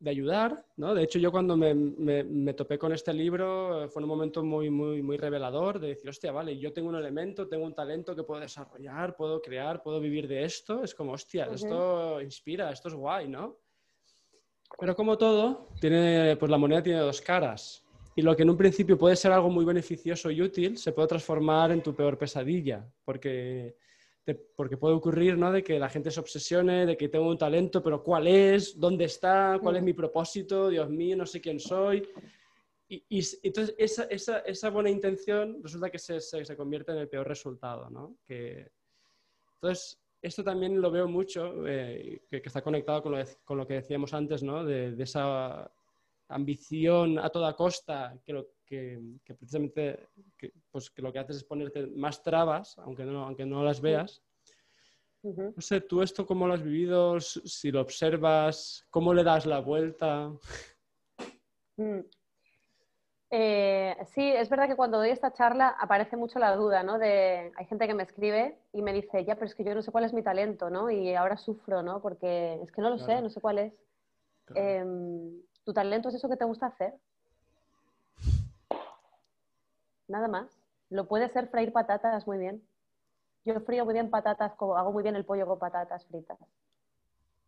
de 0.00 0.10
ayudar, 0.10 0.64
¿no? 0.76 0.94
De 0.94 1.02
hecho, 1.02 1.18
yo 1.18 1.32
cuando 1.32 1.56
me, 1.56 1.74
me- 1.74 2.22
me 2.24 2.54
topé 2.54 2.78
con 2.78 2.92
este 2.92 3.12
libro 3.12 3.84
eh, 3.84 3.88
fue 3.88 4.02
un 4.02 4.08
momento 4.08 4.44
muy, 4.44 4.70
muy, 4.70 5.02
muy 5.02 5.16
revelador 5.16 5.80
de 5.80 5.88
decir, 5.88 6.08
hostia, 6.08 6.30
vale, 6.30 6.56
yo 6.58 6.72
tengo 6.72 6.88
un 6.88 6.94
elemento, 6.96 7.48
tengo 7.48 7.64
un 7.66 7.74
talento 7.74 8.14
que 8.14 8.22
puedo 8.22 8.40
desarrollar, 8.40 9.16
puedo 9.16 9.42
crear, 9.42 9.82
puedo 9.82 9.98
vivir 10.00 10.28
de 10.28 10.44
esto. 10.44 10.84
Es 10.84 10.94
como, 10.94 11.12
hostia, 11.12 11.46
esto 11.54 12.20
inspira, 12.22 12.70
esto 12.70 12.88
es 12.88 12.94
guay, 12.94 13.28
¿no? 13.28 13.58
Pero 14.78 14.94
como 14.94 15.18
todo, 15.18 15.66
tiene, 15.80 16.36
pues 16.36 16.50
la 16.50 16.58
moneda 16.58 16.82
tiene 16.82 17.00
dos 17.00 17.20
caras. 17.20 17.84
Y 18.14 18.22
lo 18.22 18.36
que 18.36 18.42
en 18.42 18.50
un 18.50 18.56
principio 18.56 18.98
puede 18.98 19.16
ser 19.16 19.32
algo 19.32 19.48
muy 19.50 19.64
beneficioso 19.64 20.30
y 20.30 20.42
útil, 20.42 20.76
se 20.76 20.92
puede 20.92 21.08
transformar 21.08 21.70
en 21.72 21.82
tu 21.82 21.94
peor 21.94 22.18
pesadilla. 22.18 22.86
Porque, 23.04 23.76
porque 24.34 24.76
puede 24.76 24.94
ocurrir, 24.94 25.36
¿no? 25.38 25.50
De 25.52 25.62
que 25.62 25.78
la 25.78 25.88
gente 25.88 26.10
se 26.10 26.20
obsesione, 26.20 26.86
de 26.86 26.96
que 26.96 27.08
tengo 27.08 27.28
un 27.28 27.38
talento, 27.38 27.82
pero 27.82 28.02
¿cuál 28.02 28.26
es? 28.26 28.78
¿Dónde 28.78 29.04
está? 29.04 29.58
¿Cuál 29.62 29.76
es 29.76 29.82
Mm. 29.82 29.84
mi 29.86 29.92
propósito? 29.92 30.68
Dios 30.68 30.88
mío, 30.90 31.16
no 31.16 31.26
sé 31.26 31.40
quién 31.40 31.58
soy. 31.60 32.08
Y, 32.88 33.04
y 33.08 33.22
entonces 33.42 33.74
esa, 33.78 34.04
esa, 34.04 34.38
esa 34.40 34.70
buena 34.70 34.88
intención 34.90 35.60
resulta 35.62 35.90
que 35.90 35.98
se, 35.98 36.20
se, 36.20 36.44
se 36.44 36.56
convierte 36.56 36.92
en 36.92 36.98
el 36.98 37.08
peor 37.08 37.28
resultado, 37.28 37.90
¿no? 37.90 38.16
Que, 38.26 38.70
entonces, 39.60 40.00
esto 40.22 40.42
también 40.42 40.80
lo 40.80 40.90
veo 40.90 41.06
mucho, 41.08 41.66
eh, 41.66 42.22
que, 42.30 42.40
que 42.42 42.48
está 42.48 42.62
conectado 42.62 43.02
con 43.02 43.12
lo, 43.12 43.18
de- 43.18 43.36
con 43.44 43.58
lo 43.58 43.66
que 43.66 43.74
decíamos 43.74 44.14
antes, 44.14 44.42
¿no? 44.42 44.64
De, 44.64 44.92
de 44.92 45.04
esa 45.04 45.70
ambición 46.28 47.18
a 47.18 47.28
toda 47.30 47.54
costa, 47.56 48.18
que, 48.24 48.32
lo, 48.32 48.46
que, 48.68 49.00
que 49.24 49.34
precisamente 49.34 50.08
que, 50.36 50.52
pues, 50.70 50.90
que 50.90 51.02
lo 51.02 51.12
que 51.12 51.18
haces 51.18 51.36
es 51.36 51.44
ponerte 51.44 51.86
más 51.86 52.22
trabas, 52.22 52.78
aunque 52.78 53.04
no, 53.04 53.24
aunque 53.24 53.46
no 53.46 53.64
las 53.64 53.80
veas. 53.80 54.22
No 55.22 55.60
sé, 55.60 55.80
tú 55.80 56.00
esto 56.00 56.24
cómo 56.24 56.46
lo 56.46 56.54
has 56.54 56.62
vivido, 56.62 57.20
si 57.20 57.70
lo 57.72 57.80
observas, 57.80 58.86
cómo 58.88 59.12
le 59.12 59.24
das 59.24 59.46
la 59.46 59.60
vuelta. 59.60 60.32
Mm. 61.76 62.00
Eh, 63.30 63.96
sí, 64.06 64.22
es 64.22 64.48
verdad 64.48 64.68
que 64.68 64.76
cuando 64.76 64.98
doy 64.98 65.10
esta 65.10 65.32
charla 65.32 65.68
aparece 65.78 66.16
mucho 66.16 66.38
la 66.38 66.56
duda, 66.56 66.82
¿no? 66.82 66.98
De, 66.98 67.52
hay 67.56 67.66
gente 67.66 67.86
que 67.86 67.94
me 67.94 68.04
escribe 68.04 68.58
y 68.72 68.80
me 68.80 68.92
dice, 68.92 69.24
ya, 69.24 69.34
pero 69.34 69.46
es 69.46 69.54
que 69.54 69.64
yo 69.64 69.74
no 69.74 69.82
sé 69.82 69.92
cuál 69.92 70.04
es 70.04 70.14
mi 70.14 70.22
talento, 70.22 70.70
¿no? 70.70 70.90
Y 70.90 71.14
ahora 71.14 71.36
sufro, 71.36 71.82
¿no? 71.82 72.00
Porque 72.00 72.60
es 72.62 72.72
que 72.72 72.80
no 72.80 72.88
lo 72.88 72.98
sé, 72.98 73.20
no 73.20 73.28
sé 73.28 73.40
cuál 73.40 73.58
es. 73.58 73.72
Em, 74.54 75.42
¿Tu 75.64 75.74
talento 75.74 76.08
es 76.08 76.14
eso 76.14 76.28
que 76.28 76.38
te 76.38 76.46
gusta 76.46 76.66
hacer? 76.66 76.94
Nada 80.08 80.28
más. 80.28 80.58
Lo 80.90 81.06
puede 81.06 81.28
ser 81.28 81.48
freír 81.48 81.72
patatas 81.72 82.26
muy 82.26 82.38
bien. 82.38 82.62
Yo 83.44 83.60
frío 83.60 83.84
muy 83.84 83.94
bien 83.94 84.10
patatas, 84.10 84.54
como 84.54 84.76
hago 84.76 84.92
muy 84.92 85.02
bien 85.02 85.16
el 85.16 85.24
pollo 85.24 85.46
con 85.46 85.58
patatas 85.58 86.06
fritas. 86.06 86.38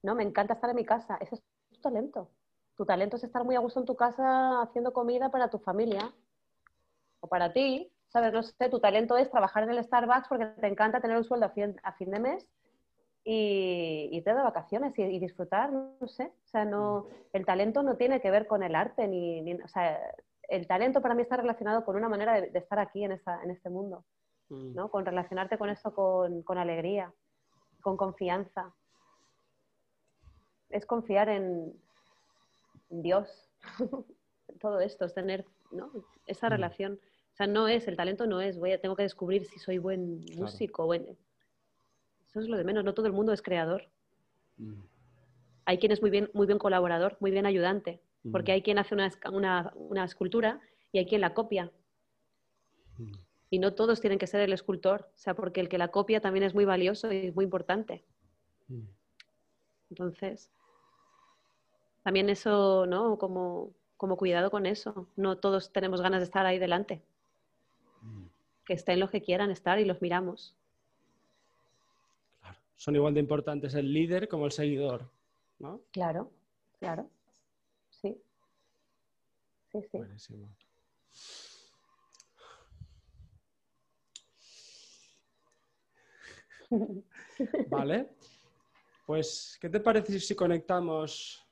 No, 0.03 0.15
me 0.15 0.23
encanta 0.23 0.55
estar 0.55 0.71
en 0.71 0.77
mi 0.77 0.85
casa. 0.85 1.17
Ese 1.21 1.35
es 1.37 1.43
tu 1.73 1.81
talento. 1.81 2.29
Tu 2.77 2.87
talento 2.87 3.17
es 3.17 3.25
estar 3.25 3.45
muy 3.45 3.57
a 3.57 3.61
gusto 3.61 3.81
en 3.81 3.87
tu 3.87 3.97
casa 3.97 4.63
haciendo 4.63 4.93
comida 4.93 5.31
para 5.31 5.49
tu 5.51 5.59
familia 5.59 6.13
o 7.21 7.27
para 7.27 7.53
ti. 7.53 7.91
¿Sabes? 8.09 8.33
No 8.33 8.43
sé, 8.43 8.69
tu 8.69 8.81
talento 8.81 9.17
es 9.17 9.31
trabajar 9.31 9.63
en 9.65 9.71
el 9.71 9.85
Starbucks 9.85 10.29
porque 10.29 10.47
te 10.47 10.67
encanta 10.67 11.01
tener 11.01 11.17
un 11.17 11.25
sueldo 11.25 11.47
a 11.47 11.51
fin, 11.51 11.77
a 11.83 11.93
fin 11.93 12.11
de 12.11 12.19
mes 12.19 12.47
y 13.23 14.09
irte 14.13 14.35
de 14.35 14.43
vacaciones 14.43 14.99
y, 14.99 15.03
y 15.03 15.19
disfrutar, 15.21 15.71
no 15.73 16.09
sé. 16.09 16.25
O 16.45 16.49
sea, 16.49 16.65
no, 16.65 17.07
el 17.33 17.45
talento 17.47 17.83
no 17.83 17.97
tiene 17.97 18.21
que 18.21 18.31
ver 18.31 18.47
con 18.49 18.63
el 18.65 18.75
arte, 18.75 19.07
ni, 19.07 19.43
ni- 19.43 19.61
o 19.63 19.69
sea, 19.69 20.01
el 20.51 20.67
talento 20.67 21.01
para 21.01 21.15
mí 21.15 21.23
está 21.23 21.37
relacionado 21.39 21.85
con 21.85 21.97
una 21.97 22.09
manera 22.09 22.35
de, 22.41 22.51
de 22.51 22.59
estar 22.59 22.79
aquí 22.79 23.05
en, 23.05 23.13
esta, 23.13 23.43
en 23.43 23.51
este 23.51 23.71
mundo, 23.71 24.05
Mm. 24.51 24.75
¿no? 24.75 24.91
Con 24.91 25.07
relacionarte 25.07 25.57
con 25.59 25.71
esto 25.71 25.95
con, 25.95 26.43
con 26.43 26.59
alegría, 26.59 27.13
con 27.81 27.97
confianza. 27.97 28.75
Es 30.71 30.85
confiar 30.87 31.29
en, 31.29 31.73
en 32.91 33.03
Dios. 33.03 33.49
Todo 34.61 34.81
esto 34.81 35.05
es 35.05 35.15
tener 35.15 35.45
¿no? 35.71 35.93
esa 36.27 36.49
Mm. 36.49 36.51
relación. 36.51 37.01
O 37.33 37.37
sea, 37.37 37.47
no 37.47 37.69
es, 37.69 37.87
el 37.87 37.97
talento 37.97 38.27
no 38.27 38.41
es, 38.41 38.59
voy 38.59 38.73
a, 38.73 38.81
tengo 38.81 38.97
que 38.97 39.05
descubrir 39.05 39.45
si 39.47 39.59
soy 39.61 39.79
buen 39.79 40.21
Claro. 40.25 40.41
músico. 40.43 40.85
Buen... 40.85 41.17
Eso 42.27 42.41
es 42.41 42.49
lo 42.49 42.57
de 42.57 42.65
menos, 42.65 42.83
no 42.85 42.93
todo 42.93 43.07
el 43.07 43.13
mundo 43.13 43.33
es 43.33 43.43
creador. 43.43 43.89
Mm. 44.57 44.81
Hay 45.65 45.79
quien 45.79 45.93
es 45.93 46.01
muy 46.03 46.11
bien, 46.11 46.29
muy 46.35 46.47
bien 46.49 46.59
colaborador, 46.59 47.17
muy 47.21 47.31
bien 47.31 47.47
ayudante, 47.47 48.03
porque 48.31 48.53
Mm. 48.53 48.55
hay 48.55 48.63
quien 48.63 48.79
hace 48.79 48.95
una, 48.95 49.11
una- 49.33 49.73
una 49.75 50.05
escultura 50.05 50.61
y 50.93 50.99
hay 50.99 51.07
quien 51.07 51.21
la 51.21 51.35
copia. 51.35 51.71
Mm. 52.99 53.13
Y 53.51 53.59
no 53.59 53.75
todos 53.75 54.01
tienen 54.01 54.19
que 54.19 54.27
ser 54.27 54.41
el 54.43 54.53
escultor, 54.53 55.09
o 55.15 55.19
sea, 55.19 55.35
porque 55.35 55.61
el 55.61 55.69
que 55.69 55.79
la 55.79 55.89
copia 55.89 56.21
también 56.21 56.45
es 56.45 56.55
muy 56.55 56.65
valioso 56.65 57.13
y 57.13 57.33
muy 57.33 57.45
importante. 57.45 58.05
Mm. 58.69 58.83
Entonces, 59.91 60.51
también 62.05 62.29
eso, 62.31 62.87
¿no? 62.87 63.19
Como, 63.19 63.73
como 63.97 64.17
cuidado 64.17 64.51
con 64.51 64.67
eso. 64.67 65.09
No 65.17 65.37
todos 65.39 65.73
tenemos 65.73 66.01
ganas 66.01 66.21
de 66.21 66.25
estar 66.25 66.47
ahí 66.47 66.59
delante. 66.59 67.03
Que 68.65 68.75
estén 68.75 69.01
los 69.01 69.11
que 69.11 69.21
quieran 69.21 69.51
estar 69.51 69.79
y 69.81 69.85
los 69.85 70.01
miramos. 70.01 70.55
Claro. 72.41 72.59
Son 72.77 72.95
igual 72.95 73.15
de 73.15 73.21
importantes 73.21 73.75
el 73.75 73.93
líder 73.93 74.29
como 74.29 74.47
el 74.47 74.53
seguidor, 74.53 75.11
¿no? 75.59 75.81
Claro, 75.91 76.31
claro. 76.79 77.09
Sí. 79.73 79.79
Sí, 79.81 79.89
sí. 79.91 79.99
Buenísimo. 79.99 80.49
Vale. 87.69 88.11
Pues, 89.07 89.59
¿qué 89.61 89.69
te 89.69 89.81
parece 89.81 90.21
si 90.21 90.35
conectamos? 90.35 91.45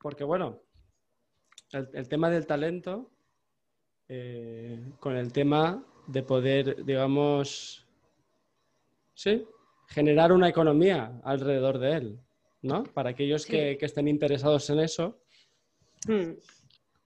Porque, 0.00 0.24
bueno, 0.24 0.60
el, 1.72 1.88
el 1.94 2.08
tema 2.08 2.28
del 2.30 2.46
talento 2.46 3.10
eh, 4.08 4.92
con 5.00 5.16
el 5.16 5.32
tema 5.32 5.84
de 6.06 6.22
poder, 6.22 6.84
digamos, 6.84 7.86
sí, 9.14 9.44
generar 9.88 10.30
una 10.32 10.48
economía 10.48 11.20
alrededor 11.24 11.78
de 11.78 11.92
él, 11.92 12.20
¿no? 12.62 12.84
Para 12.84 13.10
aquellos 13.10 13.42
Sí. 13.42 13.52
que, 13.52 13.78
que 13.78 13.86
estén 13.86 14.06
interesados 14.08 14.68
en 14.70 14.80
eso. 14.80 15.18
Hmm. 16.06 16.32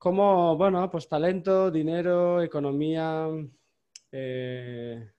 Como, 0.00 0.56
bueno, 0.56 0.90
pues 0.90 1.06
talento, 1.10 1.70
dinero, 1.70 2.40
economía, 2.40 3.28
eh, 4.10 5.10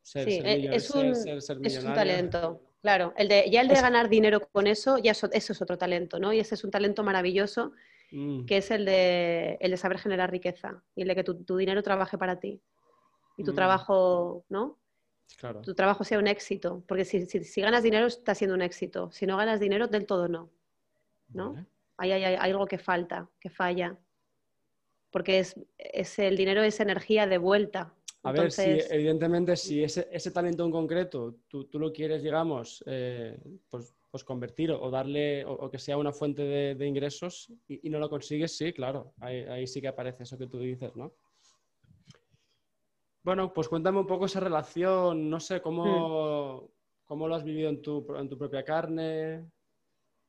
ser, 0.00 0.24
Sí, 0.24 0.36
ser 0.36 0.46
eh, 0.46 0.70
es 0.72 0.88
un- 0.88 1.14
ser- 1.14 1.42
Es 1.62 1.84
un 1.84 1.92
talento, 1.92 2.62
claro. 2.80 3.12
El 3.18 3.28
de, 3.28 3.50
ya 3.50 3.60
el 3.60 3.68
de 3.68 3.74
Es- 3.74 3.82
ganar 3.82 4.08
dinero 4.08 4.48
con 4.50 4.66
eso, 4.66 4.96
ya 4.96 5.10
eso, 5.10 5.28
eso 5.30 5.52
es 5.52 5.60
otro 5.60 5.76
talento, 5.76 6.18
¿no? 6.18 6.32
Y 6.32 6.40
ese 6.40 6.54
es 6.54 6.64
un 6.64 6.70
talento 6.70 7.04
maravilloso, 7.04 7.72
Mm, 8.12 8.46
que 8.46 8.56
es 8.56 8.70
el 8.70 8.86
de, 8.86 9.58
el 9.60 9.72
de 9.72 9.76
saber 9.76 9.98
generar 9.98 10.30
riqueza 10.30 10.82
y 10.94 11.02
el 11.02 11.08
de 11.08 11.16
que 11.16 11.24
tu, 11.24 11.44
tu 11.44 11.58
dinero 11.58 11.82
trabaje 11.82 12.16
para 12.16 12.40
ti. 12.40 12.62
Y 13.36 13.44
tu 13.44 13.52
Mm. 13.52 13.56
trabajo, 13.56 14.46
¿no? 14.48 14.78
claro. 15.36 15.60
Tu 15.60 15.74
trabajo 15.74 16.02
sea 16.02 16.18
un 16.18 16.28
éxito. 16.28 16.82
Porque 16.88 17.04
si, 17.04 17.26
si- 17.26 17.44
si 17.44 17.60
ganas 17.60 17.82
dinero, 17.82 18.06
está 18.06 18.34
siendo 18.34 18.54
un 18.54 18.62
éxito. 18.62 19.10
Si 19.12 19.26
no 19.26 19.36
ganas 19.36 19.60
dinero, 19.60 19.86
del 19.86 20.06
todo 20.06 20.28
no. 20.28 20.48
¿no? 21.34 21.52
Vale. 21.52 21.66
Ahí 21.98 22.12
hay, 22.12 22.24
hay 22.24 22.50
algo 22.50 22.66
que 22.66 22.78
falta, 22.78 23.28
que 23.40 23.50
falla. 23.50 23.98
Porque 25.10 25.38
es, 25.38 25.54
es 25.78 26.18
el 26.18 26.36
dinero 26.36 26.62
es 26.62 26.80
energía 26.80 27.26
de 27.26 27.38
vuelta. 27.38 27.94
A 28.22 28.32
ver, 28.32 28.50
si, 28.50 28.62
evidentemente, 28.90 29.56
si 29.56 29.84
ese, 29.84 30.08
ese 30.10 30.30
talento 30.32 30.64
en 30.64 30.72
concreto 30.72 31.36
tú, 31.48 31.64
tú 31.66 31.78
lo 31.78 31.92
quieres, 31.92 32.22
digamos, 32.22 32.82
eh, 32.86 33.38
pues 33.70 33.96
pues 34.16 34.24
convertir 34.24 34.70
o, 34.72 34.90
darle, 34.90 35.44
o, 35.44 35.70
que 35.70 35.78
sea 35.78 35.98
una 35.98 36.10
fuente 36.10 36.42
de, 36.42 36.86
ingresos 36.86 37.52
y, 37.68 37.90
no 37.90 37.98
lo 37.98 38.08
consigues, 38.08 38.56
sí, 38.56 38.72
claro, 38.72 39.12
ahí, 39.20 39.66
sí 39.66 39.78
que 39.78 39.88
aparece 39.88 40.22
eso 40.22 40.38
que 40.38 40.46
tú 40.46 40.58
dices, 40.58 40.96
¿no? 40.96 41.12
Bueno, 43.22 43.52
pues 43.52 43.68
cuéntame 43.68 43.98
un 43.98 44.06
poco 44.06 44.24
esa 44.24 44.40
relación, 44.40 45.28
no 45.28 45.38
sé, 45.38 45.60
cómo, 45.60 46.62
hmm. 46.62 46.68
cómo 47.04 47.28
lo 47.28 47.34
has 47.34 47.44
vivido 47.44 47.68
en 47.68 47.82
tu, 47.82 48.06
en 48.16 48.26
tu 48.26 48.38
propia 48.38 48.64
carne, 48.64 49.50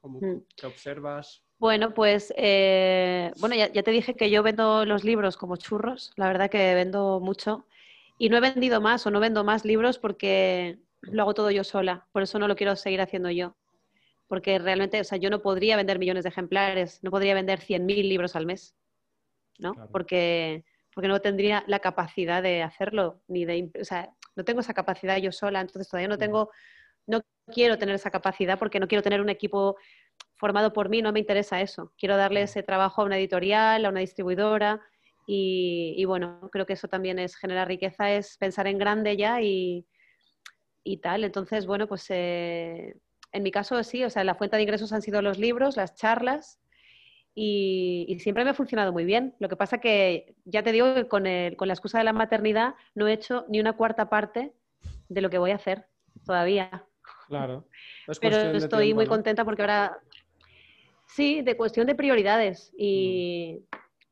cómo 0.01 0.19
hmm. 0.19 0.47
te 0.53 0.67
observas. 0.67 1.46
Bueno, 1.59 1.93
pues 1.93 2.31
eh, 2.37 3.31
bueno, 3.39 3.55
ya, 3.55 3.71
te 3.71 3.91
dije 3.91 4.15
que 4.15 4.29
yo 4.29 4.43
vendo 4.43 4.85
los 4.85 5.03
libros 5.03 5.37
como 5.37 5.57
churros, 5.57 6.13
la 6.15 6.27
verdad 6.27 6.51
que 6.51 6.75
vendo 6.75 7.19
mucho 7.19 7.65
y 8.19 8.29
no 8.29 8.37
he 8.37 8.41
vendido 8.41 8.79
más 8.79 9.07
o 9.07 9.11
no 9.11 9.19
vendo 9.19 9.43
más 9.43 9.65
libros 9.65 9.97
porque 9.97 10.77
lo 11.01 11.23
hago 11.23 11.33
todo 11.33 11.49
yo 11.49 11.63
sola, 11.63 12.05
por 12.11 12.21
eso 12.21 12.37
no 12.37 12.47
lo 12.47 12.55
quiero 12.55 12.75
seguir 12.75 13.01
haciendo 13.01 13.31
yo, 13.31 13.55
porque 14.27 14.59
realmente, 14.59 15.01
o 15.01 15.03
sea, 15.03 15.17
yo 15.17 15.31
no 15.31 15.41
podría 15.41 15.77
vender 15.77 15.97
millones 15.97 16.23
de 16.23 16.29
ejemplares, 16.29 16.99
no 17.01 17.09
podría 17.09 17.33
vender 17.33 17.59
100.000 17.59 18.07
libros 18.07 18.35
al 18.35 18.45
mes, 18.45 18.75
¿no? 19.57 19.73
Porque, 19.91 20.63
porque 20.93 21.07
no 21.07 21.21
tendría 21.21 21.63
la 21.65 21.79
capacidad 21.79 22.43
de 22.43 22.61
hacerlo, 22.61 23.21
ni 23.27 23.45
de, 23.45 23.71
o 23.81 23.85
sea, 23.85 24.11
no 24.35 24.43
tengo 24.43 24.59
esa 24.59 24.75
capacidad 24.75 25.17
yo 25.17 25.31
sola, 25.31 25.61
entonces 25.61 25.89
todavía 25.89 26.07
no 26.07 26.19
tengo, 26.19 26.51
no 27.07 27.21
quiero 27.51 27.79
tener 27.79 27.95
esa 27.95 28.11
capacidad 28.11 28.59
porque 28.59 28.79
no 28.79 28.87
quiero 28.87 29.01
tener 29.01 29.21
un 29.21 29.29
equipo 29.29 29.77
formado 30.37 30.73
por 30.73 30.89
mí, 30.89 31.01
no 31.01 31.11
me 31.11 31.19
interesa 31.19 31.61
eso. 31.61 31.91
Quiero 31.97 32.15
darle 32.15 32.43
ese 32.43 32.63
trabajo 32.63 33.01
a 33.01 33.05
una 33.05 33.17
editorial, 33.17 33.85
a 33.85 33.89
una 33.89 33.99
distribuidora 33.99 34.81
y, 35.29 36.05
bueno, 36.05 36.49
creo 36.51 36.65
que 36.65 36.73
eso 36.73 36.87
también 36.87 37.19
es 37.19 37.35
generar 37.35 37.67
riqueza, 37.67 38.11
es 38.11 38.37
pensar 38.37 38.65
en 38.67 38.77
grande 38.77 39.17
ya 39.17 39.41
y, 39.41 39.85
tal. 41.01 41.25
Entonces, 41.25 41.65
bueno, 41.65 41.85
pues 41.87 42.05
eh, 42.09 42.95
en 43.33 43.43
mi 43.43 43.51
caso 43.51 43.83
sí, 43.83 44.05
o 44.05 44.09
sea, 44.09 44.23
la 44.23 44.35
fuente 44.35 44.55
de 44.55 44.63
ingresos 44.63 44.93
han 44.93 45.01
sido 45.01 45.21
los 45.21 45.37
libros, 45.37 45.75
las 45.75 45.95
charlas 45.95 46.61
y, 47.35 48.17
siempre 48.21 48.45
me 48.45 48.51
ha 48.51 48.53
funcionado 48.53 48.93
muy 48.93 49.03
bien. 49.03 49.35
Lo 49.39 49.49
que 49.49 49.57
pasa 49.57 49.79
que 49.79 50.35
ya 50.45 50.63
te 50.63 50.71
digo 50.71 50.93
que 50.93 51.07
con, 51.07 51.25
con 51.57 51.67
la 51.67 51.73
excusa 51.73 51.97
de 51.97 52.05
la 52.05 52.13
maternidad 52.13 52.75
no 52.95 53.07
he 53.07 53.13
hecho 53.13 53.45
ni 53.49 53.59
una 53.59 53.73
cuarta 53.73 54.09
parte 54.09 54.53
de 55.09 55.21
lo 55.21 55.29
que 55.29 55.37
voy 55.37 55.51
a 55.51 55.55
hacer 55.55 55.87
todavía. 56.25 56.85
Claro. 57.27 57.67
Pero 58.21 58.37
estoy 58.57 58.93
muy 58.93 59.07
contenta 59.07 59.43
porque 59.43 59.61
ahora 59.61 59.99
Sí, 61.07 61.41
de 61.41 61.57
cuestión 61.57 61.87
de 61.87 61.95
prioridades. 61.95 62.71
Y 62.77 63.65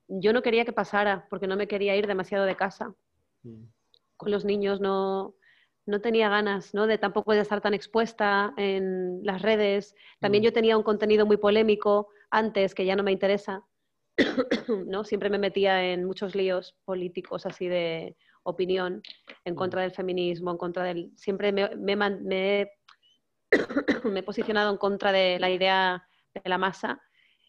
mm. 0.08 0.20
yo 0.22 0.34
no 0.34 0.42
quería 0.42 0.66
que 0.66 0.74
pasara 0.74 1.28
porque 1.30 1.48
no 1.48 1.56
me 1.56 1.68
quería 1.68 1.96
ir 1.96 2.08
demasiado 2.08 2.46
de 2.46 2.56
casa. 2.56 2.94
Mm. 3.44 3.66
Con 4.18 4.32
los 4.32 4.46
niños 4.46 4.80
no, 4.80 5.36
no 5.86 6.02
tenía 6.02 6.30
ganas, 6.30 6.74
¿no? 6.74 6.88
De 6.88 6.98
tampoco 6.98 7.34
de 7.34 7.42
estar 7.42 7.62
tan 7.62 7.74
expuesta 7.74 8.54
en 8.58 9.20
las 9.24 9.42
redes. 9.42 9.96
También 10.20 10.44
mm. 10.44 10.46
yo 10.46 10.54
tenía 10.54 10.78
un 10.78 10.84
contenido 10.84 11.26
muy 11.26 11.38
polémico 11.38 12.08
antes 12.32 12.74
que 12.74 12.86
ya 12.86 12.96
no 12.96 13.04
me 13.04 13.12
interesa, 13.12 13.64
¿no? 14.88 15.04
Siempre 15.04 15.30
me 15.30 15.38
metía 15.38 15.92
en 15.92 16.06
muchos 16.06 16.36
líos 16.36 16.76
políticos 16.86 17.46
así 17.46 17.68
de 17.68 18.16
opinión 18.44 19.02
en 19.44 19.56
contra 19.56 19.82
del 19.82 19.92
feminismo, 19.92 20.52
en 20.52 20.58
contra 20.58 20.84
del... 20.84 21.12
Siempre 21.18 21.52
me, 21.52 21.76
me, 21.76 21.96
me 24.06 24.20
he 24.20 24.24
posicionado 24.24 24.72
en 24.72 24.78
contra 24.78 25.12
de 25.12 25.40
la 25.40 25.50
idea 25.50 26.08
de 26.44 26.50
la 26.50 26.58
masa 26.58 27.02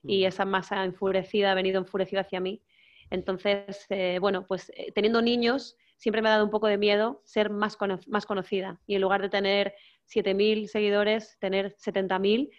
y 0.02 0.24
esa 0.24 0.44
masa 0.44 0.84
enfurecida 0.84 1.52
ha 1.52 1.54
venido 1.54 1.78
enfurecida 1.78 2.20
hacia 2.20 2.40
mí. 2.40 2.62
Entonces, 3.10 3.86
eh, 3.90 4.18
bueno, 4.20 4.46
pues 4.46 4.70
eh, 4.76 4.92
teniendo 4.92 5.22
niños 5.22 5.76
siempre 5.96 6.22
me 6.22 6.28
ha 6.28 6.32
dado 6.32 6.44
un 6.44 6.50
poco 6.50 6.66
de 6.66 6.78
miedo 6.78 7.22
ser 7.24 7.50
más, 7.50 7.76
más 8.06 8.26
conocida 8.26 8.80
y 8.86 8.94
en 8.96 9.00
lugar 9.00 9.22
de 9.22 9.28
tener 9.28 9.74
7.000 10.06 10.66
seguidores, 10.68 11.36
tener 11.40 11.74
70.000 11.76 12.50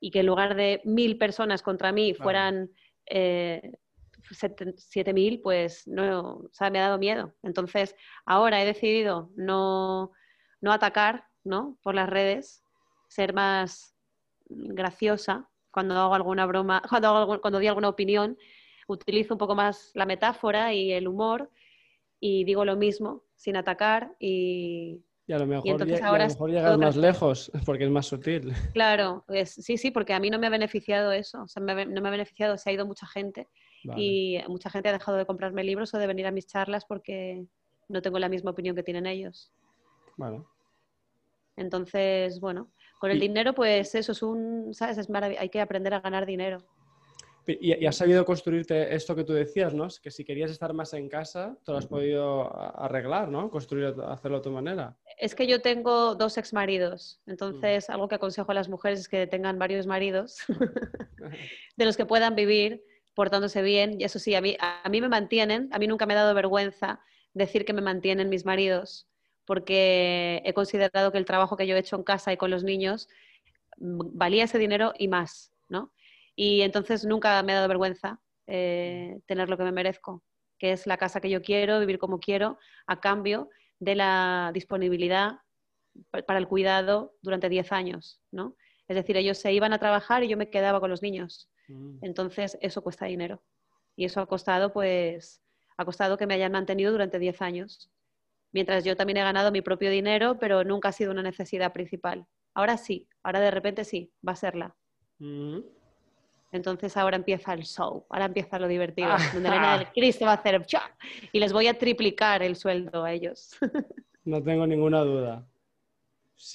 y 0.00 0.10
que 0.10 0.20
en 0.20 0.26
lugar 0.26 0.54
de 0.54 0.80
1.000 0.84 1.18
personas 1.18 1.62
contra 1.62 1.92
mí 1.92 2.14
fueran 2.14 2.70
eh, 3.06 3.72
7.000, 4.30 5.40
pues 5.42 5.86
no, 5.86 6.36
o 6.36 6.48
sea, 6.52 6.70
me 6.70 6.78
ha 6.78 6.82
dado 6.82 6.98
miedo. 6.98 7.34
Entonces, 7.42 7.94
ahora 8.24 8.62
he 8.62 8.66
decidido 8.66 9.30
no, 9.36 10.12
no 10.60 10.72
atacar 10.72 11.26
¿no? 11.44 11.78
por 11.82 11.94
las 11.94 12.08
redes, 12.08 12.62
ser 13.08 13.32
más 13.32 13.94
graciosa 14.48 15.48
cuando 15.76 15.94
hago 15.94 16.14
alguna 16.14 16.46
broma, 16.46 16.80
cuando, 16.88 17.08
hago, 17.08 17.40
cuando 17.42 17.58
doy 17.58 17.66
alguna 17.66 17.90
opinión, 17.90 18.38
utilizo 18.88 19.34
un 19.34 19.38
poco 19.38 19.54
más 19.54 19.90
la 19.92 20.06
metáfora 20.06 20.72
y 20.72 20.90
el 20.90 21.06
humor 21.06 21.50
y 22.18 22.44
digo 22.44 22.64
lo 22.64 22.76
mismo 22.76 23.24
sin 23.34 23.58
atacar 23.58 24.16
y, 24.18 25.04
y 25.26 25.32
a 25.34 25.38
lo 25.38 25.46
mejor, 25.46 25.86
llegas 26.48 26.78
más 26.78 26.96
lejos 26.96 27.52
porque 27.66 27.84
es 27.84 27.90
más 27.90 28.06
sutil. 28.06 28.54
Claro, 28.72 29.26
sí, 29.44 29.76
sí, 29.76 29.90
porque 29.90 30.14
a 30.14 30.18
mí 30.18 30.30
no 30.30 30.38
me 30.38 30.46
ha 30.46 30.50
beneficiado 30.50 31.12
eso, 31.12 31.42
o 31.42 31.46
sea, 31.46 31.62
no 31.62 31.74
me 31.74 32.08
ha 32.08 32.10
beneficiado, 32.10 32.56
se 32.56 32.70
ha 32.70 32.72
ido 32.72 32.86
mucha 32.86 33.06
gente 33.06 33.46
y 33.98 34.38
mucha 34.48 34.70
gente 34.70 34.88
ha 34.88 34.92
dejado 34.92 35.18
de 35.18 35.26
comprarme 35.26 35.62
libros 35.62 35.92
o 35.92 35.98
de 35.98 36.06
venir 36.06 36.26
a 36.26 36.30
mis 36.30 36.46
charlas 36.46 36.86
porque 36.86 37.44
no 37.88 38.00
tengo 38.00 38.18
la 38.18 38.30
misma 38.30 38.52
opinión 38.52 38.74
que 38.74 38.82
tienen 38.82 39.04
ellos. 39.04 39.52
Bueno. 40.16 40.46
Entonces, 41.54 42.40
bueno, 42.40 42.70
con 42.98 43.10
el 43.10 43.20
dinero, 43.20 43.54
pues 43.54 43.94
eso 43.94 44.12
es 44.12 44.22
un, 44.22 44.72
¿sabes? 44.74 44.98
Es 44.98 45.08
hay 45.38 45.48
que 45.48 45.60
aprender 45.60 45.94
a 45.94 46.00
ganar 46.00 46.26
dinero. 46.26 46.64
Y, 47.46 47.86
has 47.86 47.96
sabido 47.96 48.24
construirte 48.24 48.94
esto 48.94 49.14
que 49.14 49.22
tú 49.22 49.32
decías, 49.32 49.72
¿no? 49.72 49.86
Que 50.02 50.10
si 50.10 50.24
querías 50.24 50.50
estar 50.50 50.72
más 50.72 50.92
en 50.94 51.08
casa, 51.08 51.56
te 51.64 51.70
lo 51.70 51.78
has 51.78 51.86
podido 51.86 52.52
arreglar, 52.80 53.28
¿no? 53.28 53.50
Construir, 53.50 53.94
hacerlo 54.08 54.38
a 54.38 54.42
tu 54.42 54.50
manera. 54.50 54.96
Es 55.16 55.34
que 55.34 55.46
yo 55.46 55.62
tengo 55.62 56.16
dos 56.16 56.38
exmaridos, 56.38 57.20
entonces 57.26 57.88
mm. 57.88 57.92
algo 57.92 58.08
que 58.08 58.16
aconsejo 58.16 58.50
a 58.50 58.54
las 58.54 58.68
mujeres 58.68 59.00
es 59.00 59.08
que 59.08 59.26
tengan 59.28 59.58
varios 59.58 59.86
maridos 59.86 60.38
de 61.76 61.84
los 61.84 61.96
que 61.96 62.04
puedan 62.04 62.34
vivir 62.34 62.82
portándose 63.14 63.62
bien. 63.62 64.00
Y 64.00 64.04
eso 64.04 64.18
sí, 64.18 64.34
a 64.34 64.40
mí, 64.40 64.56
a 64.58 64.88
mí 64.88 65.00
me 65.00 65.08
mantienen, 65.08 65.68
a 65.72 65.78
mí 65.78 65.86
nunca 65.86 66.04
me 66.06 66.14
ha 66.14 66.16
dado 66.16 66.34
vergüenza 66.34 67.00
decir 67.32 67.64
que 67.64 67.72
me 67.72 67.82
mantienen 67.82 68.28
mis 68.28 68.44
maridos 68.44 69.08
porque 69.46 70.42
he 70.44 70.52
considerado 70.52 71.12
que 71.12 71.18
el 71.18 71.24
trabajo 71.24 71.56
que 71.56 71.66
yo 71.66 71.76
he 71.76 71.78
hecho 71.78 71.96
en 71.96 72.02
casa 72.02 72.32
y 72.32 72.36
con 72.36 72.50
los 72.50 72.64
niños 72.64 73.08
mm, 73.78 74.00
valía 74.12 74.44
ese 74.44 74.58
dinero 74.58 74.92
y 74.98 75.08
más, 75.08 75.52
¿no? 75.68 75.92
Y 76.34 76.60
entonces 76.62 77.06
nunca 77.06 77.42
me 77.42 77.52
ha 77.52 77.56
dado 77.56 77.68
vergüenza 77.68 78.20
eh, 78.46 79.20
tener 79.26 79.48
lo 79.48 79.56
que 79.56 79.64
me 79.64 79.72
merezco, 79.72 80.22
que 80.58 80.72
es 80.72 80.86
la 80.86 80.98
casa 80.98 81.20
que 81.20 81.30
yo 81.30 81.40
quiero, 81.40 81.80
vivir 81.80 81.98
como 81.98 82.20
quiero, 82.20 82.58
a 82.86 83.00
cambio 83.00 83.48
de 83.78 83.94
la 83.94 84.50
disponibilidad 84.52 85.38
para 86.26 86.38
el 86.38 86.48
cuidado 86.48 87.14
durante 87.22 87.48
10 87.48 87.72
años, 87.72 88.20
¿no? 88.30 88.56
Es 88.88 88.96
decir, 88.96 89.16
ellos 89.16 89.38
se 89.38 89.52
iban 89.52 89.72
a 89.72 89.78
trabajar 89.78 90.22
y 90.22 90.28
yo 90.28 90.36
me 90.36 90.50
quedaba 90.50 90.78
con 90.78 90.90
los 90.90 91.02
niños. 91.02 91.48
Mm. 91.68 91.98
Entonces, 92.02 92.56
eso 92.60 92.82
cuesta 92.82 93.06
dinero. 93.06 93.42
Y 93.96 94.04
eso 94.04 94.20
ha 94.20 94.26
costado, 94.26 94.72
pues, 94.72 95.42
ha 95.76 95.84
costado 95.84 96.16
que 96.16 96.26
me 96.26 96.34
hayan 96.34 96.52
mantenido 96.52 96.92
durante 96.92 97.18
10 97.18 97.42
años 97.42 97.90
mientras 98.52 98.84
yo 98.84 98.96
también 98.96 99.18
he 99.18 99.22
ganado 99.22 99.52
mi 99.52 99.60
propio 99.60 99.90
dinero, 99.90 100.38
pero 100.38 100.64
nunca 100.64 100.88
ha 100.88 100.92
sido 100.92 101.12
una 101.12 101.22
necesidad 101.22 101.72
principal. 101.72 102.26
Ahora 102.54 102.76
sí, 102.76 103.06
ahora 103.22 103.40
de 103.40 103.50
repente 103.50 103.84
sí, 103.84 104.10
va 104.26 104.32
a 104.32 104.36
serla. 104.36 104.76
Mm. 105.18 105.58
Entonces 106.52 106.96
ahora 106.96 107.16
empieza 107.16 107.52
el 107.52 107.64
show, 107.64 108.06
ahora 108.08 108.26
empieza 108.26 108.58
lo 108.58 108.68
divertido, 108.68 109.10
ah. 109.10 109.18
donde 109.34 109.48
Elena 109.48 109.78
del 109.78 109.88
Cristo 109.88 110.24
va 110.24 110.32
a 110.32 110.34
hacer 110.36 110.64
y 111.32 111.40
les 111.40 111.52
voy 111.52 111.66
a 111.66 111.76
triplicar 111.76 112.42
el 112.42 112.56
sueldo 112.56 113.04
a 113.04 113.12
ellos. 113.12 113.56
no 114.24 114.42
tengo 114.42 114.66
ninguna 114.66 115.00
duda. 115.00 115.46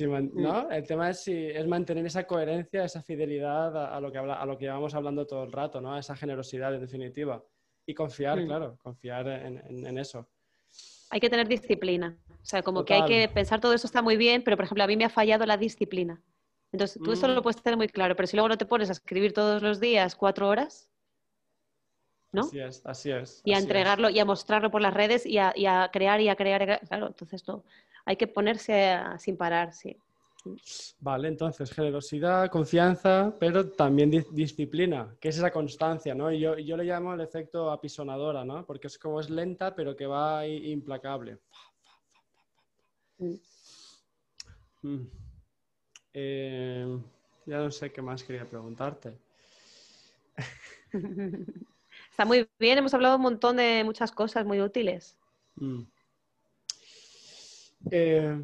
¿no? 0.07 0.67
Mm. 0.67 0.71
El 0.71 0.87
tema 0.87 1.09
es, 1.09 1.23
si, 1.23 1.33
es 1.33 1.67
mantener 1.67 2.05
esa 2.05 2.25
coherencia, 2.25 2.83
esa 2.83 3.01
fidelidad 3.03 3.93
a, 3.93 3.99
lo 3.99 4.11
que 4.11 4.17
habla, 4.17 4.35
a 4.35 4.45
lo 4.45 4.57
que 4.57 4.65
llevamos 4.65 4.95
hablando 4.95 5.27
todo 5.27 5.43
el 5.43 5.51
rato, 5.51 5.81
¿no? 5.81 5.97
esa 5.97 6.15
generosidad 6.15 6.73
en 6.73 6.81
definitiva. 6.81 7.43
Y 7.85 7.93
confiar, 7.93 8.39
mm. 8.39 8.47
claro, 8.47 8.77
confiar 8.81 9.27
en 9.27 9.97
eso 9.97 10.27
hay 11.11 11.19
que 11.19 11.29
tener 11.29 11.47
disciplina. 11.47 12.17
O 12.29 12.45
sea, 12.45 12.63
como 12.63 12.85
que 12.85 12.95
hay 12.95 13.05
que 13.05 13.27
pensar 13.27 13.59
todo 13.59 13.73
eso 13.73 13.85
está 13.85 14.01
muy 14.01 14.17
bien, 14.17 14.43
pero 14.43 14.57
por 14.57 14.65
ejemplo, 14.65 14.83
a 14.83 14.87
mí 14.87 14.97
me 14.97 15.05
ha 15.05 15.09
fallado 15.09 15.45
la 15.45 15.57
disciplina. 15.57 16.19
Entonces, 16.71 16.99
tú 17.03 17.11
eso 17.11 17.27
lo 17.27 17.41
mm. 17.41 17.43
puedes 17.43 17.61
tener 17.61 17.77
muy 17.77 17.89
claro, 17.89 18.15
pero 18.15 18.27
si 18.27 18.37
luego 18.37 18.47
no 18.47 18.57
te 18.57 18.65
pones 18.65 18.89
a 18.89 18.93
escribir 18.93 19.33
todos 19.33 19.61
los 19.61 19.79
días 19.79 20.15
cuatro 20.15 20.47
horas, 20.47 20.89
¿no? 22.31 22.43
Así 22.43 22.59
es, 22.59 22.81
así 22.85 23.11
es. 23.11 23.41
Y 23.43 23.53
a 23.53 23.57
entregarlo 23.57 24.09
y 24.09 24.19
a 24.19 24.25
mostrarlo 24.25 24.71
por 24.71 24.81
las 24.81 24.93
redes 24.93 25.25
y 25.25 25.37
a, 25.37 25.53
crear 25.91 26.21
y 26.21 26.29
a 26.29 26.35
crear. 26.37 26.79
Claro, 26.87 27.07
entonces 27.07 27.43
todo, 27.43 27.65
hay 28.05 28.15
que 28.15 28.27
ponerse 28.27 28.97
sin 29.19 29.35
parar, 29.35 29.73
sí. 29.73 29.97
Vale, 30.99 31.27
entonces 31.27 31.71
generosidad, 31.71 32.49
confianza, 32.49 33.35
pero 33.39 33.69
también 33.69 34.09
disciplina, 34.31 35.15
que 35.19 35.29
es 35.29 35.37
esa 35.37 35.51
constancia, 35.51 36.15
¿no? 36.15 36.31
Y 36.31 36.39
yo, 36.39 36.57
yo, 36.57 36.77
le 36.77 36.83
llamo 36.83 37.13
el 37.13 37.21
efecto 37.21 37.69
apisonadora, 37.69 38.43
¿no? 38.43 38.65
Porque 38.65 38.87
es 38.87 38.97
como 38.97 39.19
es 39.19 39.29
lenta, 39.29 39.75
pero 39.75 39.95
que 39.95 40.07
va 40.07 40.47
implacable. 40.47 41.39
Mm. 43.19 43.35
Mm. 44.81 45.07
Eh, 46.13 46.99
ya 47.45 47.57
no 47.59 47.71
sé 47.71 47.91
qué 47.91 48.01
más 48.01 48.23
quería 48.23 48.49
preguntarte. 48.49 49.17
Está 52.09 52.25
muy 52.25 52.49
bien, 52.59 52.79
hemos 52.79 52.93
hablado 52.93 53.17
un 53.17 53.21
montón 53.21 53.57
de 53.57 53.83
muchas 53.83 54.11
cosas 54.11 54.45
muy 54.45 54.59
útiles. 54.59 55.17
Mm. 55.55 55.83
Eh, 57.91 58.43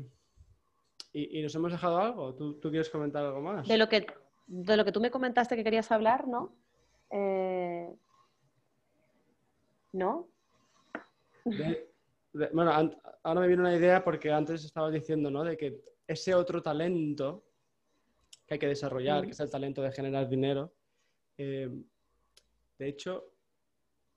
¿Y, 1.19 1.41
nos 1.41 1.55
hemos 1.55 1.71
dejado 1.71 1.97
algo? 1.97 2.35
¿Tú, 2.35 2.59
quieres 2.69 2.89
comentar 2.89 3.25
algo 3.25 3.41
más? 3.41 3.67
De 3.67 3.77
lo, 3.77 3.89
que, 3.89 4.05
de 4.45 4.77
lo 4.77 4.85
que 4.85 4.91
tú 4.91 5.01
me 5.01 5.09
comentaste 5.09 5.55
que 5.55 5.63
querías 5.63 5.91
hablar, 5.91 6.27
¿no? 6.27 6.53
Eh, 7.09 7.91
¿No? 9.93 10.27
bueno, 12.53 12.71
ahora 13.23 13.41
me 13.41 13.47
viene 13.47 13.63
una 13.63 13.75
idea 13.75 14.03
porque 14.03 14.31
antes 14.31 14.63
estabas 14.63 14.93
diciendo, 14.93 15.31
¿no? 15.31 15.43
De 15.43 15.57
que 15.57 15.81
ese 16.05 16.35
otro 16.35 16.61
talento 16.61 17.45
que 18.45 18.53
hay 18.53 18.59
que 18.59 18.67
desarrollar, 18.67 19.25
que 19.25 19.31
es 19.31 19.39
el 19.39 19.49
talento 19.49 19.81
de 19.81 19.91
generar 19.91 20.29
dinero. 20.29 20.71
Eh, 21.35 21.67
de 22.77 22.87
hecho, 22.87 23.33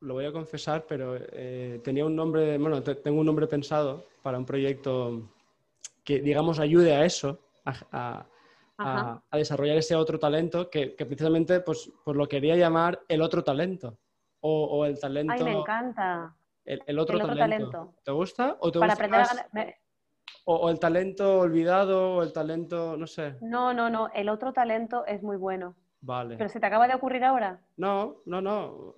lo 0.00 0.14
voy 0.14 0.26
a 0.26 0.32
confesar, 0.32 0.84
pero 0.86 1.16
eh, 1.16 1.80
tenía 1.82 2.04
un 2.04 2.14
nombre, 2.14 2.58
bueno, 2.58 2.82
tengo 2.82 3.20
un 3.20 3.26
nombre 3.26 3.46
pensado 3.46 4.04
para 4.22 4.36
un 4.36 4.44
proyecto 4.44 5.30
que, 6.10 6.20
digamos, 6.20 6.58
ayude 6.58 6.92
a 6.92 7.04
eso, 7.04 7.38
a, 7.92 8.26
desarrollar 9.32 9.76
ese 9.76 9.94
otro 9.94 10.18
talento 10.18 10.68
que, 10.68 10.96
precisamente 10.98 11.60
pues, 11.60 11.92
pues, 12.04 12.16
lo 12.16 12.26
quería 12.26 12.56
llamar 12.56 13.00
el 13.06 13.22
otro 13.22 13.44
talento. 13.44 13.96
O, 14.40 14.84
el 14.86 14.98
talento. 14.98 15.34
Ay, 15.34 15.44
me 15.44 15.52
encanta. 15.52 16.34
El, 16.64 16.98
otro, 16.98 17.18
talento. 17.18 17.94
¿Te 18.02 18.10
gusta? 18.10 18.56
¿O 18.60 18.72
te 18.72 18.78
Para 18.78 18.94
aprender 18.94 19.20
a 19.20 19.26
o, 20.46 20.70
el 20.70 20.80
talento 20.80 21.40
olvidado, 21.40 22.16
o 22.16 22.22
el 22.22 22.32
talento, 22.32 22.96
no 22.96 23.06
sé. 23.06 23.36
No, 23.42 23.72
no, 23.74 23.90
no. 23.90 24.08
El 24.14 24.28
otro 24.30 24.52
talento 24.52 25.04
es 25.06 25.22
muy 25.22 25.36
bueno. 25.36 25.76
Vale. 26.00 26.36
¿Pero 26.38 26.48
se 26.48 26.58
te 26.58 26.66
acaba 26.66 26.88
de 26.88 26.94
ocurrir 26.94 27.22
ahora? 27.22 27.60
No, 27.76 28.22
no, 28.24 28.40
no. 28.40 28.94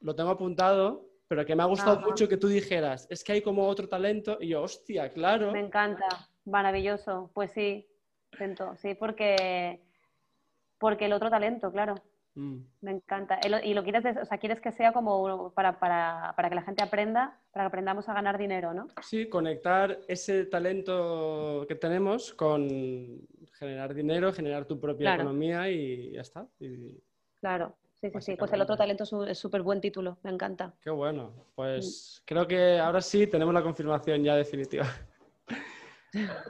Lo 0.00 0.14
tengo 0.14 0.30
apuntado, 0.30 1.04
pero 1.28 1.44
que 1.44 1.56
me 1.56 1.62
ha 1.62 1.66
gustado 1.66 2.00
mucho 2.00 2.28
que 2.28 2.36
tú 2.36 2.46
dijeras, 2.46 3.06
es 3.10 3.24
que 3.24 3.32
hay 3.32 3.42
como 3.42 3.66
otro 3.66 3.88
talento, 3.88 4.38
y 4.40 4.48
yo, 4.48 4.62
hostia, 4.62 5.10
claro. 5.10 5.50
Me 5.50 5.60
encanta, 5.60 6.06
maravilloso. 6.44 7.30
Pues 7.34 7.50
sí, 7.52 7.86
sí, 8.76 8.94
porque, 8.94 9.80
porque 10.78 11.06
el 11.06 11.12
otro 11.12 11.30
talento, 11.30 11.70
claro. 11.72 11.94
Mm. 12.34 12.58
Me 12.80 12.90
encanta. 12.90 13.38
Y 13.62 13.74
lo 13.74 13.84
quieres, 13.84 14.04
o 14.20 14.24
sea, 14.24 14.38
quieres 14.38 14.60
que 14.60 14.72
sea 14.72 14.92
como 14.92 15.52
para, 15.52 15.78
que 16.48 16.54
la 16.54 16.62
gente 16.62 16.82
aprenda, 16.82 17.38
para 17.52 17.64
que 17.64 17.68
aprendamos 17.68 18.08
a 18.08 18.14
ganar 18.14 18.38
dinero, 18.38 18.74
¿no? 18.74 18.88
Sí, 19.02 19.28
conectar 19.28 20.00
ese 20.08 20.46
talento 20.46 21.64
que 21.68 21.76
tenemos 21.76 22.34
con 22.34 22.68
generar 23.58 23.94
dinero, 23.94 24.32
generar 24.32 24.64
tu 24.64 24.80
propia 24.80 25.14
economía 25.14 25.70
y 25.70 26.12
ya 26.12 26.22
está. 26.22 26.46
Claro, 27.40 27.76
sí, 27.94 28.10
sí, 28.10 28.20
sí. 28.20 28.36
Pues 28.36 28.52
el 28.52 28.60
otro 28.60 28.76
talento 28.76 29.04
es 29.28 29.38
súper 29.38 29.62
buen 29.62 29.80
título, 29.80 30.18
me 30.22 30.32
encanta. 30.32 30.74
Qué 30.82 30.90
bueno. 30.90 31.32
Pues 31.54 32.20
mm. 32.20 32.24
creo 32.26 32.48
que 32.48 32.78
ahora 32.78 33.00
sí 33.00 33.28
tenemos 33.28 33.54
la 33.54 33.62
confirmación 33.62 34.24
ya 34.24 34.34
definitiva. 34.34 34.86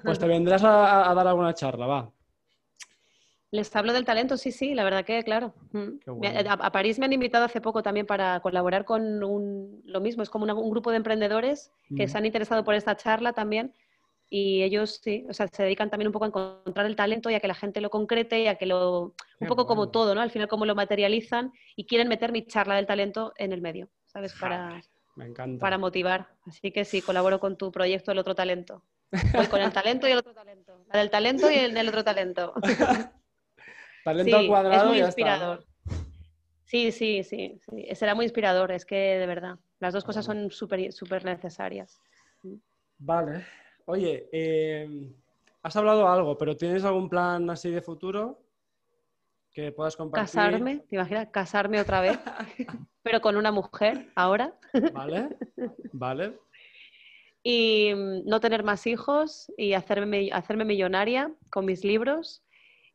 Pues 0.03 0.19
te 0.19 0.27
vendrás 0.27 0.63
a 0.65 1.13
dar 1.15 1.27
alguna 1.27 1.55
charla, 1.55 1.87
va. 1.87 2.11
Les 3.55 3.77
hablo 3.77 3.93
del 3.93 4.05
talento, 4.05 4.37
sí, 4.37 4.51
sí, 4.51 4.75
la 4.75 4.83
verdad 4.83 5.05
que, 5.05 5.23
claro. 5.23 5.55
Mm. 5.71 6.01
A, 6.49 6.73
París 6.73 6.99
me 6.99 7.05
han 7.05 7.13
invitado 7.13 7.45
hace 7.45 7.61
poco 7.61 7.85
también 7.85 8.05
para 8.05 8.41
colaborar 8.41 8.85
con 8.85 9.23
un, 9.23 9.81
lo 9.85 10.01
mismo, 10.01 10.25
es 10.25 10.29
como 10.29 10.45
un 10.45 10.71
grupo 10.71 10.91
de 10.91 10.97
emprendedores 10.97 11.71
que 11.97 12.09
se 12.09 12.19
han 12.19 12.27
interesado 12.27 12.65
por 12.65 12.75
esta 12.75 12.97
charla 12.97 13.33
también 13.33 13.73
y 14.29 14.65
ellos 14.65 14.99
sí, 15.01 15.25
o 15.31 15.33
sea, 15.33 15.47
se 15.47 15.63
dedican 15.63 15.89
también 15.89 16.09
un 16.09 16.13
poco 16.13 16.25
a 16.25 16.29
encontrar 16.29 16.87
el 16.87 16.97
talento 16.97 17.31
y 17.31 17.35
a 17.35 17.41
que 17.41 17.47
la 17.47 17.55
gente 17.55 17.81
lo 17.81 17.91
concrete 17.91 18.41
y 18.41 18.49
a 18.49 18.57
que 18.57 18.67
lo, 18.67 19.15
un 19.39 19.47
poco 19.47 19.67
como 19.67 19.89
todo, 19.89 20.17
¿no? 20.17 20.21
Al 20.21 20.33
final 20.33 20.49
cómo 20.49 20.67
lo 20.67 20.75
materializan 20.75 21.53
y 21.77 21.87
quieren 21.87 22.09
meter 22.09 22.33
mi 22.33 22.45
charla 22.45 22.75
del 22.75 22.87
talento 22.87 23.35
en 23.37 23.53
el 23.53 23.61
medio, 23.61 23.89
¿sabes? 24.07 24.35
Para, 24.35 24.83
para 25.61 25.79
motivar. 25.79 26.27
Así 26.45 26.73
que 26.73 26.85
sí, 26.85 27.03
colaboro 27.03 27.39
con 27.39 27.57
tu 27.57 27.71
proyecto 27.71 28.11
El 28.11 28.19
Otro 28.19 28.35
Talento. 28.35 28.83
Voy 29.35 29.47
con 29.47 29.61
el 29.61 29.73
talento 29.73 30.09
y 30.09 30.13
el 30.13 30.19
otro 30.19 30.35
talento. 30.35 30.85
La 30.93 31.01
del 31.01 31.11
talento 31.11 31.51
y 31.51 31.55
el 31.55 31.75
del 31.75 31.89
otro 31.89 32.05
talento. 32.05 32.55
Talento 34.05 34.37
al 34.37 34.47
cuadrado 34.47 34.83
es 34.83 34.85
muy 34.85 34.99
inspirador. 34.99 35.67
Sí, 36.65 36.93
sí, 36.93 37.25
sí, 37.25 37.61
Será 37.95 38.15
muy 38.15 38.27
inspirador, 38.27 38.71
es 38.73 38.85
que 38.85 38.97
de 38.97 39.27
verdad. 39.27 39.59
Las 39.81 39.95
dos 39.95 40.05
cosas 40.05 40.25
son 40.25 40.51
súper 40.51 40.93
super 40.93 41.25
necesarias. 41.25 42.01
Vale. 42.99 43.45
Oye, 43.87 44.29
eh, 44.33 45.11
has 45.63 45.77
hablado 45.77 46.09
algo, 46.09 46.37
pero 46.37 46.57
¿tienes 46.57 46.85
algún 46.85 47.09
plan 47.09 47.49
así 47.51 47.71
de 47.71 47.83
futuro 47.83 48.41
que 49.53 49.73
puedas 49.73 49.97
compartir? 49.97 50.27
Casarme, 50.27 50.79
¿te 50.89 50.97
imaginas? 50.97 51.29
Casarme 51.31 51.81
otra 51.81 52.01
vez, 52.01 52.19
pero 53.03 53.21
con 53.21 53.37
una 53.37 53.53
mujer 53.53 54.11
ahora. 54.15 54.55
Vale, 54.93 55.29
vale. 55.93 56.39
Y 57.45 57.93
mm, 57.95 58.25
no 58.27 58.41
tener 58.41 58.65
más 58.65 58.89
hijos 58.89 59.53
y 59.57 59.75
hacerme, 59.75 60.31
hacerme 60.33 60.65
millonaria 60.65 61.33
con 61.51 61.67
mis 61.67 61.85
libros 61.85 62.43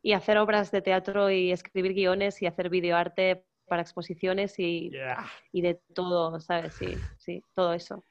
y 0.02 0.14
hacer 0.14 0.38
obras 0.38 0.72
de 0.72 0.82
teatro 0.82 1.30
y 1.30 1.52
escribir 1.52 1.94
guiones 1.94 2.42
y 2.42 2.48
hacer 2.48 2.70
videoarte 2.70 3.46
para 3.68 3.84
exposiciones 3.84 4.60
y, 4.60 4.92
y 5.54 5.62
de 5.62 5.76
todo, 5.94 6.40
¿sabes? 6.42 6.74
Sí, 6.74 6.96
sí, 7.18 7.44
todo 7.54 7.74
eso. 7.74 8.04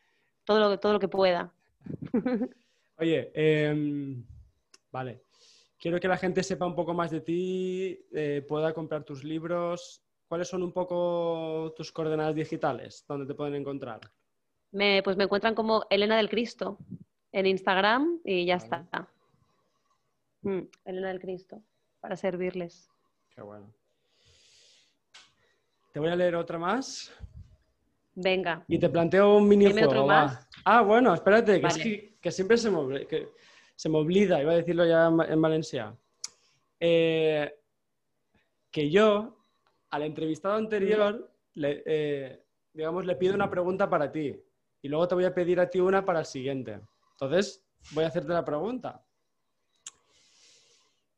Todo 0.44 0.60
lo, 0.60 0.78
todo 0.78 0.94
lo 0.94 1.00
que 1.00 1.08
pueda. 1.08 1.52
Oye, 2.98 3.30
em, 3.34 4.24
vale. 4.90 5.24
Quiero 5.78 6.00
que 6.00 6.08
la 6.08 6.16
gente 6.16 6.42
sepa 6.42 6.66
un 6.66 6.74
poco 6.74 6.94
más 6.94 7.10
de 7.10 7.20
ti, 7.20 8.06
eh, 8.12 8.44
pueda 8.46 8.72
comprar 8.72 9.04
tus 9.04 9.22
libros. 9.22 10.02
¿Cuáles 10.26 10.48
son 10.48 10.62
un 10.62 10.72
poco 10.72 11.72
tus 11.76 11.92
coordenadas 11.92 12.34
digitales? 12.34 13.04
¿Dónde 13.06 13.26
te 13.26 13.34
pueden 13.34 13.54
encontrar? 13.54 14.00
Me, 14.70 15.02
pues 15.02 15.16
me 15.16 15.24
encuentran 15.24 15.54
como 15.54 15.86
Elena 15.90 16.16
del 16.16 16.28
Cristo 16.28 16.78
en 17.32 17.46
Instagram 17.46 18.20
y 18.24 18.46
ya 18.46 18.56
está. 18.56 18.86
Mm, 20.42 20.60
Elena 20.84 21.08
del 21.08 21.20
Cristo 21.20 21.62
para 22.00 22.16
servirles. 22.16 22.90
Qué 23.34 23.42
bueno. 23.42 23.72
Te 25.92 26.00
voy 26.00 26.10
a 26.10 26.16
leer 26.16 26.36
otra 26.36 26.58
más. 26.58 27.12
Venga. 28.14 28.64
Y 28.68 28.78
te 28.78 28.88
planteo 28.88 29.36
un 29.36 29.48
minijuego. 29.48 30.06
Más. 30.06 30.48
Ah, 30.64 30.82
bueno, 30.82 31.14
espérate, 31.14 31.60
que, 32.20 32.30
siempre 32.30 32.56
se 32.56 32.70
me, 32.70 33.06
que 33.06 33.28
se 33.74 33.88
me 33.88 33.98
olvida, 33.98 34.42
iba 34.42 34.52
a 34.52 34.56
decirlo 34.56 34.84
ya 34.84 35.06
en, 35.06 35.40
Valencia. 35.40 35.96
Eh, 36.80 37.54
que 38.70 38.90
yo, 38.90 39.38
al 39.90 40.02
entrevistado 40.02 40.56
anterior, 40.56 41.32
le, 41.54 41.82
eh, 41.86 42.42
digamos, 42.72 43.06
le 43.06 43.16
pido 43.16 43.34
una 43.34 43.48
pregunta 43.48 43.88
para 43.88 44.10
ti. 44.10 44.36
Y 44.82 44.88
luego 44.88 45.08
te 45.08 45.14
voy 45.14 45.24
a 45.24 45.34
pedir 45.34 45.60
a 45.60 45.68
ti 45.68 45.80
una 45.80 46.04
para 46.04 46.20
el 46.20 46.26
siguiente. 46.26 46.80
Entonces, 47.12 47.64
voy 47.92 48.04
a 48.04 48.08
hacerte 48.08 48.32
la 48.32 48.44
pregunta. 48.44 49.04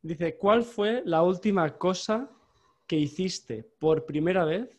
Dice, 0.01 0.37
¿cuál 0.37 0.63
fue 0.63 1.03
la 1.05 1.21
última 1.21 1.77
cosa 1.77 2.29
que 2.87 2.95
hiciste 2.95 3.63
por 3.79 4.05
primera 4.05 4.45
vez 4.45 4.69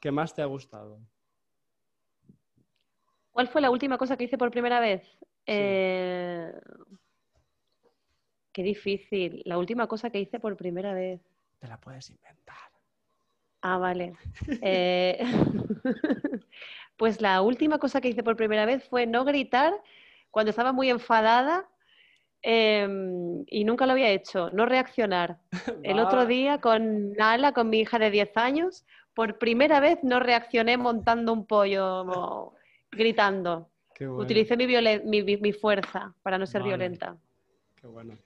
que 0.00 0.10
más 0.10 0.34
te 0.34 0.40
ha 0.40 0.46
gustado? 0.46 0.98
¿Cuál 3.30 3.48
fue 3.48 3.60
la 3.60 3.70
última 3.70 3.98
cosa 3.98 4.16
que 4.16 4.24
hice 4.24 4.38
por 4.38 4.50
primera 4.50 4.80
vez? 4.80 5.02
Eh, 5.46 6.52
qué 8.52 8.62
difícil. 8.62 9.42
La 9.44 9.58
última 9.58 9.86
cosa 9.86 10.08
que 10.08 10.20
hice 10.20 10.40
por 10.40 10.56
primera 10.56 10.94
vez. 10.94 11.20
Te 11.58 11.68
la 11.68 11.78
puedes 11.78 12.08
inventar. 12.10 12.70
Ah, 13.60 13.78
vale. 13.78 14.16
Eh, 14.62 15.18
pues 16.96 17.20
la 17.20 17.42
última 17.42 17.78
cosa 17.78 18.00
que 18.00 18.08
hice 18.08 18.22
por 18.22 18.36
primera 18.36 18.66
vez 18.66 18.84
fue 18.84 19.06
no 19.06 19.24
gritar 19.24 19.74
cuando 20.30 20.50
estaba 20.50 20.72
muy 20.72 20.90
enfadada 20.90 21.68
Em, 22.46 23.42
y 23.46 23.64
nunca 23.64 23.86
lo 23.86 23.92
había 23.92 24.10
hecho, 24.10 24.50
no 24.50 24.66
reaccionar. 24.66 25.38
El 25.82 25.98
otro 25.98 26.26
día 26.26 26.60
con 26.60 27.14
Nala, 27.14 27.52
con 27.52 27.70
mi 27.70 27.80
hija 27.80 27.98
de 27.98 28.10
10 28.10 28.36
años, 28.36 28.84
por 29.14 29.38
primera 29.38 29.80
vez 29.80 30.00
no 30.02 30.20
reaccioné 30.20 30.76
montando 30.76 31.32
un 31.32 31.46
pollo, 31.46 32.52
gritando. 32.92 33.70
Utilicé 33.98 34.58
mi, 34.58 35.52
fuerza 35.54 36.14
para 36.22 36.36
no 36.36 36.44
ser 36.44 36.62
violenta. 36.62 37.16
Qué 37.76 37.86
bueno. 37.86 38.18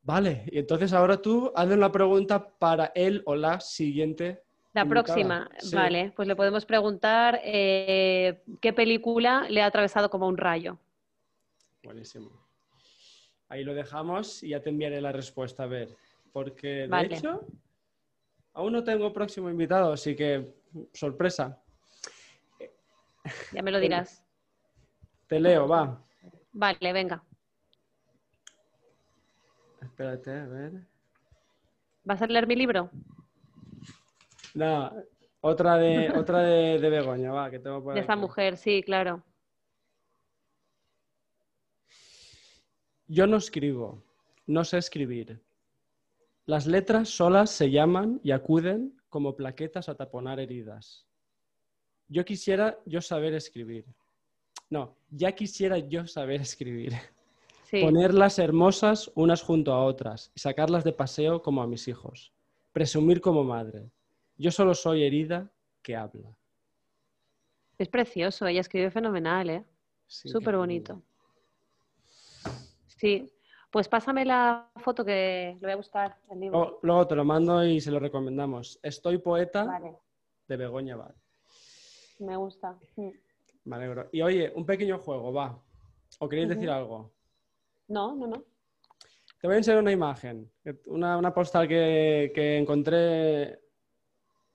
Vale, 0.00 0.44
y 0.46 0.58
entonces 0.60 0.94
ahora 0.94 1.20
tú 1.20 1.52
hazle 1.54 1.74
una 1.74 1.92
pregunta 1.92 2.48
para 2.58 2.92
él 2.94 3.22
o 3.26 3.34
la 3.34 3.60
siguiente. 3.60 4.44
La 4.76 4.84
próxima, 4.84 5.48
vale, 5.72 6.12
pues 6.14 6.28
le 6.28 6.36
podemos 6.36 6.66
preguntar 6.66 7.40
eh, 7.42 8.42
qué 8.60 8.74
película 8.74 9.46
le 9.48 9.62
ha 9.62 9.66
atravesado 9.66 10.10
como 10.10 10.28
un 10.28 10.36
rayo. 10.36 10.78
Buenísimo. 11.82 12.30
Ahí 13.48 13.64
lo 13.64 13.72
dejamos 13.72 14.42
y 14.42 14.50
ya 14.50 14.60
te 14.60 14.68
enviaré 14.68 15.00
la 15.00 15.12
respuesta 15.12 15.62
a 15.62 15.66
ver. 15.66 15.96
Porque 16.30 16.86
de 16.88 17.00
hecho, 17.06 17.40
aún 18.52 18.74
no 18.74 18.84
tengo 18.84 19.14
próximo 19.14 19.48
invitado, 19.48 19.94
así 19.94 20.14
que 20.14 20.54
sorpresa. 20.92 21.58
Ya 23.52 23.62
me 23.62 23.70
lo 23.70 23.80
dirás. 23.80 24.22
Te 25.26 25.40
leo, 25.40 25.66
va. 25.66 26.04
Vale, 26.52 26.92
venga. 26.92 27.24
Espérate, 29.80 30.32
a 30.32 30.44
ver. 30.44 30.72
¿Vas 32.04 32.20
a 32.20 32.26
leer 32.26 32.46
mi 32.46 32.56
libro? 32.56 32.90
No, 34.56 34.90
otra 35.42 35.76
de, 35.76 36.10
otra 36.16 36.40
de, 36.40 36.78
Begoña, 36.78 37.30
va, 37.30 37.50
que 37.50 37.58
tengo 37.58 37.92
De 37.92 38.00
esa 38.00 38.16
mujer, 38.16 38.56
sí, 38.56 38.82
claro. 38.82 39.22
Yo 43.06 43.26
no 43.26 43.36
escribo, 43.36 44.02
no 44.46 44.64
sé 44.64 44.78
escribir. 44.78 45.42
Las 46.46 46.66
letras 46.66 47.10
solas 47.10 47.50
se 47.50 47.70
llaman 47.70 48.18
y 48.24 48.30
acuden 48.30 48.98
como 49.10 49.36
plaquetas 49.36 49.90
a 49.90 49.94
taponar 49.94 50.40
heridas. 50.40 51.06
Yo 52.08 52.24
quisiera 52.24 52.78
yo 52.86 53.02
saber 53.02 53.34
escribir. 53.34 53.84
No, 54.70 54.96
ya 55.10 55.32
quisiera 55.32 55.76
yo 55.76 56.06
saber 56.06 56.40
escribir. 56.40 56.94
Sí. 57.64 57.82
Ponerlas 57.82 58.38
hermosas 58.38 59.10
unas 59.16 59.42
junto 59.42 59.74
a 59.74 59.84
otras 59.84 60.32
y 60.34 60.40
sacarlas 60.40 60.82
de 60.82 60.94
paseo 60.94 61.42
como 61.42 61.62
a 61.62 61.66
mis 61.66 61.88
hijos. 61.88 62.32
Presumir 62.72 63.20
como 63.20 63.44
madre. 63.44 63.90
Yo 64.38 64.50
solo 64.50 64.74
soy 64.74 65.04
herida 65.04 65.50
que 65.82 65.96
habla. 65.96 66.28
Es 67.78 67.88
precioso, 67.88 68.46
ella 68.46 68.60
escribe 68.60 68.90
fenomenal, 68.90 69.50
¿eh? 69.50 69.64
Súper 70.06 70.56
bonito. 70.56 71.02
Sí. 72.86 73.30
Pues 73.70 73.88
pásame 73.88 74.24
la 74.24 74.70
foto 74.76 75.04
que 75.04 75.54
lo 75.60 75.66
voy 75.66 75.72
a 75.72 75.76
buscar, 75.76 76.16
el 76.30 76.40
libro. 76.40 76.58
Luego, 76.58 76.78
luego 76.82 77.06
te 77.08 77.14
lo 77.14 77.24
mando 77.24 77.64
y 77.64 77.80
se 77.80 77.90
lo 77.90 77.98
recomendamos. 77.98 78.78
Estoy 78.82 79.18
poeta 79.18 79.64
Vale, 79.64 79.96
de 80.48 80.56
Begoña 80.56 80.96
Val. 80.96 81.14
me 82.20 82.36
gusta. 82.36 82.78
Mm. 82.96 83.10
Me 83.64 83.76
alegro. 83.76 84.08
Y 84.12 84.22
oye, 84.22 84.52
un 84.54 84.64
pequeño 84.64 84.98
juego, 84.98 85.32
va. 85.32 85.60
¿O 86.20 86.28
queréis 86.28 86.48
decir 86.48 86.70
algo? 86.70 87.12
No, 87.88 88.14
no, 88.14 88.26
no. 88.28 88.44
Te 89.40 89.46
voy 89.46 89.54
a 89.54 89.58
enseñar 89.58 89.80
una 89.80 89.92
imagen, 89.92 90.50
una, 90.86 91.18
una 91.18 91.34
postal 91.34 91.68
que, 91.68 92.32
que 92.34 92.56
encontré 92.56 93.60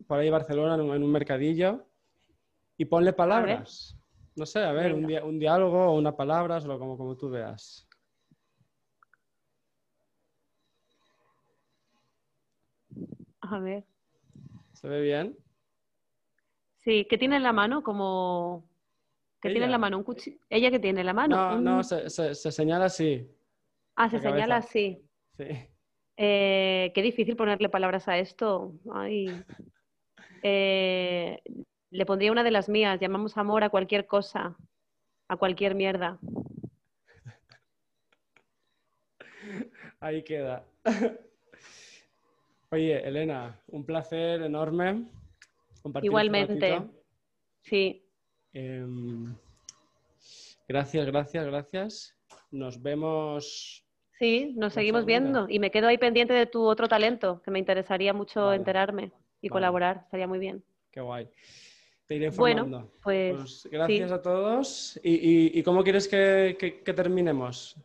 por 0.07 0.19
ahí 0.19 0.29
Barcelona 0.29 0.75
en 0.75 0.81
un, 0.81 0.95
en 0.95 1.03
un 1.03 1.11
mercadillo 1.11 1.85
y 2.77 2.85
ponle 2.85 3.13
palabras. 3.13 3.97
No 4.35 4.45
sé, 4.45 4.59
a 4.63 4.71
ver, 4.71 4.93
un, 4.93 5.39
diálogo 5.39 5.87
o 5.87 5.97
una 5.97 6.15
palabra, 6.15 6.57
o 6.57 6.79
como, 6.79 6.97
como 6.97 7.17
tú 7.17 7.29
veas. 7.29 7.87
A 13.41 13.59
ver. 13.59 13.83
¿Se 14.73 14.87
ve 14.87 15.01
bien? 15.01 15.37
Sí, 16.77 17.05
¿qué 17.09 17.17
tiene 17.17 17.35
en 17.35 17.43
la 17.43 17.53
mano? 17.53 17.83
Como... 17.83 18.67
¿Qué 19.41 19.49
tiene 19.49 19.65
en 19.65 19.71
la 19.71 19.77
mano? 19.77 19.97
¿Un 19.97 20.03
cuchillo? 20.03 20.37
¿Ella 20.49 20.69
qué 20.71 20.79
tiene 20.79 20.99
en 21.01 21.05
la 21.07 21.13
mano? 21.13 21.35
No, 21.35 21.57
Un- 21.57 21.63
no, 21.63 21.83
se, 21.83 22.09
se- 22.09 22.35
se 22.35 22.51
señala 22.51 22.85
así. 22.85 23.27
Ah, 23.95 24.09
se 24.09 24.17
cabeza. 24.17 24.33
señala 24.35 24.55
así. 24.57 25.01
Sí. 25.37 25.45
Eh, 26.17 26.91
qué 26.93 27.01
difícil 27.01 27.35
ponerle 27.35 27.69
palabras 27.69 28.07
a 28.07 28.17
esto. 28.19 28.73
Ay. 28.93 29.43
Eh, 30.43 31.41
le 31.91 32.05
pondría 32.05 32.31
una 32.31 32.43
de 32.43 32.51
las 32.51 32.69
mías. 32.69 32.99
Llamamos 32.99 33.37
amor 33.37 33.63
a 33.63 33.69
cualquier 33.69 34.05
cosa, 34.07 34.55
a 35.27 35.37
cualquier 35.37 35.75
mierda. 35.75 36.19
Ahí 39.99 40.23
queda. 40.23 40.65
Oye, 42.71 43.05
Elena, 43.07 43.59
un 43.67 43.85
placer 43.85 44.41
enorme 44.41 45.03
compartir 45.81 46.07
este 46.07 46.07
Igualmente. 46.07 46.89
Sí, 47.61 48.07
Em, 48.53 49.33
gracias, 50.67 51.05
gracias, 51.05 51.45
gracias. 51.45 52.17
Nos 52.51 52.81
vemos. 52.81 53.85
sí, 54.19 54.53
nos 54.57 54.73
seguimos 54.73 55.05
viendo. 55.05 55.47
Y 55.49 55.59
me 55.59 55.71
quedo 55.71 55.87
ahí 55.87 55.97
pendiente 55.97 56.33
de 56.33 56.45
tu 56.45 56.63
otro 56.63 56.87
talento, 56.87 57.41
que 57.43 57.51
me 57.51 57.59
interesaría 57.59 58.13
mucho 58.13 58.45
Vale. 58.45 58.57
enterarme 58.57 59.11
y 59.41 59.49
Vale. 59.49 59.57
colaborar. 59.59 59.97
Estaría 60.03 60.27
muy 60.27 60.39
bien. 60.39 60.63
Qué 60.91 61.01
guay. 61.01 61.27
Te 62.07 62.15
iré 62.15 62.29
Bueno, 62.31 62.63
informando. 62.63 62.91
pues, 63.01 63.35
Pues 63.35 63.67
gracias 63.71 64.09
sí. 64.09 64.13
a 64.15 64.21
todos. 64.21 64.99
¿Y, 65.03 65.11
y- 65.13 65.59
y 65.59 65.63
cómo 65.63 65.83
quieres 65.83 66.07
que, 66.07 66.55
que- 66.59 66.81
que 66.83 66.93
terminemos? 66.93 67.77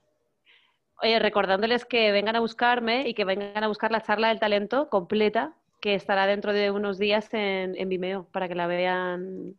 Oye, 1.02 1.18
recordándoles 1.18 1.84
que 1.84 2.10
vengan 2.10 2.36
a 2.36 2.40
buscarme 2.40 3.08
y 3.08 3.14
que 3.14 3.24
vengan 3.24 3.62
a 3.62 3.68
buscar 3.68 3.90
la 3.92 4.00
charla 4.02 4.28
del 4.28 4.40
talento 4.40 4.88
completa, 4.88 5.54
que 5.80 5.94
estará 5.94 6.26
dentro 6.26 6.52
de 6.52 6.70
unos 6.70 6.98
días 6.98 7.32
en, 7.34 7.76
en 7.76 7.88
Vimeo, 7.88 8.24
para 8.32 8.48
que 8.48 8.54
la 8.54 8.66
vean 8.66 9.54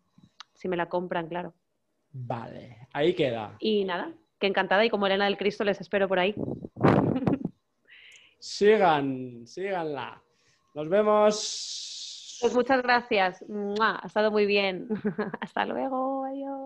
si 0.55 0.67
me 0.67 0.75
la 0.75 0.89
compran, 0.89 1.27
claro. 1.27 1.53
Vale, 2.11 2.87
ahí 2.91 3.13
queda. 3.13 3.55
Y 3.59 3.85
nada, 3.85 4.11
que 4.39 4.47
encantada 4.47 4.83
y 4.83 4.89
como 4.89 5.05
Elena 5.05 5.25
del 5.25 5.37
Cristo 5.37 5.63
les 5.63 5.79
espero 5.79 6.07
por 6.07 6.17
ahí. 6.19 6.33
Sigan, 8.39 9.45
síganla. 9.47 10.21
Nos 10.77 10.89
vemos. 10.89 12.37
Pues 12.39 12.53
muchas 12.53 12.83
gracias. 12.83 13.43
Ha 13.81 14.05
estado 14.05 14.29
muy 14.29 14.45
bien. 14.45 14.87
Hasta 15.41 15.65
luego. 15.65 16.23
Adiós. 16.23 16.55